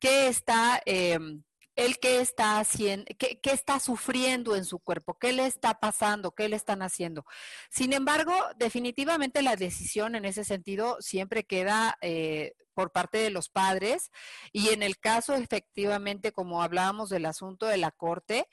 que 0.00 0.28
está... 0.28 0.80
Em, 0.84 1.42
el 1.76 1.98
qué 1.98 2.20
está 2.20 2.58
haciendo, 2.58 3.04
qué, 3.18 3.38
está 3.44 3.78
sufriendo 3.78 4.56
en 4.56 4.64
su 4.64 4.78
cuerpo, 4.78 5.18
qué 5.18 5.32
le 5.32 5.46
está 5.46 5.78
pasando, 5.78 6.32
qué 6.32 6.48
le 6.48 6.56
están 6.56 6.82
haciendo. 6.82 7.24
Sin 7.70 7.92
embargo, 7.92 8.34
definitivamente 8.56 9.42
la 9.42 9.56
decisión 9.56 10.14
en 10.14 10.24
ese 10.24 10.44
sentido 10.44 10.96
siempre 11.00 11.44
queda 11.44 11.98
eh, 12.00 12.54
por 12.74 12.92
parte 12.92 13.18
de 13.18 13.30
los 13.30 13.50
padres 13.50 14.10
y 14.52 14.70
en 14.70 14.82
el 14.82 14.98
caso 14.98 15.34
efectivamente, 15.34 16.32
como 16.32 16.62
hablábamos 16.62 17.10
del 17.10 17.26
asunto 17.26 17.66
de 17.66 17.76
la 17.76 17.90
corte, 17.90 18.48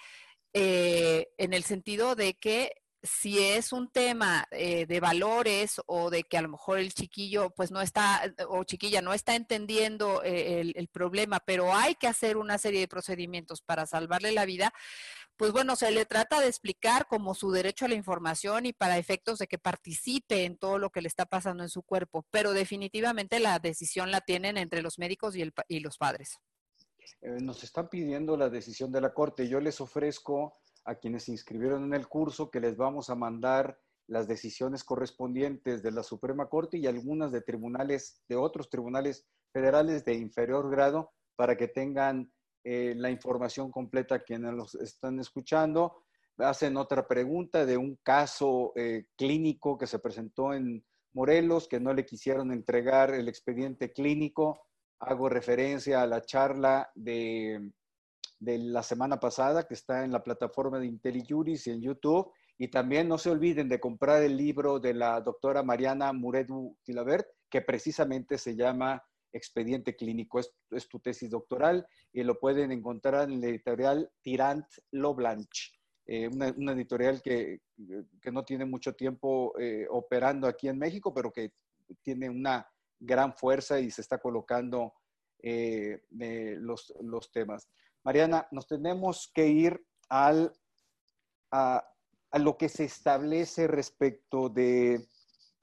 eh, 0.53 1.30
en 1.38 1.53
el 1.53 1.63
sentido 1.63 2.15
de 2.15 2.36
que 2.36 2.83
si 3.04 3.38
es 3.39 3.74
un 3.74 3.89
tema 3.89 4.47
eh, 4.51 4.86
de 4.86 4.99
valores 5.01 5.82
o 5.88 6.10
de 6.10 6.24
que 6.24 6.38
a 6.38 6.41
lo 6.41 6.47
mejor 6.47 6.80
el 6.80 6.93
chiquillo 6.93 7.49
pues 7.49 7.70
no 7.70 7.82
está 7.82 8.26
eh, 8.26 8.34
o 8.47 8.64
chiquilla 8.64 9.01
no 9.01 9.14
está 9.14 9.36
entendiendo 9.36 10.24
eh, 10.24 10.62
el, 10.74 10.88
problema, 10.88 11.41
pero 11.41 11.74
hay 11.74 11.95
que 11.95 12.08
hacer 12.08 12.38
una 12.38 12.58
serie 12.58 12.80
de 12.80 12.88
procedimientos 12.88 13.62
para 13.62 13.86
salvarle 13.86 14.32
la 14.32 14.45
vida, 14.45 14.74
pues 15.36 15.51
bueno, 15.51 15.76
se 15.76 15.91
le 15.91 16.06
trata 16.06 16.39
de 16.39 16.47
explicar 16.47 17.08
como 17.08 17.34
su 17.34 17.51
derecho 17.51 17.86
a 17.86 17.88
la 17.89 17.95
información 17.95 18.66
y 18.68 18.74
para 18.74 18.97
efectos 18.97 19.39
de 19.39 19.47
que 19.47 19.58
participe 19.58 20.45
en 20.45 20.58
todo 20.58 20.78
lo 20.78 20.89
que 20.89 21.01
le 21.01 21.08
está 21.10 21.26
pasando 21.26 21.64
en 21.64 21.70
su 21.70 21.84
cuerpo, 21.84 22.26
pero 22.32 22.54
definitivamente 22.54 23.39
la 23.39 23.60
decisión 23.60 24.12
la 24.12 24.22
tienen 24.22 24.58
entre 24.58 24.82
los 24.82 24.97
médicos 24.97 25.36
y, 25.36 25.41
el, 25.41 25.54
y 25.68 25.80
los 25.82 25.97
padres. 25.97 26.39
nos 27.22 27.64
están 27.64 27.89
pidiendo 27.89 28.38
la 28.38 28.49
decisión 28.49 28.91
de 28.91 29.01
la 29.01 29.14
Corte. 29.14 29.49
Yo 29.49 29.60
les 29.60 29.82
ofrezco 29.82 30.62
a 30.86 30.96
quienes 30.96 31.24
se 31.24 31.32
inscribieron 31.32 31.84
en 31.84 31.94
el 31.94 32.08
curso 32.08 32.50
que 32.50 32.60
les 32.60 32.78
vamos 32.78 33.10
a 33.10 33.16
mandar 33.16 33.80
las 34.08 34.28
decisiones 34.28 34.84
correspondientes 34.84 35.82
de 35.82 35.92
la 35.92 36.04
Suprema 36.04 36.48
Corte 36.50 36.78
y 36.78 36.88
algunas 36.88 37.32
de 37.32 37.42
tribunales, 37.42 38.22
de 38.28 38.36
otros 38.36 38.70
tribunales 38.70 39.26
federales 39.52 40.04
de 40.04 40.16
inferior 40.16 40.70
grado 40.70 41.12
para 41.36 41.56
que 41.56 41.68
tengan 41.68 42.32
eh, 42.64 42.94
la 42.96 43.10
información 43.10 43.72
completa 43.72 44.24
quienes 44.24 44.54
los 44.54 44.76
están 44.76 45.20
escuchando. 45.20 46.04
Hacen 46.38 46.78
otra 46.78 47.08
pregunta 47.08 47.66
de 47.66 47.78
un 47.78 47.98
caso 48.04 48.74
eh, 48.76 49.06
clínico 49.16 49.78
que 49.78 49.88
se 49.88 50.00
presentó 50.00 50.54
en 50.54 50.84
Morelos, 51.14 51.68
que 51.68 51.80
no 51.80 51.94
le 51.94 52.06
quisieron 52.06 52.52
entregar 52.52 53.14
el 53.14 53.28
expediente 53.28 53.92
clínico. 53.92 54.66
Hago 55.00 55.30
referencia 55.30 56.02
a 56.02 56.08
la 56.08 56.22
charla 56.22 56.92
de 56.96 57.72
de 58.44 58.58
la 58.58 58.84
semana 58.84 59.20
pasada, 59.20 59.66
que 59.66 59.74
está 59.74 60.04
en 60.04 60.12
la 60.12 60.24
plataforma 60.24 60.80
de 60.80 60.88
IntelliJuris 60.88 61.68
y 61.68 61.72
en 61.72 61.82
YouTube. 61.82 62.30
Y 62.58 62.68
también 62.68 63.08
no 63.08 63.18
se 63.18 63.32
olviden 63.32 63.70
de 63.70 63.80
comprar 63.80 64.22
el 64.22 64.38
libro 64.38 64.80
de 64.80 64.94
la 64.94 65.22
doctora 65.22 65.64
Mariana 65.64 66.12
Muredu 66.14 66.78
Filabert, 66.84 67.28
que 67.50 67.62
precisamente 67.62 68.38
se 68.38 68.56
llama 68.56 69.02
Expediente 69.32 69.96
Clínico. 69.96 70.39
Es, 70.39 70.88
tu 70.89 71.00
tesis 71.00 71.30
doctoral 71.30 71.88
y 72.12 72.24
lo 72.24 72.39
pueden 72.39 72.72
encontrar 72.72 73.32
en 73.32 73.41
la 73.41 73.48
editorial 73.48 74.12
Tirant 74.22 74.68
Loblanche, 74.91 75.72
eh, 76.06 76.28
una, 76.28 76.74
editorial 76.74 77.22
que, 77.22 77.62
que, 78.22 78.32
no 78.32 78.44
tiene 78.44 78.66
mucho 78.66 78.94
tiempo 78.94 79.58
eh, 79.58 79.88
operando 79.89 80.48
aquí 80.48 80.68
en 80.68 80.78
México, 80.78 81.14
pero 81.14 81.32
que 81.32 81.54
tiene 82.02 82.30
una 82.30 82.68
gran 83.00 83.34
fuerza 83.34 83.80
y 83.80 83.89
se 83.89 84.02
está 84.02 84.20
colocando 84.20 84.94
eh, 85.41 86.02
los, 86.60 86.94
los 87.02 87.32
temas. 87.32 87.70
Mariana, 88.04 88.47
nos 88.51 88.68
tenemos 88.68 89.32
que 89.34 89.47
ir 89.47 89.86
al, 90.10 90.54
a, 91.51 91.88
lo 92.34 92.58
que 92.58 92.68
se 92.68 92.84
establece 92.84 93.68
respecto 93.68 94.49
de 94.49 95.08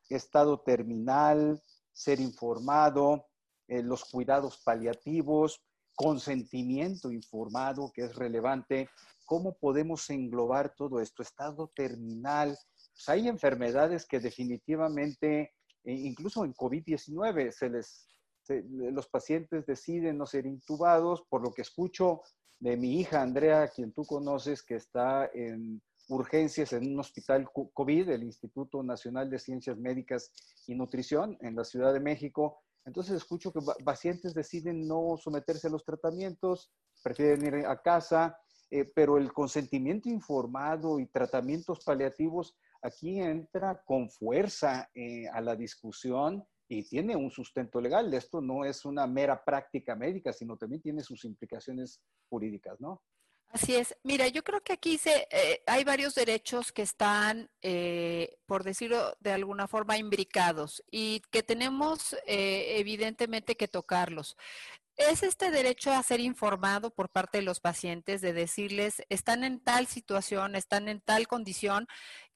estado 0.09 0.61
terminal, 0.61 1.63
ser 1.93 2.19
informado, 2.19 3.27
eh, 3.69 3.83
los 3.83 4.05
cuidados 4.05 4.59
paliativos, 4.65 5.63
consentimiento 5.95 7.13
informado, 7.13 7.93
que 7.93 8.05
es 8.05 8.17
relevante. 8.17 8.89
¿Cómo 9.27 9.59
podemos 9.59 10.09
englobar 10.09 10.75
todo 10.75 10.99
esto? 11.01 11.23
Estado 11.23 11.71
terminal. 11.75 12.57
Pues 12.95 13.09
hay 13.11 13.29
enfermedades 13.29 14.07
que 14.07 14.19
definitivamente, 14.19 15.53
e 15.85 15.93
incluso 15.93 16.45
en 16.47 16.55
COVID-19, 16.55 17.53
se 17.53 17.69
les 17.69 18.09
los 18.51 19.09
pacientes 19.09 19.67
deciden 19.67 20.19
no 20.19 20.27
ser 20.27 20.47
intubados, 20.47 21.23
por 21.29 21.43
lo 21.43 21.53
que 21.53 21.63
escucho 21.63 22.23
de 22.59 22.77
mi 22.77 23.01
hija 23.01 23.23
Andrea, 23.23 23.69
quien 23.69 23.93
tú 23.93 24.05
conoces, 24.05 24.63
que 24.63 24.77
está 24.77 25.31
en 25.33 25.81
urgencias 26.09 26.73
en 26.73 26.93
un 26.93 27.01
hospital 27.01 27.49
COVID, 27.53 28.11
el 28.11 28.25
Instituto 28.25 28.83
Nacional 28.83 29.31
de 29.31 29.39
Ciencias 29.39 29.79
Médicas 29.79 30.33
y 30.67 30.75
Nutrición 30.75 31.39
en 31.41 31.55
la 31.55 31.65
Ciudad 31.65 31.93
de 31.93 32.01
México. 32.01 32.61
Entonces 32.85 33.17
escucho 33.17 33.53
que 33.53 33.61
pacientes 33.85 34.35
deciden 34.35 34.87
no 34.87 35.17
someterse 35.17 35.69
a 35.69 35.71
los 35.71 35.85
tratamientos, 35.85 36.73
prefieren 37.03 37.47
ir 37.47 37.67
a 37.67 37.81
casa, 37.81 38.37
eh, 38.71 38.85
pero 38.85 39.19
el 39.19 39.33
consentimiento 39.33 40.09
informado 40.09 40.99
y 40.99 41.07
tratamientos 41.07 41.85
paliativos 41.85 42.57
aquí 42.83 43.21
entra 43.21 43.83
con 43.85 44.11
fuerza 44.11 44.89
eh, 44.95 45.29
a 45.29 45.41
la 45.41 45.57
discusión 45.57 46.45
y 46.71 46.85
tiene 46.85 47.17
un 47.17 47.33
sustento 47.33 47.81
legal. 47.81 48.15
Esto 48.15 48.41
no 48.41 48.65
es 48.65 48.85
una 48.85 49.05
mera 49.09 49.45
práctica 49.45 49.97
médica, 49.97 50.33
sino 50.33 50.57
también 50.57 50.81
tiene 50.81 51.03
sus 51.03 51.25
implicaciones 51.25 52.01
jurídicas, 52.29 52.81
¿no? 52.81 53.03
Así 53.49 53.75
es. 53.75 53.97
Mira, 54.05 54.29
yo 54.29 54.45
creo 54.45 54.63
que 54.63 54.75
aquí 54.75 54.97
se, 54.97 55.27
eh, 55.33 55.65
hay 55.67 55.83
varios 55.83 56.15
derechos 56.15 56.71
que 56.71 56.83
están, 56.83 57.51
eh, 57.61 58.37
por 58.47 58.63
decirlo 58.63 59.17
de 59.19 59.33
alguna 59.33 59.67
forma, 59.67 59.99
imbricados 59.99 60.85
y 60.89 61.23
que 61.33 61.43
tenemos 61.43 62.13
eh, 62.29 62.77
evidentemente 62.79 63.57
que 63.57 63.67
tocarlos. 63.67 64.37
Es 64.97 65.25
este 65.25 65.51
derecho 65.51 65.91
a 65.91 66.03
ser 66.05 66.21
informado 66.21 66.91
por 66.95 67.09
parte 67.09 67.39
de 67.39 67.45
los 67.45 67.59
pacientes, 67.59 68.21
de 68.21 68.33
decirles, 68.33 69.03
están 69.09 69.43
en 69.43 69.59
tal 69.59 69.89
situación, 69.89 70.55
están 70.55 70.89
en 70.89 71.01
tal 71.01 71.27
condición, 71.27 71.89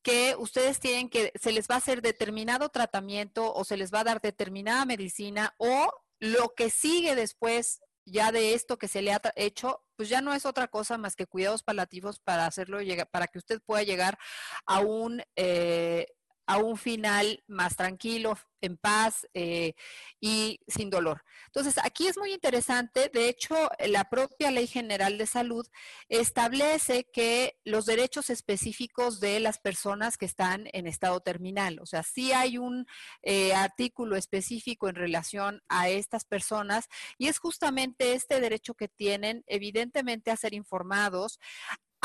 que 0.05 0.36
ustedes 0.38 0.78
tienen 0.78 1.09
que, 1.09 1.32
se 1.34 1.50
les 1.50 1.66
va 1.66 1.76
a 1.76 1.78
hacer 1.78 2.02
determinado 2.02 2.68
tratamiento 2.68 3.52
o 3.52 3.64
se 3.64 3.76
les 3.76 3.92
va 3.92 4.00
a 4.00 4.05
dar 4.05 4.20
determinada 4.20 4.84
medicina 4.84 5.55
o 5.59 5.90
lo 6.20 6.55
que 6.55 6.70
sigue 6.70 7.16
después 7.16 7.80
ya 8.07 8.30
de 8.30 8.55
esto 8.55 8.76
que 8.76 8.86
se 8.86 9.00
le 9.02 9.12
ha 9.12 9.20
hecho, 9.34 9.82
pues 9.96 10.09
ya 10.11 10.20
no 10.20 10.34
es 10.34 10.44
otra 10.44 10.68
cosa 10.68 10.98
más 10.98 11.16
que 11.16 11.26
cuidados 11.26 11.62
palativos 11.62 12.20
para 12.20 12.46
hacerlo 12.46 12.82
llegar, 12.82 13.09
para 13.11 13.28
que 13.28 13.38
usted 13.38 13.62
pueda 13.64 13.82
llegar 13.82 14.18
a 14.66 14.80
un 14.80 15.22
eh, 15.36 16.07
a 16.47 16.59
un 16.59 16.76
final 16.76 17.42
más 17.47 17.76
tranquilo, 17.76 18.36
en 18.64 18.76
paz 18.78 19.26
eh, 19.34 19.74
y 20.20 20.59
sin 20.66 20.90
dolor. 20.90 21.22
Entonces, 21.47 21.76
aquí 21.84 22.07
es 22.07 22.16
muy 22.16 22.32
interesante, 22.32 23.11
de 23.12 23.28
hecho, 23.28 23.55
la 23.86 24.05
propia 24.09 24.51
Ley 24.51 24.66
General 24.66 25.18
de 25.18 25.26
Salud 25.26 25.66
establece 26.09 27.05
que 27.12 27.59
los 27.64 27.84
derechos 27.84 28.30
específicos 28.30 29.20
de 29.20 29.38
las 29.40 29.59
personas 29.59 30.16
que 30.16 30.24
están 30.26 30.68
en 30.72 30.86
estado 30.86 31.20
terminal, 31.20 31.78
o 31.80 31.86
sea, 31.86 32.03
sí 32.03 32.32
hay 32.32 32.59
un 32.59 32.86
eh, 33.22 33.55
artículo 33.55 34.16
específico 34.16 34.88
en 34.88 34.95
relación 34.95 35.62
a 35.68 35.88
estas 35.88 36.24
personas 36.24 36.88
y 37.18 37.28
es 37.28 37.38
justamente 37.38 38.14
este 38.14 38.40
derecho 38.40 38.74
que 38.74 38.88
tienen, 38.88 39.45
evidentemente, 39.47 40.30
a 40.30 40.36
ser 40.36 40.55
informados, 40.55 41.38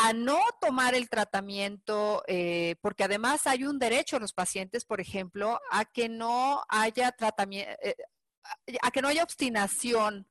a 0.01 0.13
no 0.13 0.39
tomar 0.61 0.95
el 0.95 1.09
tratamiento, 1.09 2.23
eh, 2.25 2.75
porque 2.79 3.03
además 3.03 3.45
hay 3.47 3.65
un 3.65 3.79
derecho 3.79 4.15
a 4.15 4.19
los 4.19 4.31
pacientes, 4.31 4.85
por 4.85 5.01
ejemplo, 5.01 5.59
a 5.71 5.83
que 5.83 6.07
no 6.07 6.63
haya 6.69 7.11
tratamiento, 7.11 7.73
eh, 7.83 7.95
a 8.81 8.91
que 8.91 9.01
no 9.01 9.09
haya 9.09 9.23
obstinación 9.23 10.25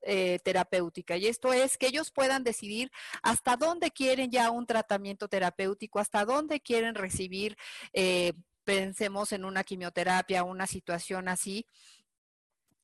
eh, 0.00 0.38
terapéutica. 0.42 1.18
Y 1.18 1.26
esto 1.26 1.52
es 1.52 1.76
que 1.76 1.88
ellos 1.88 2.10
puedan 2.10 2.42
decidir 2.42 2.90
hasta 3.22 3.58
dónde 3.58 3.90
quieren 3.90 4.30
ya 4.30 4.50
un 4.50 4.66
tratamiento 4.66 5.28
terapéutico, 5.28 5.98
hasta 5.98 6.24
dónde 6.24 6.60
quieren 6.60 6.94
recibir, 6.94 7.56
pensemos 8.64 9.32
en 9.32 9.44
una 9.44 9.62
quimioterapia, 9.62 10.42
una 10.42 10.66
situación 10.66 11.28
así, 11.28 11.66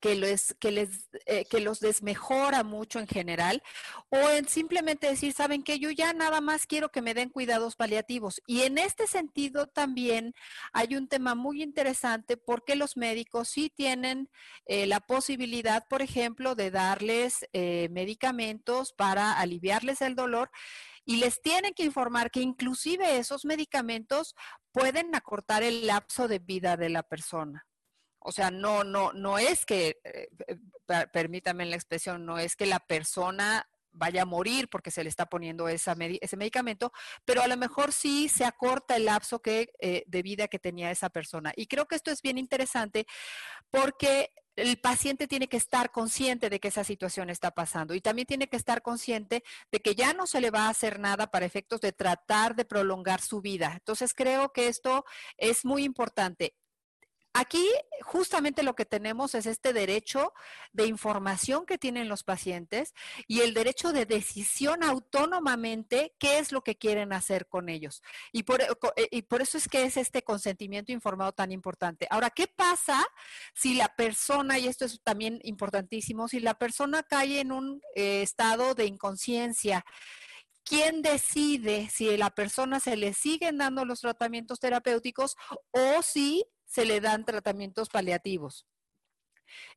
que, 0.02 0.16
les, 0.16 0.54
que, 0.58 0.72
les, 0.72 1.08
eh, 1.26 1.44
que 1.44 1.60
los 1.60 1.78
desmejora 1.78 2.64
mucho 2.64 2.98
en 2.98 3.06
general, 3.06 3.62
o 4.10 4.18
en 4.30 4.48
simplemente 4.48 5.06
decir, 5.06 5.32
saben 5.32 5.62
que 5.62 5.78
yo 5.78 5.90
ya 5.90 6.12
nada 6.12 6.40
más 6.40 6.66
quiero 6.66 6.90
que 6.90 7.00
me 7.00 7.14
den 7.14 7.30
cuidados 7.30 7.76
paliativos. 7.76 8.42
Y 8.48 8.62
en 8.62 8.78
este 8.78 9.06
sentido 9.06 9.68
también 9.68 10.34
hay 10.72 10.96
un 10.96 11.06
tema 11.06 11.36
muy 11.36 11.62
interesante 11.62 12.36
porque 12.36 12.74
los 12.74 12.96
médicos 12.96 13.48
sí 13.48 13.70
tienen 13.70 14.28
eh, 14.66 14.86
la 14.86 14.98
posibilidad, 14.98 15.86
por 15.88 16.02
ejemplo, 16.02 16.56
de 16.56 16.72
darles 16.72 17.46
eh, 17.52 17.88
medicamentos 17.92 18.92
para 18.92 19.38
aliviarles 19.38 20.02
el 20.02 20.16
dolor 20.16 20.50
y 21.04 21.16
les 21.16 21.40
tienen 21.40 21.74
que 21.74 21.84
informar 21.84 22.32
que 22.32 22.40
inclusive 22.40 23.18
esos 23.18 23.44
medicamentos 23.44 24.34
pueden 24.72 25.14
acortar 25.14 25.62
el 25.62 25.86
lapso 25.86 26.26
de 26.26 26.40
vida 26.40 26.76
de 26.76 26.88
la 26.88 27.04
persona. 27.04 27.66
O 28.24 28.32
sea, 28.32 28.50
no, 28.50 28.84
no, 28.84 29.12
no 29.12 29.38
es 29.38 29.64
que, 29.66 30.00
eh, 30.04 30.28
eh, 30.46 30.56
permítame 31.12 31.64
la 31.66 31.76
expresión, 31.76 32.24
no 32.24 32.38
es 32.38 32.56
que 32.56 32.66
la 32.66 32.80
persona 32.80 33.68
vaya 33.92 34.22
a 34.22 34.26
morir 34.26 34.68
porque 34.68 34.90
se 34.90 35.02
le 35.02 35.10
está 35.10 35.26
poniendo 35.26 35.68
ese 35.68 35.94
medicamento, 36.36 36.92
pero 37.24 37.42
a 37.42 37.46
lo 37.46 37.56
mejor 37.56 37.92
sí 37.92 38.28
se 38.28 38.44
acorta 38.44 38.96
el 38.96 39.04
lapso 39.04 39.40
que, 39.40 39.70
eh, 39.80 40.04
de 40.06 40.22
vida 40.22 40.48
que 40.48 40.58
tenía 40.58 40.90
esa 40.90 41.10
persona. 41.10 41.52
Y 41.56 41.66
creo 41.66 41.86
que 41.86 41.96
esto 41.96 42.10
es 42.10 42.22
bien 42.22 42.38
interesante 42.38 43.06
porque 43.70 44.30
el 44.56 44.78
paciente 44.78 45.26
tiene 45.26 45.48
que 45.48 45.56
estar 45.56 45.90
consciente 45.90 46.50
de 46.50 46.60
que 46.60 46.68
esa 46.68 46.84
situación 46.84 47.30
está 47.30 47.52
pasando 47.52 47.94
y 47.94 48.00
también 48.00 48.26
tiene 48.26 48.48
que 48.48 48.56
estar 48.56 48.82
consciente 48.82 49.42
de 49.70 49.80
que 49.80 49.94
ya 49.94 50.12
no 50.12 50.26
se 50.26 50.40
le 50.40 50.50
va 50.50 50.66
a 50.66 50.70
hacer 50.70 50.98
nada 50.98 51.28
para 51.28 51.46
efectos 51.46 51.80
de 51.80 51.92
tratar 51.92 52.54
de 52.54 52.66
prolongar 52.66 53.22
su 53.22 53.40
vida. 53.40 53.72
Entonces 53.74 54.12
creo 54.12 54.52
que 54.52 54.68
esto 54.68 55.04
es 55.38 55.64
muy 55.64 55.84
importante. 55.84 56.54
Aquí 57.34 57.66
justamente 58.02 58.62
lo 58.62 58.74
que 58.74 58.84
tenemos 58.84 59.34
es 59.34 59.46
este 59.46 59.72
derecho 59.72 60.34
de 60.72 60.86
información 60.86 61.64
que 61.64 61.78
tienen 61.78 62.08
los 62.08 62.24
pacientes 62.24 62.92
y 63.26 63.40
el 63.40 63.54
derecho 63.54 63.92
de 63.92 64.04
decisión 64.04 64.82
autónomamente 64.82 66.14
qué 66.18 66.38
es 66.38 66.52
lo 66.52 66.62
que 66.62 66.76
quieren 66.76 67.14
hacer 67.14 67.46
con 67.46 67.70
ellos. 67.70 68.02
Y 68.32 68.42
por, 68.42 68.60
eh, 68.60 69.22
por 69.22 69.40
eso 69.40 69.56
es 69.56 69.66
que 69.68 69.84
es 69.84 69.96
este 69.96 70.22
consentimiento 70.22 70.92
informado 70.92 71.32
tan 71.32 71.52
importante. 71.52 72.06
Ahora, 72.10 72.28
¿qué 72.28 72.48
pasa 72.48 73.02
si 73.54 73.74
la 73.74 73.88
persona, 73.88 74.58
y 74.58 74.66
esto 74.66 74.84
es 74.84 75.00
también 75.02 75.40
importantísimo, 75.42 76.28
si 76.28 76.40
la 76.40 76.54
persona 76.54 77.02
cae 77.02 77.40
en 77.40 77.52
un 77.52 77.80
eh, 77.94 78.20
estado 78.20 78.74
de 78.74 78.84
inconsciencia? 78.84 79.86
¿Quién 80.64 81.02
decide 81.02 81.88
si 81.90 82.08
a 82.08 82.18
la 82.18 82.30
persona 82.30 82.78
se 82.78 82.96
le 82.96 83.14
siguen 83.14 83.58
dando 83.58 83.84
los 83.84 84.00
tratamientos 84.00 84.60
terapéuticos 84.60 85.36
o 85.72 86.02
si 86.02 86.44
se 86.72 86.86
le 86.86 87.02
dan 87.02 87.26
tratamientos 87.26 87.90
paliativos. 87.90 88.66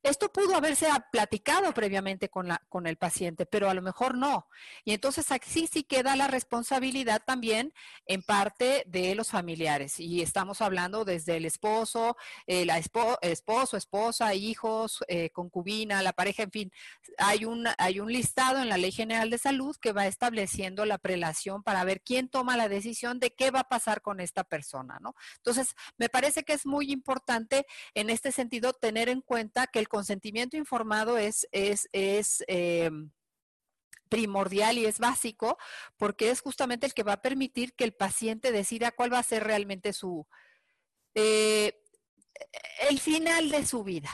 Esto 0.02 0.32
pudo 0.32 0.56
haberse 0.56 0.88
platicado 1.10 1.72
previamente 1.72 2.28
con, 2.28 2.48
la, 2.48 2.62
con 2.68 2.86
el 2.86 2.96
paciente, 2.96 3.46
pero 3.46 3.68
a 3.68 3.74
lo 3.74 3.82
mejor 3.82 4.16
no. 4.16 4.48
Y 4.84 4.92
entonces 4.92 5.30
aquí 5.32 5.66
sí 5.66 5.82
queda 5.82 6.16
la 6.16 6.28
responsabilidad 6.28 7.22
también 7.24 7.72
en 8.06 8.22
parte 8.22 8.84
de 8.86 9.14
los 9.14 9.30
familiares. 9.30 9.98
Y 10.00 10.22
estamos 10.22 10.60
hablando 10.60 11.04
desde 11.04 11.36
el 11.36 11.44
esposo, 11.44 12.16
el 12.46 12.70
esposo, 12.70 13.76
esposa, 13.76 14.34
hijos, 14.34 15.04
eh, 15.08 15.30
concubina, 15.30 16.02
la 16.02 16.12
pareja, 16.12 16.42
en 16.42 16.50
fin. 16.50 16.72
Hay 17.18 17.44
un, 17.44 17.66
hay 17.78 18.00
un 18.00 18.12
listado 18.12 18.60
en 18.60 18.68
la 18.68 18.76
Ley 18.76 18.92
General 18.92 19.30
de 19.30 19.38
Salud 19.38 19.76
que 19.80 19.92
va 19.92 20.06
estableciendo 20.06 20.84
la 20.84 20.98
prelación 20.98 21.62
para 21.62 21.84
ver 21.84 22.02
quién 22.02 22.28
toma 22.28 22.56
la 22.56 22.68
decisión 22.68 23.18
de 23.18 23.34
qué 23.34 23.50
va 23.50 23.60
a 23.60 23.68
pasar 23.68 24.02
con 24.02 24.20
esta 24.20 24.44
persona, 24.44 24.98
¿no? 25.00 25.14
Entonces, 25.36 25.74
me 25.96 26.08
parece 26.08 26.44
que 26.44 26.52
es 26.52 26.66
muy 26.66 26.90
importante 26.92 27.66
en 27.94 28.10
este 28.10 28.32
sentido 28.32 28.72
tener 28.72 29.08
en 29.08 29.20
cuenta 29.20 29.65
que 29.66 29.78
el 29.78 29.88
consentimiento 29.88 30.56
informado 30.56 31.18
es, 31.18 31.46
es, 31.52 31.88
es 31.92 32.44
em, 32.46 33.10
primordial 34.08 34.78
y 34.78 34.86
es 34.86 34.98
básico 34.98 35.58
porque 35.96 36.30
es 36.30 36.40
justamente 36.40 36.86
el 36.86 36.94
que 36.94 37.02
va 37.02 37.14
a 37.14 37.22
permitir 37.22 37.74
que 37.74 37.84
el 37.84 37.92
paciente 37.92 38.52
decida 38.52 38.92
cuál 38.92 39.12
va 39.12 39.18
a 39.18 39.24
ser 39.24 39.44
realmente 39.44 39.92
su, 39.92 40.26
eh, 41.14 41.72
el 42.90 42.98
final 42.98 43.50
de 43.50 43.66
su 43.66 43.82
vida. 43.82 44.10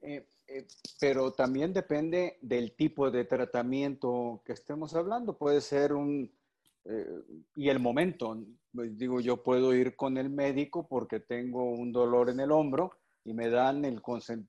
Eh, 0.00 0.26
eh, 0.46 0.66
pero 1.00 1.32
también 1.32 1.72
depende 1.72 2.38
del 2.40 2.74
tipo 2.74 3.10
de 3.10 3.24
tratamiento 3.24 4.42
que 4.44 4.52
estemos 4.52 4.94
hablando. 4.94 5.36
Puede 5.36 5.60
ser 5.60 5.92
un, 5.92 6.32
y 7.56 7.68
el 7.68 7.78
momento. 7.78 8.42
Digo, 8.72 9.20
yo 9.20 9.42
puedo 9.42 9.74
ir 9.74 9.96
con 9.96 10.16
el 10.16 10.30
médico 10.30 10.88
porque 10.88 11.20
tengo 11.20 11.70
un 11.72 11.92
dolor 11.92 12.30
en 12.30 12.40
el 12.40 12.50
hombro 12.50 12.92
y 13.28 13.34
me 13.34 13.50
dan, 13.50 13.84
el, 13.84 14.00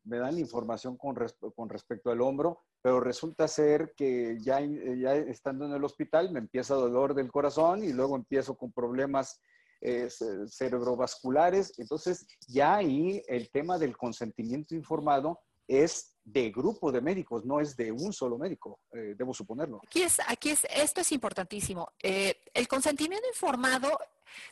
me 0.05 0.19
dan 0.19 0.35
la 0.35 0.39
información 0.39 0.95
con, 0.95 1.13
con 1.53 1.69
respecto 1.69 2.11
al 2.11 2.21
hombro, 2.21 2.61
pero 2.81 3.01
resulta 3.01 3.45
ser 3.49 3.93
que 3.93 4.37
ya, 4.39 4.61
ya 4.61 5.15
estando 5.15 5.65
en 5.65 5.73
el 5.73 5.83
hospital 5.83 6.31
me 6.31 6.39
empieza 6.39 6.75
dolor 6.75 7.13
del 7.13 7.29
corazón 7.29 7.83
y 7.83 7.91
luego 7.91 8.15
empiezo 8.15 8.55
con 8.55 8.71
problemas 8.71 9.41
eh, 9.81 10.07
cerebrovasculares. 10.47 11.77
Entonces, 11.77 12.25
ya 12.47 12.75
ahí 12.75 13.21
el 13.27 13.51
tema 13.51 13.77
del 13.77 13.97
consentimiento 13.97 14.75
informado 14.75 15.41
es 15.67 16.15
de 16.23 16.49
grupo 16.49 16.89
de 16.89 17.01
médicos, 17.01 17.45
no 17.45 17.59
es 17.59 17.75
de 17.75 17.91
un 17.91 18.13
solo 18.13 18.37
médico, 18.37 18.79
eh, 18.93 19.13
debo 19.17 19.33
suponerlo. 19.33 19.81
Aquí 19.85 20.03
es, 20.03 20.19
aquí 20.25 20.51
es, 20.51 20.65
esto 20.73 21.01
es 21.01 21.11
importantísimo. 21.11 21.91
Eh, 22.01 22.35
el 22.53 22.67
consentimiento 22.69 23.27
informado 23.27 23.99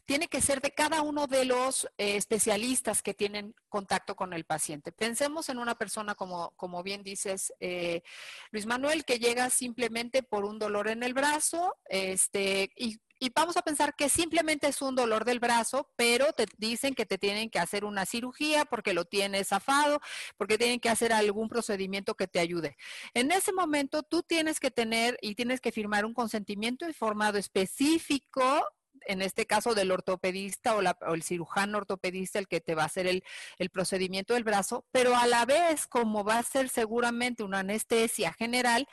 tiene 0.05 0.27
que 0.27 0.41
ser 0.41 0.61
de 0.61 0.71
cada 0.71 1.01
uno 1.01 1.27
de 1.27 1.45
los 1.45 1.85
eh, 1.97 2.15
especialistas 2.15 3.01
que 3.01 3.13
tienen 3.13 3.55
contacto 3.69 4.15
con 4.15 4.33
el 4.33 4.45
paciente. 4.45 4.91
Pensemos 4.91 5.49
en 5.49 5.57
una 5.57 5.75
persona 5.75 6.15
como, 6.15 6.51
como 6.55 6.83
bien 6.83 7.03
dices, 7.03 7.53
Luis 8.51 8.65
Manuel, 8.65 9.05
que 9.05 9.19
llega 9.19 9.49
simplemente 9.49 10.23
por 10.23 10.45
un 10.45 10.59
dolor 10.59 10.87
en 10.87 11.03
el 11.03 11.13
brazo, 11.13 11.75
este, 11.89 12.71
y 12.75 12.97
y 13.19 13.31
vamos 13.35 13.57
a 13.57 13.61
pensar 13.61 13.95
que 13.95 14.09
simplemente 14.09 14.67
es 14.67 14.81
un 14.81 14.95
dolor 14.95 15.25
del 15.25 15.39
brazo, 15.39 15.91
pero 15.95 16.33
te 16.33 16.45
dicen 16.57 16.93
que 16.93 17.05
te 17.05 17.17
tienen 17.17 17.49
que 17.49 17.59
hacer 17.59 17.83
una 17.83 18.05
cirugía 18.05 18.65
porque 18.65 18.93
lo 18.93 19.05
tienes 19.05 19.47
zafado, 19.47 19.99
porque 20.37 20.57
tienen 20.57 20.79
que 20.79 20.89
hacer 20.89 21.11
algún 21.13 21.49
procedimiento 21.49 22.15
que 22.15 22.27
te 22.27 22.39
ayude. 22.39 22.77
En 23.13 23.31
ese 23.31 23.53
momento 23.53 24.03
tú 24.03 24.21
tienes 24.23 24.59
que 24.59 24.71
tener 24.71 25.17
y 25.21 25.35
tienes 25.35 25.61
que 25.61 25.71
firmar 25.71 26.05
un 26.05 26.13
consentimiento 26.13 26.87
informado 26.87 27.37
específico 27.37 28.63
en 29.05 29.21
este 29.21 29.45
caso 29.45 29.75
del 29.75 29.91
ortopedista 29.91 30.75
o, 30.75 31.13
el 31.13 31.23
cirujano 31.23 31.77
ortopedista 31.77 32.39
el 32.39 32.47
que 32.47 32.61
te 32.61 32.75
va 32.75 32.83
a 32.83 32.87
hacer 32.87 33.07
el, 33.07 33.23
el, 33.57 33.69
procedimiento 33.69 34.33
del 34.33 34.43
brazo, 34.43 34.85
pero 34.91 35.15
a 35.15 35.27
la 35.27 35.45
vez, 35.45 35.87
como 35.87 36.23
va 36.23 36.39
a 36.39 36.43
ser 36.43 36.69
seguramente 36.69 37.43
una 37.43 37.59
anestesia 37.59 38.33
general, 38.33 38.87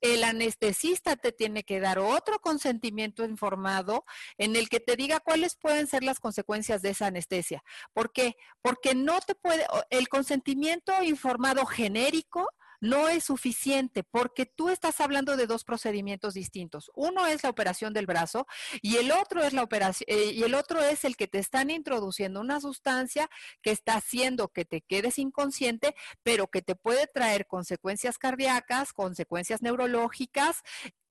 el 0.00 0.24
anestesista 0.24 1.16
te 1.16 1.32
tiene 1.32 1.64
que 1.64 1.80
dar 1.80 1.98
otro 1.98 2.38
consentimiento 2.40 3.24
informado 3.24 4.04
en 4.38 4.56
el 4.56 4.68
que 4.68 4.80
te 4.80 4.96
diga 4.96 5.20
cuáles 5.20 5.56
pueden 5.56 5.86
ser 5.86 6.02
las 6.02 6.20
consecuencias 6.20 6.82
de 6.82 6.90
esa 6.90 7.06
anestesia. 7.06 7.62
¿Por 7.92 8.12
qué? 8.12 8.36
Porque 8.62 8.94
no 8.94 9.20
te 9.20 9.34
puede, 9.34 9.66
el 9.90 10.08
consentimiento 10.08 11.02
informado 11.02 11.66
genérico 11.66 12.48
no 12.80 13.08
es 13.08 13.24
suficiente 13.24 14.02
porque 14.02 14.46
tú 14.46 14.68
estás 14.68 15.00
hablando 15.00 15.36
de 15.36 15.46
dos 15.46 15.64
procedimientos 15.64 16.34
distintos. 16.34 16.90
Uno 16.94 17.26
es 17.26 17.42
la 17.42 17.50
operación 17.50 17.92
del 17.92 18.06
brazo 18.06 18.46
y 18.82 18.96
el 18.96 19.12
otro 19.12 19.42
es 19.42 19.52
la 19.52 19.62
operación 19.62 20.06
eh, 20.08 20.32
y 20.32 20.42
el 20.42 20.54
otro 20.54 20.80
es 20.82 21.04
el 21.04 21.16
que 21.16 21.28
te 21.28 21.38
están 21.38 21.70
introduciendo 21.70 22.40
una 22.40 22.60
sustancia 22.60 23.28
que 23.62 23.70
está 23.70 23.94
haciendo 23.94 24.48
que 24.48 24.64
te 24.64 24.80
quedes 24.80 25.18
inconsciente, 25.18 25.94
pero 26.22 26.48
que 26.48 26.62
te 26.62 26.74
puede 26.74 27.06
traer 27.06 27.46
consecuencias 27.46 28.18
cardíacas, 28.18 28.92
consecuencias 28.92 29.62
neurológicas 29.62 30.62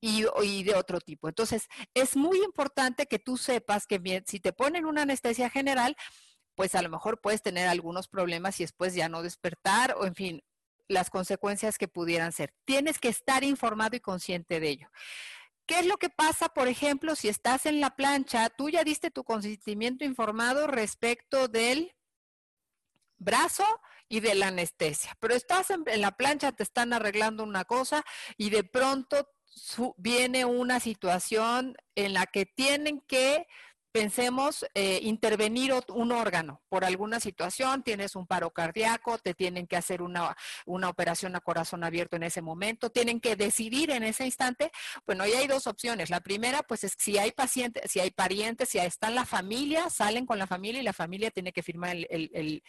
y, 0.02 0.64
de 0.64 0.76
otro 0.76 1.00
tipo. 1.02 1.28
Entonces, 1.28 1.68
es 1.94 2.16
muy 2.16 2.42
importante 2.44 3.06
que 3.06 3.20
tú 3.20 3.38
sepas 3.38 3.86
que 3.86 4.24
si 4.28 4.40
te 4.40 4.54
ponen 4.54 4.86
una 4.86 5.04
anestesia 5.04 5.50
general, 5.50 5.96
pues 6.56 6.76
a 6.76 6.82
lo 6.82 6.90
mejor 6.90 7.22
puedes 7.22 7.42
tener 7.42 7.68
algunos 7.68 8.08
problemas 8.08 8.60
y 8.60 8.64
después 8.64 8.94
ya 8.94 9.10
no 9.10 9.24
despertar 9.24 9.96
o 9.98 10.06
en 10.06 10.16
fin, 10.16 10.44
las 10.90 11.10
consecuencias 11.10 11.78
que 11.78 11.88
pudieran 11.88 12.34
ser. 12.34 12.54
Tienes 12.66 13.00
que 13.00 13.08
estar 13.08 13.46
informado 13.46 13.96
y 13.96 14.02
consciente 14.02 14.60
de 14.60 14.70
ello. 14.70 14.90
¿Qué 15.66 15.80
es 15.80 15.86
lo 15.86 15.98
que 15.98 16.10
pasa, 16.10 16.50
por 16.50 16.68
ejemplo, 16.68 17.16
si 17.16 17.30
estás 17.30 17.68
en 17.68 17.80
la 17.80 17.96
plancha, 17.96 18.50
tú 18.50 18.70
ya 18.70 18.84
diste 18.84 19.12
tu 19.12 19.24
consentimiento 19.24 20.04
informado 20.04 20.66
respecto 20.66 21.48
del 21.48 21.96
brazo 23.20 23.64
y 24.08 24.22
de 24.22 24.34
la 24.34 24.48
anestesia, 24.48 25.16
pero 25.20 25.36
estás 25.36 25.70
en, 25.70 25.84
la 26.02 26.12
plancha, 26.12 26.52
te 26.52 26.64
están 26.64 26.94
arreglando 26.94 27.44
una 27.44 27.66
cosa 27.66 28.04
y 28.38 28.50
de 28.50 28.64
pronto 28.64 29.30
viene 29.98 30.46
una 30.46 30.80
situación 30.80 31.76
en 31.94 32.14
la 32.14 32.26
que 32.26 32.48
tienen 32.48 33.02
que 33.02 33.46
pensemos 33.92 34.66
eh, 34.74 35.00
intervenir 35.04 35.74
un 35.90 36.12
órgano 36.12 36.62
por 36.70 36.86
alguna 36.86 37.20
situación, 37.20 37.84
tienes 37.84 38.16
un 38.16 38.28
paro 38.28 38.52
cardíaco, 38.52 39.18
te 39.18 39.34
tienen 39.34 39.68
que 39.68 39.78
hacer 39.78 40.02
una, 40.02 40.36
una, 40.66 40.90
operación 40.90 41.36
a 41.36 41.40
corazón 41.40 41.84
abierto 41.84 42.16
en 42.16 42.24
ese 42.24 42.42
momento, 42.42 42.90
tienen 42.90 43.20
que 43.20 43.36
decidir 43.36 43.92
en 43.92 44.04
ese 44.04 44.26
instante. 44.26 44.72
Bueno, 45.06 45.24
ahí 45.24 45.34
hay 45.34 45.48
dos 45.48 45.68
opciones. 45.68 46.10
La 46.10 46.22
primera, 46.22 46.64
pues 46.64 46.84
es 46.84 46.94
si 46.98 47.18
hay 47.18 47.32
pacientes, 47.32 47.92
si 47.92 48.00
hay 48.00 48.12
parientes, 48.12 48.70
si 48.70 48.78
está 48.78 49.08
en 49.08 49.16
la 49.16 49.26
familia, 49.26 49.90
salen 49.90 50.26
con 50.26 50.40
la 50.40 50.48
familia 50.48 50.82
y 50.82 50.86
la 50.86 50.94
familia 50.94 51.32
tiene 51.32 51.52
que 51.52 51.64
firmar 51.64 51.96
el, 52.10 52.64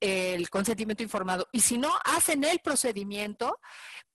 el 0.00 0.50
consentimiento 0.50 1.02
informado. 1.02 1.48
Y 1.52 1.60
si 1.60 1.78
no 1.78 1.92
hacen 2.04 2.44
el 2.44 2.60
procedimiento, 2.60 3.58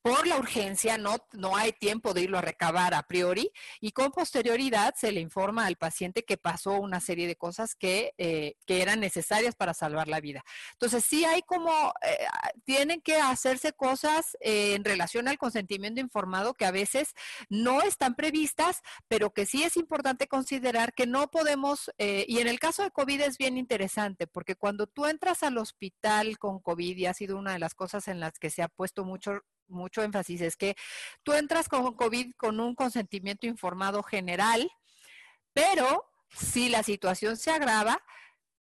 por 0.05 0.27
la 0.27 0.37
urgencia 0.37 0.99
no, 0.99 1.15
no 1.33 1.57
hay 1.57 1.71
tiempo 1.71 2.13
de 2.13 2.21
irlo 2.21 2.37
a 2.37 2.41
recabar 2.41 2.93
a 2.93 3.01
priori 3.01 3.51
y 3.81 3.91
con 3.91 4.11
posterioridad 4.11 4.93
se 4.95 5.11
le 5.11 5.19
informa 5.19 5.65
al 5.65 5.77
paciente 5.77 6.23
que 6.23 6.37
pasó 6.37 6.73
una 6.73 6.99
serie 6.99 7.25
de 7.25 7.35
cosas 7.35 7.73
que, 7.73 8.13
eh, 8.19 8.53
que 8.67 8.83
eran 8.83 8.99
necesarias 8.99 9.55
para 9.55 9.73
salvar 9.73 10.07
la 10.07 10.19
vida. 10.19 10.43
Entonces 10.73 11.03
sí 11.03 11.25
hay 11.25 11.41
como, 11.41 11.91
eh, 12.03 12.19
tienen 12.65 13.01
que 13.01 13.15
hacerse 13.15 13.73
cosas 13.73 14.37
eh, 14.41 14.75
en 14.75 14.85
relación 14.85 15.27
al 15.27 15.39
consentimiento 15.39 15.99
informado 15.99 16.53
que 16.53 16.65
a 16.65 16.71
veces 16.71 17.15
no 17.49 17.81
están 17.81 18.13
previstas, 18.13 18.83
pero 19.07 19.33
que 19.33 19.47
sí 19.47 19.63
es 19.63 19.75
importante 19.75 20.27
considerar 20.27 20.93
que 20.93 21.07
no 21.07 21.31
podemos, 21.31 21.89
y 21.97 22.39
en 22.39 22.47
el 22.47 22.59
caso 22.59 22.83
de 22.83 22.91
COVID 22.91 23.21
es 23.21 23.39
bien 23.39 23.57
interesante, 23.57 24.27
porque 24.27 24.55
cuando 24.55 24.85
tú 24.85 25.07
entras 25.07 25.41
al 25.41 25.57
hospital 25.57 26.37
con 26.37 26.59
COVID 26.59 26.95
y 26.95 27.07
ha 27.07 27.15
sido 27.15 27.37
una 27.37 27.53
de 27.53 27.59
las 27.59 27.73
cosas 27.73 28.07
en 28.07 28.19
las 28.19 28.37
que 28.37 28.51
se 28.51 28.61
ha 28.61 28.67
puesto 28.67 29.03
mucho 29.03 29.41
mucho 29.67 30.01
énfasis, 30.03 30.41
es 30.41 30.55
que 30.55 30.75
tú 31.23 31.33
entras 31.33 31.67
con 31.69 31.93
COVID 31.95 32.33
con 32.37 32.59
un 32.59 32.75
consentimiento 32.75 33.47
informado 33.47 34.03
general, 34.03 34.69
pero 35.53 36.05
si 36.29 36.69
la 36.69 36.83
situación 36.83 37.37
se 37.37 37.51
agrava, 37.51 38.01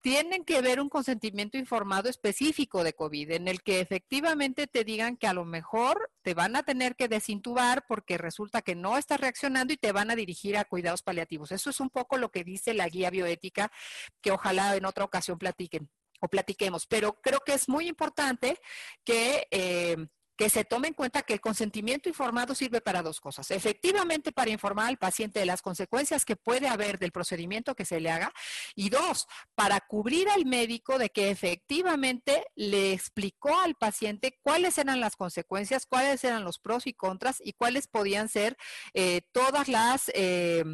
tienen 0.07 0.45
que 0.45 0.61
ver 0.61 0.79
un 0.79 0.89
consentimiento 0.89 1.59
informado 1.59 2.09
específico 2.09 2.85
de 2.85 2.93
COVID, 2.93 3.33
en 3.33 3.49
el 3.49 3.63
que 3.63 3.81
efectivamente 3.81 4.69
te 4.69 4.85
digan 4.85 5.17
que 5.17 5.27
a 5.27 5.33
lo 5.33 5.45
mejor 5.45 6.13
te 6.23 6.33
van 6.33 6.55
a 6.55 6.63
tener 6.63 6.95
que 6.95 7.09
desintubar 7.09 7.85
porque 7.89 8.17
resulta 8.17 8.63
que 8.63 8.77
no 8.77 8.99
estás 8.99 9.19
reaccionando 9.19 9.73
y 9.73 9.77
te 9.77 9.91
van 9.91 10.13
a 10.13 10.15
dirigir 10.15 10.59
a 10.59 10.65
cuidados 10.65 11.03
paliativos. 11.03 11.51
Eso 11.51 11.71
es 11.71 11.81
un 11.81 11.91
poco 11.91 12.19
lo 12.19 12.31
que 12.31 12.45
dice 12.45 12.73
la 12.73 12.89
guía 12.89 13.11
bioética, 13.11 13.73
que 14.21 14.31
ojalá 14.31 14.77
en 14.77 14.85
otra 14.85 15.03
ocasión 15.05 15.39
platiquen 15.39 15.91
o 16.21 16.29
platiquemos. 16.29 16.87
Pero 16.87 17.21
creo 17.21 17.41
que 17.45 17.55
es 17.55 17.69
muy 17.69 17.89
importante 17.89 18.61
que 19.05 19.49
eh, 19.51 19.97
que 20.37 20.51
se 20.51 20.65
tome 20.65 20.89
en 20.89 20.95
cuenta 20.95 21.23
que 21.23 21.35
el 21.35 21.41
consentimiento 21.41 22.09
informado 22.09 22.55
sirve 22.55 22.81
para 22.81 23.03
dos 23.03 23.21
cosas. 23.21 23.51
Efectivamente, 23.51 24.33
para 24.33 24.51
informar 24.51 24.89
al 24.89 24.99
paciente 24.99 25.41
de 25.41 25.47
las 25.47 25.63
consecuencias 25.63 26.25
que 26.25 26.37
puede 26.37 26.69
haber 26.69 26.99
del 26.99 27.13
procedimiento 27.13 27.75
que 27.75 27.85
se 27.85 28.01
le 28.01 28.11
haga. 28.11 28.33
Y 28.75 28.91
dos, 28.91 29.27
para 29.55 29.81
cubrir 29.81 30.29
al 30.29 30.45
médico 30.45 30.99
de 30.99 31.11
que 31.11 31.31
efectivamente 31.31 32.45
le 32.55 32.93
explicó 32.93 33.59
al 33.59 33.75
paciente 33.75 34.39
cuáles 34.43 34.77
eran 34.79 35.01
las 35.01 35.17
consecuencias, 35.17 35.87
cuáles 35.87 36.23
eran 36.25 36.45
los 36.45 36.59
pros 36.59 36.87
y 36.87 36.93
contras 36.93 37.39
y 37.43 37.53
cuáles 37.55 37.87
podían 37.89 38.29
ser 38.29 38.57
eh, 38.95 39.23
todas 39.33 39.69
las... 39.69 40.11
Eh, 40.15 40.65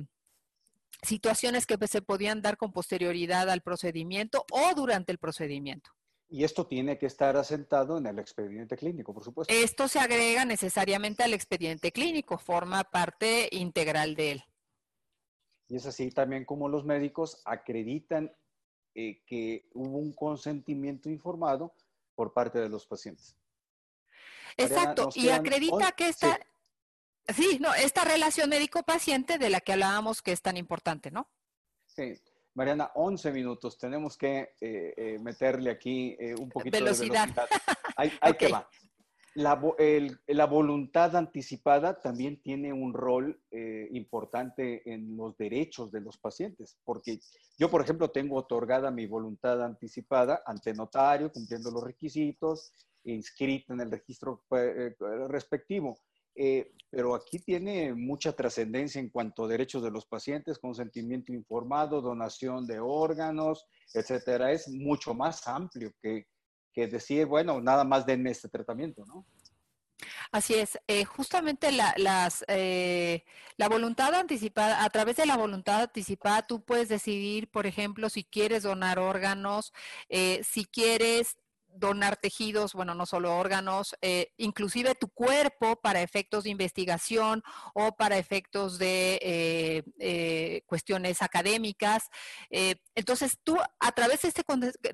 situaciones 1.04 1.66
que 1.66 1.76
se 1.88 2.00
podían 2.00 2.42
dar 2.42 2.56
con 2.56 2.70
posterioridad 2.70 3.50
al 3.50 3.60
procedimiento 3.60 4.44
o 4.52 4.72
durante 4.74 5.10
el 5.10 5.18
procedimiento. 5.18 5.90
Y 6.32 6.44
esto 6.44 6.66
tiene 6.66 6.96
que 6.96 7.04
estar 7.04 7.36
asentado 7.36 7.98
en 7.98 8.06
el 8.06 8.18
expediente 8.18 8.74
clínico, 8.74 9.12
por 9.12 9.22
supuesto. 9.22 9.52
Esto 9.52 9.86
se 9.86 9.98
agrega 9.98 10.46
necesariamente 10.46 11.22
al 11.22 11.34
expediente 11.34 11.92
clínico, 11.92 12.38
forma 12.38 12.84
parte 12.84 13.50
integral 13.52 14.14
de 14.14 14.32
él. 14.32 14.44
Y 15.68 15.76
es 15.76 15.84
así 15.84 16.10
también 16.10 16.46
como 16.46 16.70
los 16.70 16.86
médicos 16.86 17.42
acreditan 17.44 18.34
eh, 18.94 19.22
que 19.26 19.68
hubo 19.74 19.98
un 19.98 20.14
consentimiento 20.14 21.10
informado 21.10 21.74
por 22.14 22.32
parte 22.32 22.60
de 22.60 22.70
los 22.70 22.86
pacientes. 22.86 23.36
Exacto, 24.56 25.10
y 25.14 25.28
acredita 25.28 25.92
que 25.92 26.08
esta, 26.08 26.40
sí. 27.28 27.58
no, 27.60 27.74
esta 27.74 28.04
relación 28.04 28.48
médico-paciente 28.48 29.36
de 29.36 29.50
la 29.50 29.60
que 29.60 29.74
hablábamos 29.74 30.22
que 30.22 30.32
es 30.32 30.40
tan 30.40 30.56
importante, 30.56 31.10
¿no? 31.10 31.28
Sí, 31.84 32.14
Mariana, 32.54 32.90
11 32.94 33.32
minutos. 33.32 33.78
Tenemos 33.78 34.16
que 34.16 34.50
eh, 34.60 34.94
eh, 34.96 35.18
meterle 35.20 35.70
aquí 35.70 36.16
eh, 36.18 36.34
un 36.38 36.48
poquito 36.48 36.76
de 36.76 36.82
velocidad. 36.82 37.28
Ahí, 37.96 38.10
que 38.38 38.48
va. 38.52 38.68
La, 39.34 40.44
voluntad 40.44 41.16
anticipada 41.16 41.98
también 41.98 42.42
tiene 42.42 42.70
un 42.70 42.92
rol 42.92 43.40
importante 43.90 44.82
en 44.92 45.16
los 45.16 45.38
derechos 45.38 45.90
de 45.90 46.02
los 46.02 46.18
pacientes, 46.18 46.76
porque 46.84 47.18
yo, 47.58 47.70
por 47.70 47.80
ejemplo, 47.80 48.10
tengo 48.10 48.36
otorgada 48.36 48.90
mi 48.90 49.06
voluntad 49.06 49.64
anticipada 49.64 50.42
ante 50.44 50.74
notario, 50.74 51.32
cumpliendo 51.32 51.70
los 51.70 51.82
requisitos, 51.82 52.72
inscrito 53.04 53.72
en 53.72 53.80
el 53.80 53.90
registro 53.90 54.44
respectivo. 55.28 55.98
Eh, 56.34 56.72
pero 56.90 57.14
aquí 57.14 57.38
tiene 57.38 57.94
mucha 57.94 58.32
trascendencia 58.32 59.00
en 59.00 59.08
cuanto 59.08 59.44
a 59.44 59.48
derechos 59.48 59.82
de 59.82 59.90
los 59.90 60.06
pacientes, 60.06 60.58
consentimiento 60.58 61.32
informado, 61.32 62.00
donación 62.00 62.66
de 62.66 62.80
órganos, 62.80 63.66
etcétera. 63.94 64.52
Es 64.52 64.68
mucho 64.68 65.14
más 65.14 65.46
amplio 65.46 65.92
que, 66.02 66.26
que 66.72 66.86
decir, 66.86 67.26
bueno, 67.26 67.60
nada 67.60 67.84
más 67.84 68.04
denme 68.04 68.30
este 68.30 68.48
tratamiento, 68.48 69.04
¿no? 69.06 69.26
Así 70.32 70.54
es, 70.54 70.78
eh, 70.88 71.04
justamente 71.04 71.70
la, 71.70 71.94
las, 71.96 72.44
eh, 72.48 73.24
la 73.56 73.68
voluntad 73.68 74.14
anticipada, 74.14 74.82
a 74.82 74.90
través 74.90 75.16
de 75.16 75.26
la 75.26 75.36
voluntad 75.36 75.82
anticipada, 75.82 76.46
tú 76.46 76.64
puedes 76.64 76.88
decidir, 76.88 77.50
por 77.50 77.66
ejemplo, 77.66 78.08
si 78.08 78.24
quieres 78.24 78.62
donar 78.62 78.98
órganos, 78.98 79.72
si 80.08 80.64
quieres 80.64 81.36
donar 81.74 82.16
tejidos, 82.16 82.72
bueno, 82.74 82.94
no 82.94 83.06
solo 83.06 83.36
órganos, 83.36 83.94
eh, 84.00 84.32
inclusive 84.36 84.94
tu 84.94 85.08
cuerpo 85.08 85.76
para 85.76 86.02
efectos 86.02 86.44
de 86.44 86.50
investigación 86.50 87.42
o 87.74 87.96
para 87.96 88.18
efectos 88.18 88.78
de 88.78 89.18
eh, 89.22 89.82
eh, 89.98 90.62
cuestiones 90.66 91.22
académicas. 91.22 92.08
Entonces, 92.94 93.38
tú 93.42 93.56
a 93.80 93.92
través 93.92 94.22
de 94.22 94.28
este, 94.28 94.44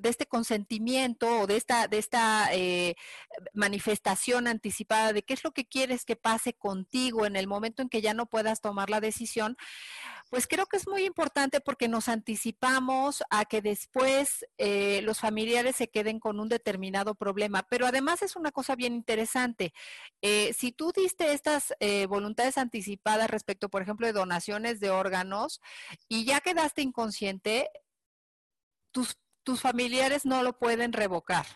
de 0.01 0.09
este 0.09 0.27
consentimiento 0.27 1.41
o 1.41 1.47
de 1.47 1.57
esta, 1.57 1.89
de 1.89 1.99
esta 1.99 2.51
manifestación 3.53 4.47
anticipada 4.47 5.13
de 5.13 5.23
qué 5.23 5.35
es 5.35 5.45
lo 5.45 5.53
que 5.53 5.67
quieres 5.67 6.05
que 6.05 6.17
pase 6.17 6.53
contigo 6.53 7.27
en 7.27 7.37
el 7.37 7.47
momento 7.47 7.83
en 7.83 7.89
que 7.89 8.01
ya 8.01 8.15
no 8.15 8.27
puedas 8.27 8.61
tomar 8.61 8.91
la 8.91 9.01
decisión, 9.01 9.57
pues 10.31 10.47
creo 10.47 10.67
que 10.67 10.77
es 10.77 10.87
muy 10.87 11.05
importante 11.05 11.61
porque 11.61 11.89
nos 11.89 12.09
anticipamos 12.09 13.23
a 13.31 13.45
que 13.45 13.63
después 13.63 14.45
eh, 14.59 15.01
los 15.03 15.21
familiares 15.21 15.77
se 15.77 15.89
queden 15.89 16.21
con 16.21 16.39
un 16.41 16.49
determinado 16.49 17.15
problema. 17.15 17.63
Pero 17.69 17.87
además 17.87 18.23
es 18.23 18.37
una 18.37 18.53
cosa 18.53 18.77
bien 18.77 18.95
interesante. 18.95 19.73
Eh, 20.23 20.53
si 20.57 20.73
tú 20.73 20.93
diste 20.95 21.33
estas 21.33 21.75
eh, 21.81 22.07
voluntades 22.07 22.59
anticipadas 22.59 23.31
respecto, 23.31 23.69
por 23.69 23.83
ejemplo, 23.83 24.07
de 24.07 24.13
donaciones 24.13 24.81
de 24.81 24.91
órganos 24.91 25.61
y 26.09 26.25
ya 26.25 26.41
quedaste 26.41 26.83
inconsciente, 26.83 27.71
tus, 28.93 29.17
tus 29.45 29.61
familiares 29.61 30.27
no 30.27 30.43
lo 30.43 30.59
pueden 30.59 30.93
revocar. 30.93 31.47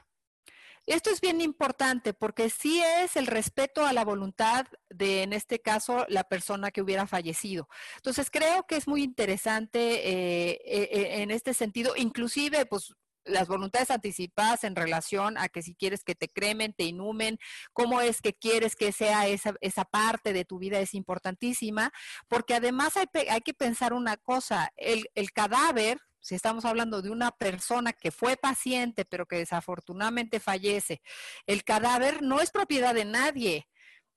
Esto 0.86 1.10
es 1.10 1.20
bien 1.20 1.40
importante 1.40 2.12
porque 2.12 2.50
sí 2.50 2.82
es 3.00 3.16
el 3.16 3.26
respeto 3.26 3.86
a 3.86 3.92
la 3.92 4.04
voluntad 4.04 4.66
de, 4.90 5.22
en 5.22 5.32
este 5.32 5.60
caso, 5.60 6.04
la 6.08 6.24
persona 6.24 6.72
que 6.72 6.82
hubiera 6.82 7.06
fallecido. 7.06 7.68
Entonces, 7.96 8.30
creo 8.30 8.66
que 8.66 8.76
es 8.76 8.88
muy 8.88 9.02
interesante 9.04 9.78
eh, 9.78 10.60
eh, 10.64 10.88
eh, 10.92 11.22
en 11.22 11.30
este 11.30 11.54
sentido, 11.54 11.94
inclusive, 11.96 12.66
pues 12.66 12.94
las 13.24 13.46
voluntades 13.46 13.92
anticipadas 13.92 14.64
en 14.64 14.74
relación 14.74 15.38
a 15.38 15.48
que 15.48 15.62
si 15.62 15.76
quieres 15.76 16.02
que 16.02 16.16
te 16.16 16.28
cremen, 16.28 16.72
te 16.72 16.82
inhumen, 16.82 17.38
cómo 17.72 18.00
es 18.00 18.20
que 18.20 18.34
quieres 18.34 18.74
que 18.74 18.90
sea 18.90 19.28
esa, 19.28 19.54
esa 19.60 19.84
parte 19.84 20.32
de 20.32 20.44
tu 20.44 20.58
vida 20.58 20.80
es 20.80 20.94
importantísima, 20.94 21.92
porque 22.26 22.54
además 22.54 22.96
hay, 22.96 23.06
hay 23.30 23.40
que 23.42 23.54
pensar 23.54 23.92
una 23.92 24.16
cosa, 24.16 24.72
el, 24.76 25.08
el 25.14 25.30
cadáver 25.30 25.98
si 26.22 26.36
estamos 26.36 26.64
hablando 26.64 27.02
de 27.02 27.10
una 27.10 27.32
persona 27.32 27.92
que 27.92 28.12
fue 28.12 28.36
paciente 28.36 29.04
pero 29.04 29.26
que 29.26 29.36
desafortunadamente 29.36 30.40
fallece, 30.40 31.02
el 31.46 31.64
cadáver 31.64 32.22
no 32.22 32.40
es 32.40 32.50
propiedad 32.50 32.94
de 32.94 33.04
nadie. 33.04 33.68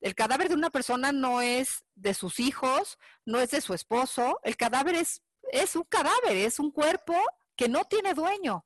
El 0.02 0.14
cadáver 0.14 0.50
de 0.50 0.56
una 0.56 0.70
persona 0.70 1.12
no 1.12 1.42
es 1.42 1.84
de 1.96 2.14
sus 2.14 2.40
hijos, 2.40 3.00
no 3.26 3.40
es 3.40 3.50
de 3.52 3.62
su 3.62 3.74
esposo, 3.74 4.40
el 4.44 4.56
cadáver 4.56 4.96
es, 4.96 5.24
es 5.52 5.76
un 5.76 5.84
cadáver, 5.84 6.38
es 6.38 6.60
un 6.60 6.72
cuerpo 6.72 7.16
que 7.56 7.68
no 7.70 7.86
tiene 7.86 8.14
dueño. 8.14 8.66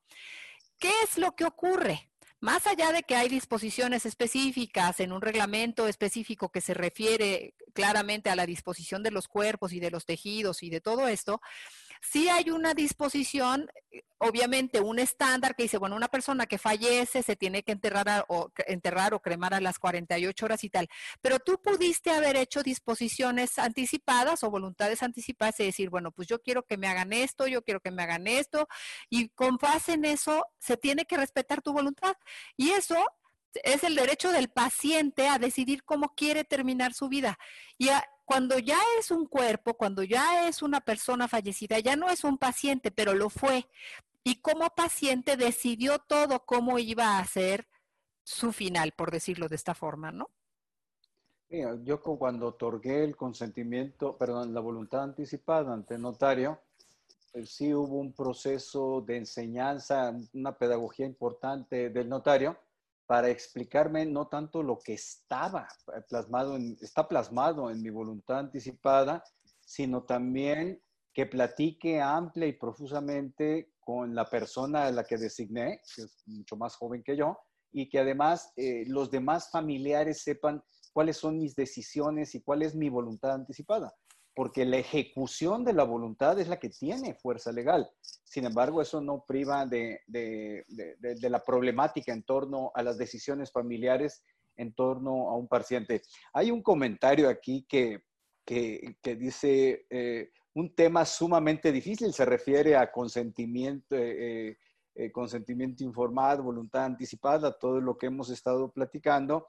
¿Qué 0.77 0.91
es 1.03 1.17
lo 1.17 1.35
que 1.35 1.45
ocurre? 1.45 2.11
Más 2.41 2.67
allá 2.67 2.91
de 2.91 3.03
que 3.03 3.15
hay 3.15 3.29
disposiciones 3.29 4.05
específicas 4.05 4.99
en 4.99 5.11
un 5.13 5.21
reglamento 5.21 5.87
específico 5.87 6.51
que 6.51 6.61
se 6.61 6.73
refiere 6.73 7.53
claramente 7.73 8.29
a 8.29 8.35
la 8.35 8.45
disposición 8.45 9.03
de 9.03 9.11
los 9.11 9.27
cuerpos 9.27 9.71
y 9.71 9.79
de 9.79 9.91
los 9.91 10.05
tejidos 10.05 10.63
y 10.63 10.69
de 10.69 10.81
todo 10.81 11.07
esto, 11.07 11.41
Sí 12.01 12.29
hay 12.29 12.49
una 12.49 12.73
disposición, 12.73 13.69
eh, 13.91 14.03
obviamente 14.19 14.79
un 14.79 14.99
estándar 14.99 15.55
que 15.55 15.63
dice, 15.63 15.77
bueno, 15.77 15.95
una 15.95 16.07
persona 16.07 16.45
que 16.45 16.57
fallece 16.57 17.23
se 17.23 17.35
tiene 17.35 17.63
que 17.63 17.73
enterrar, 17.73 18.25
o, 18.29 18.51
enterrar 18.67 19.13
o 19.13 19.21
cremar 19.21 19.53
a 19.53 19.59
las 19.59 19.79
48 19.79 20.45
horas 20.45 20.63
y 20.63 20.69
tal, 20.69 20.87
pero 21.21 21.39
tú 21.39 21.61
pudiste 21.61 22.11
haber 22.11 22.37
hecho 22.37 22.63
disposiciones 22.63 23.59
anticipadas 23.59 24.43
o 24.43 24.49
voluntades 24.49 25.03
anticipadas 25.03 25.59
y 25.59 25.65
decir, 25.65 25.89
bueno, 25.89 26.11
pues 26.11 26.27
yo 26.27 26.41
quiero 26.41 26.63
que 26.65 26.77
me 26.77 26.87
hagan 26.87 27.11
esto, 27.13 27.47
yo 27.47 27.63
quiero 27.63 27.81
que 27.81 27.91
me 27.91 28.03
hagan 28.03 28.27
esto, 28.27 28.67
y 29.09 29.29
con 29.29 29.57
base 29.57 29.93
en 29.93 30.05
eso 30.05 30.45
se 30.57 30.77
tiene 30.77 31.05
que 31.05 31.17
respetar 31.17 31.61
tu 31.61 31.73
voluntad. 31.73 32.15
Y 32.55 32.71
eso 32.71 32.95
es 33.63 33.83
el 33.83 33.95
derecho 33.95 34.31
del 34.31 34.49
paciente 34.49 35.27
a 35.27 35.39
decidir 35.39 35.83
cómo 35.83 36.13
quiere 36.15 36.43
terminar 36.43 36.93
su 36.93 37.09
vida. 37.09 37.37
Y 37.77 37.89
cuando 38.29 38.59
ya 38.59 38.77
es 38.99 39.09
un 39.09 39.25
cuerpo, 39.25 39.73
cuando 39.73 40.03
ya 40.03 40.47
es 40.47 40.61
una 40.61 40.81
persona 40.81 41.27
fallecida, 41.27 41.79
ya 41.79 41.95
no 41.95 42.09
es 42.09 42.23
un 42.23 42.37
paciente, 42.37 42.91
pero 42.91 43.15
lo 43.15 43.31
fue. 43.31 43.65
Y 44.23 44.39
como 44.39 44.69
paciente 44.69 45.35
decidió 45.35 45.97
todo 45.97 46.45
cómo 46.45 46.77
iba 46.77 47.17
a 47.17 47.25
ser 47.25 47.67
su 48.23 48.51
final, 48.51 48.91
por 48.95 49.09
decirlo 49.09 49.49
de 49.49 49.55
esta 49.55 49.73
forma, 49.73 50.11
¿no? 50.11 50.29
yo 51.83 51.99
cuando 52.03 52.49
otorgué 52.49 53.03
el 53.03 53.15
consentimiento, 53.15 54.15
perdón, 54.15 54.53
la 54.53 54.59
voluntad 54.59 55.01
anticipada 55.01 55.73
ante 55.73 55.95
el 55.95 56.03
notario, 56.03 56.59
pues 57.31 57.49
sí 57.49 57.73
hubo 57.73 57.97
un 57.97 58.13
proceso 58.13 59.01
de 59.01 59.17
enseñanza, 59.17 60.15
una 60.35 60.55
pedagogía 60.55 61.07
importante 61.07 61.89
del 61.89 62.07
notario, 62.07 62.59
para 63.09 63.29
explicarme 63.29 64.05
no 64.05 64.27
tanto 64.27 64.61
lo 64.61 64.77
que 64.77 64.93
estaba 64.93 65.67
plasmado, 66.07 66.55
en, 66.55 66.77
está 66.79 67.07
plasmado 67.07 67.71
en 67.71 67.81
mi 67.81 67.89
voluntad 67.89 68.37
anticipada, 68.37 69.23
sino 69.65 70.03
también 70.03 70.79
que 71.11 71.25
platique 71.25 71.99
amplia 71.99 72.45
y 72.45 72.53
profusamente 72.53 73.73
con 73.79 74.13
la 74.13 74.25
persona 74.25 74.85
a 74.85 74.91
la 74.91 75.05
que 75.05 75.17
designé, 75.17 75.81
que 75.95 76.03
es 76.03 76.21
mucho 76.27 76.55
más 76.55 76.75
joven 76.75 77.01
que 77.01 77.17
yo, 77.17 77.35
y 77.71 77.89
que 77.89 77.97
además 77.97 78.53
eh, 78.55 78.83
los 78.85 79.09
demás 79.09 79.49
familiares 79.49 80.21
sepan 80.21 80.61
cuáles 80.93 81.17
son 81.17 81.39
mis 81.39 81.55
decisiones 81.55 82.35
y 82.35 82.43
cuál 82.43 82.61
es 82.61 82.75
mi 82.75 82.89
voluntad 82.89 83.31
anticipada 83.31 83.91
porque 84.39 84.63
la 84.63 84.77
ejecución 84.77 85.65
de 85.65 85.73
la 85.73 85.83
voluntad 85.83 86.39
es 86.39 86.47
la 86.47 86.57
que 86.57 86.69
tiene 86.69 87.13
fuerza 87.13 87.51
legal. 87.51 87.91
Sin 88.23 88.45
embargo, 88.45 88.81
eso 88.81 89.01
no 89.01 89.25
priva 89.27 89.65
de, 89.65 89.99
la 91.19 91.43
problemática 91.43 92.13
en 92.13 92.23
torno 92.23 92.71
a 92.73 92.81
las 92.81 92.97
decisiones 92.97 93.51
familiares 93.51 94.23
en 94.55 94.73
torno 94.73 95.29
a 95.29 95.35
un 95.35 95.49
paciente. 95.49 96.03
Hay 96.31 96.51
un 96.51 96.63
comentario 96.63 97.27
aquí 97.27 97.65
que, 97.67 98.01
dice, 99.03 99.85
eh, 99.89 100.31
un 100.53 100.73
tema 100.73 101.03
sumamente 101.03 101.73
difícil, 101.73 102.13
se 102.13 102.23
refiere 102.23 102.77
a 102.77 102.89
consentimiento, 102.93 103.93
eh, 103.97 104.57
eh, 104.95 105.11
consentimiento 105.11 105.83
informado, 105.83 106.43
voluntad 106.43 106.85
anticipada, 106.85 107.59
todo 107.59 107.81
lo 107.81 107.97
que 107.97 108.05
hemos 108.05 108.29
estado 108.29 108.71
platicando. 108.71 109.47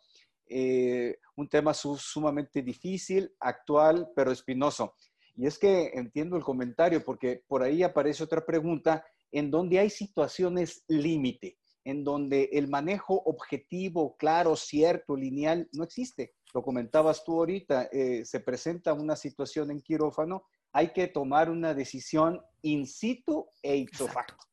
Eh, 0.52 1.16
un 1.36 1.48
tema 1.48 1.72
sumamente 1.72 2.60
difícil, 2.60 3.32
actual, 3.38 4.10
pero 4.16 4.32
espinoso. 4.32 4.94
Y 5.36 5.46
es 5.46 5.58
que 5.58 5.92
entiendo 5.94 6.36
el 6.36 6.42
comentario 6.42 7.04
porque 7.04 7.44
por 7.46 7.62
ahí 7.62 7.84
aparece 7.84 8.24
otra 8.24 8.44
pregunta 8.44 9.04
en 9.30 9.48
donde 9.48 9.78
hay 9.78 9.90
situaciones 9.90 10.84
límite, 10.88 11.56
en 11.84 12.02
donde 12.02 12.50
el 12.52 12.66
manejo 12.68 13.22
objetivo, 13.24 14.16
claro, 14.16 14.56
cierto, 14.56 15.16
lineal, 15.16 15.68
no 15.72 15.84
existe. 15.84 16.34
Lo 16.52 16.62
comentabas 16.62 17.24
tú 17.24 17.38
ahorita, 17.38 17.88
eh, 17.92 18.24
se 18.24 18.40
presenta 18.40 18.92
una 18.92 19.14
situación 19.14 19.70
en 19.70 19.80
quirófano, 19.80 20.44
hay 20.72 20.92
que 20.92 21.06
tomar 21.06 21.48
una 21.48 21.74
decisión 21.74 22.40
in 22.62 22.86
situ 22.86 23.48
e 23.62 23.76
ipso 23.76 24.08
facto. 24.08 24.44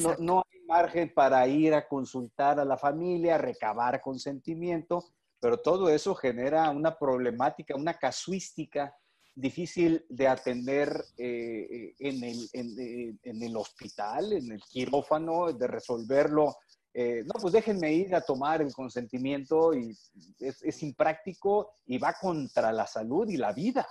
No, 0.00 0.16
no, 0.18 0.42
hay 0.50 0.60
margen 0.66 1.12
para 1.14 1.46
ir 1.46 1.74
a 1.74 1.86
consultar 1.86 2.58
a 2.58 2.64
la 2.64 2.76
familia, 2.76 3.38
recabar 3.38 4.00
consentimiento, 4.00 5.04
pero 5.44 5.58
todo 5.58 5.90
eso 5.90 6.14
genera 6.14 6.70
una 6.70 6.96
problemática, 6.96 7.76
una 7.76 7.98
casuística 7.98 8.96
difícil 9.34 10.02
de 10.08 10.26
atender 10.26 11.04
eh, 11.18 11.92
en, 11.98 12.24
el, 12.24 12.48
eh, 12.54 13.14
en, 13.22 13.42
el, 13.42 13.54
hospital, 13.54 14.32
en 14.32 14.52
el 14.52 14.62
quirófano, 14.62 15.52
de 15.52 15.66
resolverlo. 15.66 16.56
Eh, 16.94 17.24
no, 17.26 17.34
pues 17.38 17.52
déjenme 17.52 17.92
ir 17.92 18.14
a 18.14 18.22
tomar 18.22 18.62
el 18.62 18.72
consentimiento 18.72 19.74
y 19.74 19.90
es, 20.38 20.62
es, 20.62 20.82
impráctico 20.82 21.72
y 21.84 21.98
va 21.98 22.14
contra 22.18 22.72
la 22.72 22.86
salud 22.86 23.28
y 23.28 23.36
la 23.36 23.52
vida. 23.52 23.86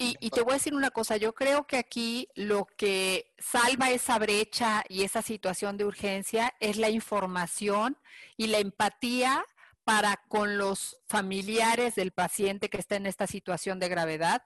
Y, 0.00 0.16
y, 0.18 0.30
te 0.30 0.42
voy 0.42 0.50
a 0.50 0.54
decir 0.54 0.74
una 0.74 0.90
cosa, 0.90 1.16
yo 1.16 1.32
creo 1.32 1.64
que 1.64 1.76
aquí 1.76 2.26
lo 2.34 2.66
que 2.76 3.32
salva 3.38 3.92
esa 3.92 4.18
brecha 4.18 4.82
y 4.88 5.04
esa 5.04 5.22
situación 5.22 5.76
de 5.76 5.84
urgencia 5.84 6.52
es 6.58 6.76
la 6.76 6.90
información 6.90 7.96
y 8.36 8.48
la 8.48 8.58
empatía 8.58 9.44
para 9.84 10.22
con 10.28 10.58
los 10.58 11.00
familiares 11.06 11.94
del 11.94 12.12
paciente 12.12 12.68
que 12.68 12.78
está 12.78 12.96
en 12.96 13.06
esta 13.06 13.26
situación 13.26 13.78
de 13.78 13.88
gravedad, 13.88 14.42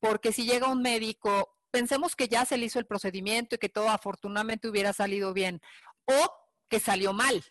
porque 0.00 0.32
si 0.32 0.44
llega 0.44 0.68
un 0.68 0.82
médico, 0.82 1.56
pensemos 1.70 2.16
que 2.16 2.28
ya 2.28 2.44
se 2.44 2.56
le 2.56 2.66
hizo 2.66 2.78
el 2.78 2.86
procedimiento 2.86 3.54
y 3.54 3.58
que 3.58 3.68
todo 3.68 3.90
afortunadamente 3.90 4.68
hubiera 4.68 4.92
salido 4.92 5.32
bien, 5.32 5.60
o 6.06 6.32
que 6.68 6.80
salió 6.80 7.12
mal. 7.12 7.44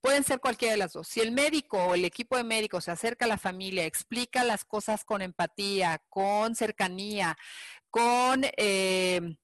Pueden 0.00 0.24
ser 0.24 0.40
cualquiera 0.40 0.72
de 0.72 0.78
las 0.78 0.94
dos. 0.94 1.06
Si 1.06 1.20
el 1.20 1.30
médico 1.30 1.78
o 1.78 1.94
el 1.94 2.04
equipo 2.04 2.36
de 2.36 2.42
médicos 2.42 2.84
se 2.84 2.90
acerca 2.90 3.24
a 3.24 3.28
la 3.28 3.38
familia, 3.38 3.84
explica 3.84 4.42
las 4.42 4.64
cosas 4.64 5.04
con 5.04 5.22
empatía, 5.22 6.02
con 6.08 6.56
cercanía, 6.56 7.38
con 7.88 8.42
eh, 8.56 9.36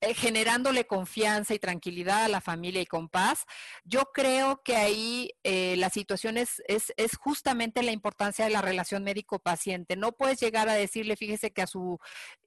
eh, 0.00 0.14
generándole 0.14 0.86
confianza 0.86 1.54
y 1.54 1.58
tranquilidad 1.58 2.24
a 2.24 2.28
la 2.28 2.40
familia 2.40 2.80
y 2.80 2.86
con 2.86 3.08
paz, 3.08 3.46
yo 3.82 4.10
creo 4.14 4.62
que 4.62 4.76
ahí 4.76 5.32
eh, 5.42 5.74
la 5.76 5.90
situación 5.90 6.36
es, 6.36 6.62
es, 6.68 6.92
es, 6.96 7.16
justamente 7.16 7.82
la 7.82 7.90
importancia 7.90 8.44
de 8.44 8.52
la 8.52 8.62
relación 8.62 9.02
médico-paciente. 9.02 9.96
No 9.96 10.12
puedes 10.12 10.38
llegar 10.38 10.68
a 10.68 10.74
decirle, 10.74 11.16
fíjese 11.16 11.52
que 11.52 11.62
a 11.62 11.66
su 11.66 11.98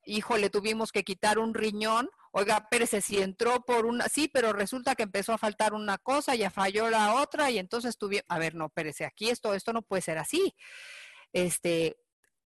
hijo 0.05 0.37
le 0.37 0.49
tuvimos 0.49 0.93
que 0.93 1.03
quitar 1.03 1.39
un 1.39 1.53
riñón, 1.53 2.09
oiga, 2.31 2.69
Pérez, 2.69 2.91
si 3.03 3.17
entró 3.21 3.65
por 3.65 3.85
una, 3.85 4.07
sí, 4.07 4.29
pero 4.29 4.53
resulta 4.53 4.95
que 4.95 5.03
empezó 5.03 5.33
a 5.33 5.37
faltar 5.37 5.73
una 5.73 5.97
cosa, 5.97 6.35
ya 6.35 6.51
falló 6.51 6.89
la 6.89 7.15
otra 7.15 7.51
y 7.51 7.57
entonces 7.59 7.97
tuvieron, 7.97 8.25
a 8.29 8.39
ver, 8.39 8.55
no, 8.55 8.69
Pérez, 8.69 9.01
aquí 9.01 9.29
esto, 9.29 9.53
esto 9.53 9.73
no 9.73 9.81
puede 9.81 10.01
ser 10.01 10.17
así. 10.17 10.55
Este, 11.33 11.97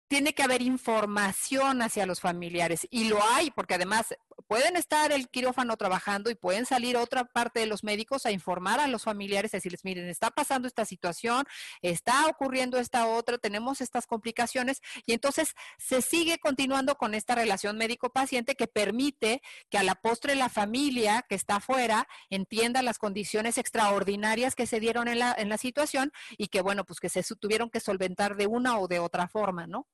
tiene 0.09 0.33
que 0.33 0.43
haber 0.43 0.61
información 0.61 1.81
hacia 1.81 2.05
los 2.05 2.19
familiares 2.19 2.85
y 2.89 3.07
lo 3.07 3.23
hay 3.23 3.51
porque 3.51 3.75
además 3.75 4.07
pueden 4.47 4.75
estar 4.75 5.11
el 5.11 5.29
quirófano 5.29 5.77
trabajando 5.77 6.29
y 6.29 6.35
pueden 6.35 6.65
salir 6.65 6.97
otra 6.97 7.25
parte 7.25 7.59
de 7.59 7.65
los 7.65 7.83
médicos 7.83 8.25
a 8.25 8.31
informar 8.31 8.79
a 8.79 8.87
los 8.87 9.03
familiares, 9.03 9.51
decirles, 9.51 9.83
miren, 9.83 10.07
está 10.07 10.31
pasando 10.31 10.67
esta 10.67 10.85
situación, 10.85 11.45
está 11.81 12.25
ocurriendo 12.27 12.77
esta 12.77 13.07
otra, 13.07 13.37
tenemos 13.37 13.81
estas 13.81 14.07
complicaciones 14.07 14.81
y 15.05 15.13
entonces 15.13 15.55
se 15.77 16.01
sigue 16.01 16.39
continuando 16.39 16.95
con 16.95 17.13
esta 17.13 17.35
relación 17.35 17.77
médico-paciente 17.77 18.55
que 18.55 18.67
permite 18.67 19.41
que 19.69 19.77
a 19.77 19.83
la 19.83 19.95
postre 19.95 20.35
la 20.35 20.49
familia 20.49 21.25
que 21.27 21.35
está 21.35 21.57
afuera 21.57 22.07
entienda 22.29 22.81
las 22.81 22.97
condiciones 22.97 23.57
extraordinarias 23.57 24.55
que 24.55 24.67
se 24.67 24.79
dieron 24.79 25.07
en 25.07 25.19
la, 25.19 25.35
en 25.37 25.49
la 25.49 25.57
situación 25.57 26.11
y 26.37 26.47
que, 26.47 26.61
bueno, 26.61 26.85
pues 26.85 26.99
que 26.99 27.09
se 27.09 27.23
tuvieron 27.35 27.69
que 27.69 27.79
solventar 27.79 28.35
de 28.35 28.47
una 28.47 28.79
o 28.79 28.87
de 28.87 28.99
otra 28.99 29.27
forma, 29.27 29.67
¿no? 29.67 29.87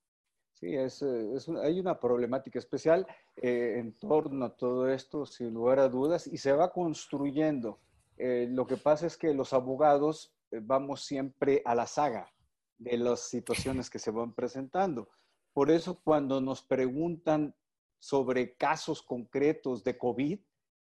Sí, 0.66 0.76
es, 0.76 1.04
eh, 1.04 1.38
hay 1.62 1.80
una 1.80 2.00
problemática 2.00 2.58
especial 2.58 3.06
eh, 3.36 3.76
en 3.78 3.94
torno 4.00 4.46
a 4.46 4.56
todo 4.56 4.90
esto, 4.90 5.24
sin 5.28 5.54
lugar 5.54 5.78
a 5.78 5.90
dudas, 5.90 6.26
y 6.26 6.40
se 6.40 6.54
va 6.54 6.74
construyendo. 6.74 7.78
Eh, 8.18 8.48
lo 8.50 8.66
que 8.66 8.76
pasa 8.76 9.06
es 9.06 9.16
que 9.16 9.32
los 9.36 9.54
abogados 9.54 10.34
vamos 10.50 11.06
siempre 11.06 11.62
a 11.66 11.76
la 11.76 11.86
saga 11.86 12.34
de 12.80 12.98
las 12.98 13.20
situaciones 13.20 13.92
que 13.92 14.00
se 14.00 14.10
van 14.10 14.34
presentando. 14.34 15.08
Por 15.54 15.70
eso 15.70 16.02
cuando 16.04 16.42
nos 16.42 16.64
preguntan 16.64 17.54
sobre 18.00 18.56
casos 18.56 19.04
concretos 19.04 19.84
de 19.84 20.00
COVID, 20.00 20.40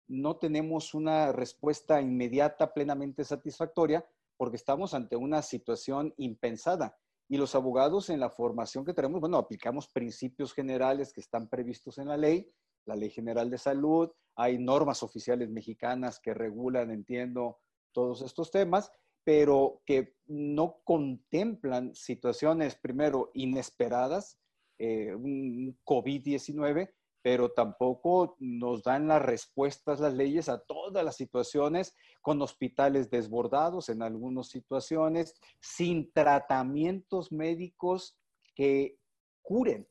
no 0.07 0.37
tenemos 0.37 0.95
una 0.95 1.33
respuesta 1.33 2.01
inmediata 2.01 2.73
plenamente 2.73 3.25
satisfactoria 3.25 4.07
porque 4.37 4.57
estamos 4.59 4.95
ante 4.95 5.17
una 5.17 5.43
situación 5.43 6.15
impensada. 6.19 6.97
Y 7.29 7.37
los 7.37 7.55
abogados 7.55 8.11
en 8.11 8.21
la 8.21 8.31
formación 8.31 8.85
que 8.85 8.95
tenemos, 8.95 9.21
bueno, 9.21 9.39
aplicamos 9.39 9.89
principios 9.89 10.53
generales 10.53 11.13
que 11.13 11.21
están 11.21 11.49
previstos 11.49 11.99
en 11.99 12.09
la 12.09 12.17
ley, 12.17 12.51
la 12.85 12.97
Ley 12.97 13.11
General 13.11 13.49
de 13.49 13.59
Salud, 13.59 14.11
hay 14.35 14.59
normas 14.59 15.03
oficiales 15.03 15.51
mexicanas 15.51 16.19
que 16.21 16.35
regulan, 16.35 16.91
entiendo, 16.91 17.61
todos 17.93 18.23
estos 18.23 18.51
temas, 18.51 18.91
pero 19.25 19.83
que 19.87 20.17
no 20.27 20.81
contemplan 20.85 21.95
situaciones, 21.95 22.75
primero, 22.75 23.31
inesperadas, 23.35 24.39
eh, 24.79 25.15
un 25.15 25.79
COVID-19, 25.85 26.93
pero 27.23 27.53
tampoco 27.53 28.37
nos 28.41 28.83
dan 28.83 29.07
las 29.07 29.23
respuestas 29.23 30.01
las 30.01 30.15
leyes 30.15 30.49
a 30.49 30.59
todas 30.59 31.05
las 31.05 31.17
situaciones, 31.17 31.95
con 32.21 32.43
hospitales 32.43 33.11
desbordados 33.11 33.89
en 33.89 34.03
algunas 34.03 34.49
situaciones, 34.49 35.35
sin 35.61 36.13
tratamientos 36.13 37.33
médicos 37.33 38.19
que 38.55 38.99
curen. 39.41 39.89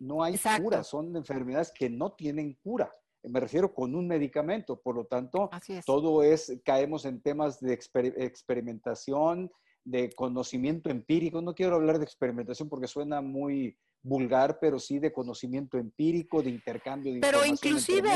No 0.00 0.22
hay 0.22 0.36
cura, 0.60 0.82
son 0.82 1.16
enfermedades 1.16 1.72
que 1.72 1.88
no 1.88 2.12
tienen 2.12 2.54
cura. 2.54 2.92
Me 3.22 3.40
refiero 3.40 3.72
con 3.72 3.94
un 3.94 4.06
medicamento, 4.06 4.80
por 4.80 4.96
lo 4.96 5.06
tanto, 5.06 5.48
todo 5.86 6.22
es, 6.22 6.60
caemos 6.64 7.06
en 7.06 7.22
temas 7.22 7.58
de 7.60 7.72
experimentación, 7.72 9.50
de 9.84 10.12
conocimiento 10.12 10.90
empírico. 10.90 11.40
No 11.40 11.54
quiero 11.54 11.76
hablar 11.76 11.98
de 11.98 12.04
experimentación 12.04 12.68
porque 12.68 12.86
suena 12.86 13.22
muy, 13.22 13.78
vulgar, 14.04 14.58
pero 14.60 14.78
sí 14.78 14.98
de 14.98 15.12
conocimiento 15.12 15.78
empírico, 15.78 16.42
de 16.42 16.50
intercambio 16.50 17.12
de 17.12 17.20
Pero 17.20 17.44
inclusive, 17.44 18.10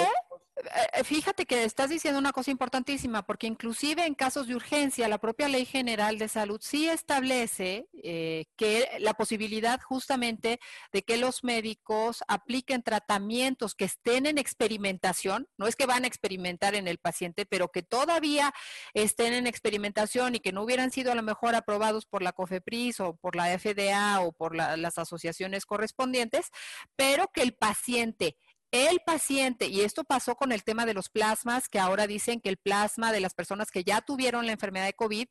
fíjate 1.05 1.47
que 1.47 1.65
estás 1.65 1.91
diciendo 1.91 2.19
una 2.19 2.33
cosa 2.33 2.51
importantísima, 2.51 3.25
porque 3.25 3.47
inclusive 3.47 4.05
en 4.07 4.15
casos 4.15 4.47
de 4.47 4.55
urgencia, 4.55 5.09
la 5.09 5.19
propia 5.19 5.49
Ley 5.49 5.65
General 5.65 6.19
de 6.19 6.29
Salud 6.29 6.61
sí 6.63 6.89
establece 6.89 7.89
eh, 8.03 8.47
que 8.57 8.89
la 9.01 9.15
posibilidad 9.15 9.81
justamente 9.81 10.59
de 10.93 11.03
que 11.03 11.17
los 11.17 11.45
médicos 11.45 12.23
apliquen 12.29 12.83
tratamientos 12.83 13.75
que 13.75 13.85
estén 13.85 14.27
en 14.27 14.39
experimentación, 14.39 15.49
no 15.57 15.67
es 15.67 15.77
que 15.77 15.87
van 15.87 16.05
a 16.05 16.09
experimentar 16.09 16.75
en 16.75 16.89
el 16.89 16.99
paciente, 16.99 17.47
pero 17.47 17.69
que 17.69 17.83
todavía 17.83 18.53
estén 18.95 19.35
en 19.35 19.47
experimentación 19.47 20.35
y 20.35 20.41
que 20.41 20.53
no 20.53 20.63
hubieran 20.63 20.91
sido 20.91 21.13
a 21.13 21.15
lo 21.15 21.23
mejor 21.23 21.55
aprobados 21.55 22.07
por 22.07 22.23
la 22.23 22.33
COFEPRIS 22.33 23.01
o 23.01 23.17
por 23.17 23.37
la 23.37 23.59
FDA 23.59 24.21
o 24.21 24.33
por 24.33 24.55
las 24.55 24.99
asociaciones 24.99 25.67
correspondientes, 25.67 26.49
pero 26.97 27.29
que 27.33 27.43
el 27.43 27.55
paciente 27.55 28.37
el 28.71 29.01
paciente, 29.01 29.67
y 29.67 29.81
esto 29.81 30.05
pasó 30.05 30.35
con 30.35 30.53
el 30.53 30.63
tema 30.63 30.85
de 30.87 30.95
los 30.95 31.09
plasmas, 31.09 31.69
que 31.69 31.79
ahora 31.79 32.07
dicen 32.07 32.41
que 32.41 32.49
el 32.49 32.59
plasma 32.59 33.13
de 33.13 33.21
las 33.21 33.35
personas 33.35 33.71
que 33.71 33.85
ya 33.85 34.01
tuvieron 34.01 34.47
la 34.47 34.53
enfermedad 34.53 34.87
de 34.87 34.95
COVID 34.95 35.27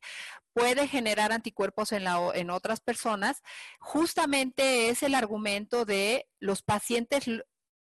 puede 0.52 0.88
generar 0.88 1.32
anticuerpos 1.32 1.92
en, 1.92 2.04
la, 2.04 2.18
en 2.34 2.50
otras 2.50 2.80
personas, 2.80 3.42
justamente 3.78 4.88
es 4.88 5.02
el 5.02 5.14
argumento 5.14 5.84
de 5.84 6.26
los 6.40 6.62
pacientes 6.62 7.24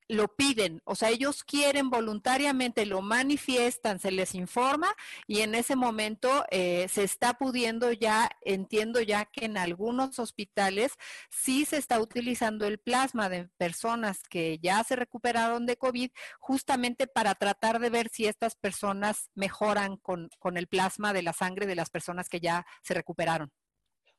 lo 0.09 0.29
piden, 0.29 0.83
o 0.85 0.95
sea, 0.95 1.11
ellos 1.11 1.45
quieren 1.45 1.91
voluntariamente, 1.91 2.85
lo 2.85 3.01
manifiestan, 3.01 3.99
se 3.99 4.11
les 4.11 4.35
informa 4.35 4.95
y 5.27 5.41
en 5.41 5.55
ese 5.55 5.77
momento 5.77 6.45
eh, 6.51 6.87
se 6.91 7.05
está 7.05 7.35
pudiendo 7.35 7.91
ya, 7.93 8.31
entiendo 8.43 9.01
ya 9.01 9.25
que 9.25 9.47
en 9.47 9.57
algunos 9.57 10.19
hospitales 10.19 10.93
sí 11.31 11.65
se 11.65 11.79
está 11.79 12.01
utilizando 12.01 12.67
el 12.67 12.79
plasma 12.79 13.29
de 13.29 13.49
personas 13.57 14.23
que 14.29 14.59
ya 14.59 14.85
se 14.85 14.97
recuperaron 14.97 15.65
de 15.67 15.77
COVID 15.77 16.11
justamente 16.39 17.07
para 17.07 17.35
tratar 17.35 17.81
de 17.81 17.91
ver 17.91 18.09
si 18.11 18.27
estas 18.27 18.57
personas 18.57 19.31
mejoran 19.35 19.97
con, 19.97 20.29
con 20.39 20.57
el 20.57 20.67
plasma 20.67 21.13
de 21.13 21.23
la 21.23 21.33
sangre 21.33 21.67
de 21.67 21.77
las 21.77 21.91
personas 21.91 22.29
que 22.29 22.41
ya 22.41 22.67
se 22.83 22.95
recuperaron. 22.95 23.51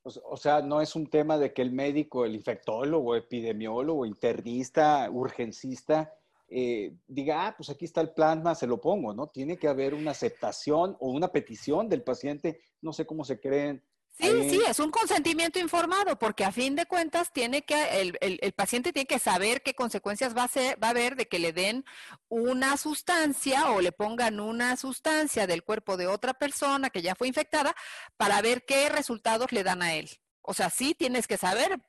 O 0.05 0.37
sea, 0.37 0.61
no 0.61 0.81
es 0.81 0.95
un 0.95 1.07
tema 1.07 1.39
de 1.39 1.51
que 1.51 1.63
el 1.63 1.71
médico, 1.71 2.25
el 2.25 2.35
infectólogo, 2.35 3.15
epidemiólogo, 3.15 4.05
internista, 4.05 5.09
urgencista, 5.09 6.13
eh, 6.47 6.93
diga, 7.07 7.47
ah, 7.47 7.55
pues 7.57 7.71
aquí 7.71 7.85
está 7.85 8.01
el 8.01 8.11
plasma, 8.11 8.53
se 8.53 8.67
lo 8.67 8.79
pongo, 8.79 9.15
¿no? 9.15 9.27
Tiene 9.27 9.57
que 9.57 9.67
haber 9.67 9.95
una 9.95 10.11
aceptación 10.11 10.95
o 10.99 11.09
una 11.09 11.29
petición 11.29 11.89
del 11.89 12.03
paciente, 12.03 12.59
no 12.81 12.93
sé 12.93 13.07
cómo 13.07 13.25
se 13.25 13.39
creen 13.39 13.83
Sí, 14.17 14.49
sí, 14.49 14.61
es 14.65 14.79
un 14.79 14.91
consentimiento 14.91 15.59
informado, 15.59 16.17
porque 16.17 16.45
a 16.45 16.51
fin 16.51 16.75
de 16.75 16.85
cuentas 16.85 17.33
tiene 17.33 17.63
que, 17.63 18.01
el, 18.01 18.17
el, 18.21 18.51
paciente 18.53 18.93
tiene 18.93 19.07
que 19.07 19.19
saber 19.19 19.61
qué 19.61 19.73
consecuencias 19.73 20.35
va 20.35 20.43
a, 20.43 20.47
ser, 20.47 20.81
va 20.81 20.87
a 20.87 20.91
haber 20.91 21.17
de 21.17 21.27
que 21.27 21.37
le 21.37 21.51
den 21.51 21.83
una 22.29 22.77
sustancia 22.77 23.71
o 23.71 23.81
le 23.81 23.91
pongan 23.91 24.39
una 24.39 24.77
sustancia 24.77 25.47
del 25.47 25.63
cuerpo 25.63 25.97
de 25.97 26.07
otra 26.07 26.33
persona 26.33 26.89
que 26.89 27.01
ya 27.01 27.15
fue 27.15 27.27
infectada 27.27 27.75
para 28.15 28.41
ver 28.41 28.63
qué 28.65 28.87
resultados 28.87 29.51
le 29.51 29.63
dan 29.63 29.81
a 29.81 29.95
él. 29.95 30.09
O 30.41 30.53
sea, 30.53 30.69
sí 30.69 30.95
tienes 30.95 31.27
que 31.27 31.37
saber 31.37 31.81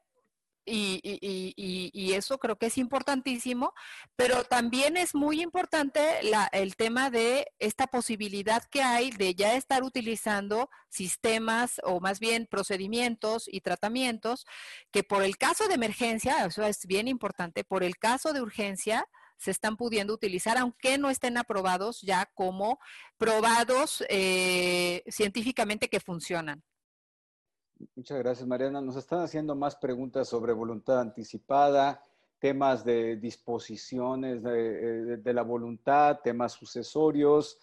y, 0.67 2.13
eso 2.13 2.39
creo 2.39 2.57
que 2.57 2.67
es 2.67 2.79
importantísimo, 2.79 3.75
pero 4.17 4.45
también 4.45 4.97
es 4.97 5.15
muy 5.15 5.43
importante 5.43 6.01
el 6.53 6.77
tema 6.77 7.11
de 7.11 7.47
esta 7.59 7.87
posibilidad 7.87 8.65
que 8.71 8.83
hay 8.83 9.11
de 9.11 9.35
ya 9.35 9.55
estar 9.55 9.83
utilizando 9.83 10.71
sistemas 10.89 11.81
o 11.85 12.01
más 12.01 12.19
bien 12.21 12.47
procedimientos 12.47 13.45
y 13.47 13.61
tratamientos 13.61 14.47
que 14.91 15.05
por 15.05 15.23
el 15.23 15.37
caso 15.37 15.69
de 15.69 15.75
emergencia, 15.75 16.47
eso 16.47 16.65
es 16.65 16.87
bien 16.87 17.09
importante, 17.09 17.65
por 17.65 17.85
el 17.85 17.97
caso 17.97 18.33
de 18.33 18.41
urgencia, 18.41 19.07
se 19.39 19.51
están 19.51 19.77
pudiendo 19.77 20.15
utilizar, 20.15 20.57
aunque 20.57 20.99
no 20.99 21.11
estén 21.11 21.37
aprobados 21.37 22.01
ya 22.01 22.27
como 22.35 22.79
probados 23.19 24.05
eh, 24.09 25.03
científicamente 25.09 25.89
que 25.89 26.01
funcionan. 26.01 26.63
Muchas 27.95 28.19
gracias, 28.19 28.47
Mariana. 28.49 28.81
Nos 28.81 28.97
están 28.97 29.21
haciendo 29.21 29.55
más 29.55 29.77
preguntas 29.77 30.29
sobre 30.29 30.53
voluntad 30.55 31.01
anticipada, 31.01 32.03
temas 32.39 32.85
de 32.85 33.17
disposiciones 33.17 34.43
de, 34.43 35.15
eh, 35.15 35.33
la 35.33 35.43
voluntad, 35.43 36.21
temas 36.23 36.53
sucesorios. 36.53 37.59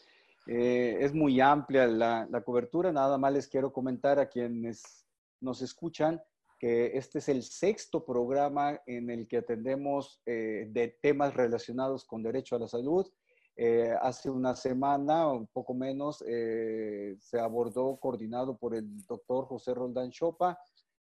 Eh, 0.45 0.97
es 0.99 1.13
muy 1.13 1.41
amplia 1.41 1.87
la, 1.87 2.43
cobertura. 2.45 2.91
Nada 2.91 3.17
más 3.17 3.33
les 3.33 3.47
quiero 3.47 3.73
comentar 3.73 4.19
a 4.19 4.27
quienes 4.29 5.05
nos 5.39 5.61
escuchan 5.61 6.21
que 6.59 6.95
este 6.97 7.19
es 7.19 7.29
el 7.29 7.43
sexto 7.43 8.05
programa 8.05 8.79
en 8.85 9.09
el 9.09 9.27
que 9.27 9.37
atendemos 9.37 10.21
eh, 10.25 10.67
de 10.69 10.89
temas 11.01 11.33
relacionados 11.33 12.05
con 12.05 12.21
derecho 12.21 12.55
a 12.55 12.59
la 12.59 12.67
salud. 12.67 13.07
Eh, 13.55 13.93
hace 14.01 14.31
una 14.31 14.55
semana, 14.55 15.27
un 15.27 15.45
poco 15.47 15.75
menos, 15.75 16.23
eh, 16.27 17.15
se 17.19 17.39
abordó, 17.39 17.97
coordinado 17.97 18.57
por 18.57 18.73
el 18.73 19.05
doctor 19.05 19.45
José 19.45 19.75
Roldán 19.75 20.09
Chopa, 20.09 20.57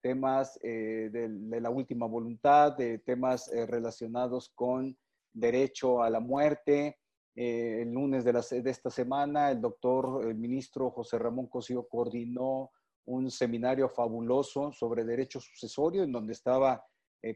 temas 0.02 0.60
eh, 0.64 1.10
de, 1.12 1.62
la 1.62 1.70
última 1.70 2.08
voluntad, 2.08 2.76
de 2.76 2.98
temas 3.00 3.50
relacionados 3.68 4.50
con 4.56 4.98
derecho 5.32 6.02
a 6.02 6.10
la 6.10 6.20
muerte. 6.20 6.98
el 7.36 7.92
lunes 7.92 8.24
de, 8.26 8.62
de, 8.62 8.70
esta 8.70 8.90
semana, 8.90 9.52
el 9.52 9.62
doctor, 9.62 10.28
el 10.28 10.36
ministro 10.36 10.92
José 10.92 11.18
Ramón 11.20 11.48
Cosío 11.48 11.88
coordinó 11.88 12.72
un 13.06 13.30
seminario 13.32 13.90
fabuloso 13.90 14.72
sobre 14.72 15.04
derecho 15.04 15.40
sucesorio, 15.40 16.04
en 16.04 16.12
donde 16.12 16.34
estaba 16.34 16.84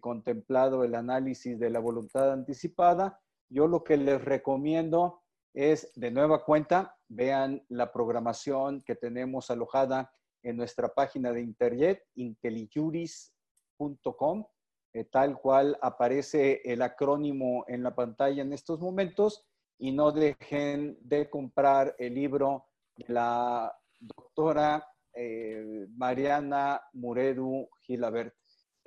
contemplado 0.01 0.83
el 0.83 0.95
análisis 0.95 1.57
de 1.57 1.69
la 1.69 1.79
voluntad 1.79 2.31
anticipada 2.31 3.19
yo 3.49 3.67
lo 3.67 3.83
que 3.83 3.97
les 3.97 4.23
recomiendo 4.23 5.23
es, 5.53 5.91
de 5.95 6.11
nueva 6.11 6.45
cuenta, 6.45 6.95
vean 7.07 7.65
la 7.69 7.91
programación 7.91 8.83
que 8.83 8.95
tenemos 8.95 9.49
alojada 9.49 10.13
en 10.43 10.57
nuestra 10.57 10.93
página 10.93 11.31
de 11.31 11.41
internet, 11.41 12.03
intelijuris.com. 12.15 14.45
eh, 14.93 15.05
tal 15.05 15.39
cual 15.39 15.77
aparece 15.81 16.61
el 16.63 16.81
acrónimo 16.81 17.63
en 17.67 17.83
la 17.83 17.95
pantalla 17.95 18.41
en 18.41 18.53
estos 18.53 18.79
momentos 18.79 19.45
y 19.77 19.91
no 19.91 20.11
dejen 20.11 20.97
de 21.01 21.29
comprar 21.29 21.95
el 21.99 22.15
libro 22.15 22.65
de 22.95 23.13
la 23.13 23.71
doctora 23.99 24.87
eh, 25.13 25.85
Mariana 25.95 26.81
Muredu 26.93 27.69
Gilabert. 27.81 28.33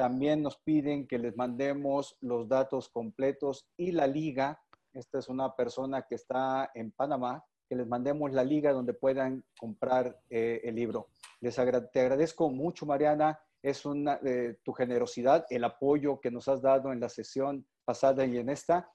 También 0.01 0.41
nos 0.41 0.57
piden 0.57 1.07
que 1.07 1.19
les 1.19 1.37
mandemos 1.37 2.17
los 2.23 2.49
datos 2.49 2.89
completos 2.89 3.69
y 3.77 3.93
la 3.93 4.07
liga. 4.07 4.59
Esta 4.95 5.19
es 5.19 5.29
una 5.29 5.55
persona 5.55 6.07
que 6.09 6.15
está 6.15 6.71
en 6.73 6.91
Panamá, 6.91 7.45
que 7.69 7.77
les 7.77 7.87
mandemos 7.87 8.33
la 8.33 8.43
liga 8.43 8.73
donde 8.73 8.95
puedan 8.95 9.45
comprar 9.59 10.19
eh, 10.31 10.63
el 10.65 10.77
libro. 10.77 11.09
Les 11.43 11.55
te 11.93 12.01
agradezco 12.01 12.49
mucho, 12.49 12.87
Mariana. 12.87 13.39
Es 13.63 13.85
una, 13.85 14.19
eh, 14.25 14.57
tu 14.65 14.73
generosidad, 14.73 15.45
el 15.51 15.65
apoyo 15.65 16.19
que 16.19 16.31
nos 16.31 16.49
has 16.49 16.63
dado 16.63 16.95
en 16.95 17.01
la 17.01 17.11
sesión 17.11 17.67
pasada 17.85 18.25
y 18.25 18.39
en 18.39 18.49
esta. 18.49 18.91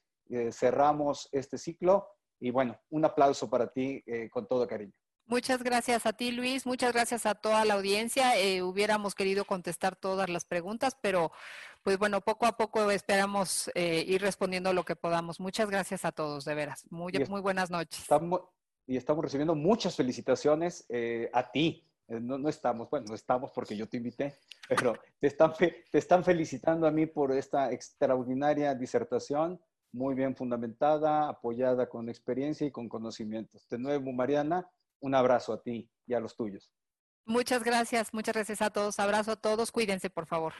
cerramos 0.49 1.29
este 1.31 1.59
ciclo 1.59 2.07
y 2.39 2.49
bueno, 2.49 2.79
un 2.89 3.05
aplauso 3.05 3.47
para 3.47 3.67
ti 3.67 4.03
con 4.31 4.47
todo 4.47 4.65
cariño. 4.65 5.04
Muchas 5.27 5.63
gracias 5.63 6.05
a 6.05 6.13
ti, 6.13 6.31
Luis. 6.31 6.67
Muchas 6.67 6.93
gracias 6.93 7.25
a 7.25 7.33
toda 7.33 7.65
la 7.65 7.73
audiencia. 7.73 8.37
Eh, 8.37 8.61
hubiéramos 8.61 9.15
querido 9.15 9.43
contestar 9.45 9.95
todas 9.95 10.29
las 10.29 10.45
preguntas, 10.45 10.95
pero 11.01 11.31
pues 11.81 11.97
bueno, 11.97 12.21
poco 12.21 12.45
a 12.45 12.57
poco 12.57 12.91
esperamos 12.91 13.71
eh, 13.73 14.03
ir 14.07 14.21
respondiendo 14.21 14.71
lo 14.71 14.83
que 14.83 14.95
podamos. 14.95 15.39
Muchas 15.39 15.67
gracias 15.67 16.05
a 16.05 16.11
todos, 16.11 16.45
de 16.45 16.53
veras. 16.53 16.85
Muy, 16.91 17.11
muy 17.27 17.41
buenas 17.41 17.71
noches. 17.71 18.01
Estamos, 18.01 18.41
y 18.85 18.97
estamos 18.97 19.23
recibiendo 19.23 19.55
muchas 19.55 19.95
felicitaciones 19.95 20.85
eh, 20.89 21.29
a 21.33 21.51
ti. 21.51 21.83
No, 22.07 22.37
no, 22.37 22.47
estamos, 22.49 22.87
bueno, 22.91 23.07
no 23.09 23.15
estamos 23.15 23.49
porque 23.51 23.75
yo 23.75 23.89
te 23.89 23.97
invité, 23.97 24.35
pero 24.69 24.95
te 25.19 25.25
están, 25.25 25.53
te 25.55 25.97
están 25.97 26.23
felicitando 26.23 26.85
a 26.85 26.91
mí 26.91 27.07
por 27.07 27.31
esta 27.31 27.71
extraordinaria 27.71 28.75
disertación, 28.75 29.59
muy 29.91 30.13
bien 30.13 30.35
fundamentada, 30.35 31.27
apoyada 31.27 31.89
con 31.89 32.07
experiencia 32.07 32.67
y 32.67 32.71
con 32.71 32.87
conocimientos. 32.87 33.67
De 33.69 33.79
nuevo, 33.79 34.11
Mariana, 34.11 34.69
un 34.99 35.15
abrazo 35.15 35.53
a 35.53 35.61
ti 35.61 35.89
y 36.07 36.13
a 36.13 36.19
los 36.19 36.35
tuyos. 36.35 36.71
Muchas 37.25 37.63
gracias, 37.63 38.13
muchas 38.13 38.35
gracias 38.35 38.61
a 38.61 38.69
todos. 38.69 38.99
Abrazo 38.99 39.31
a 39.31 39.35
todos. 39.35 39.71
Cuídense, 39.71 40.09
por 40.09 40.27
favor. 40.27 40.53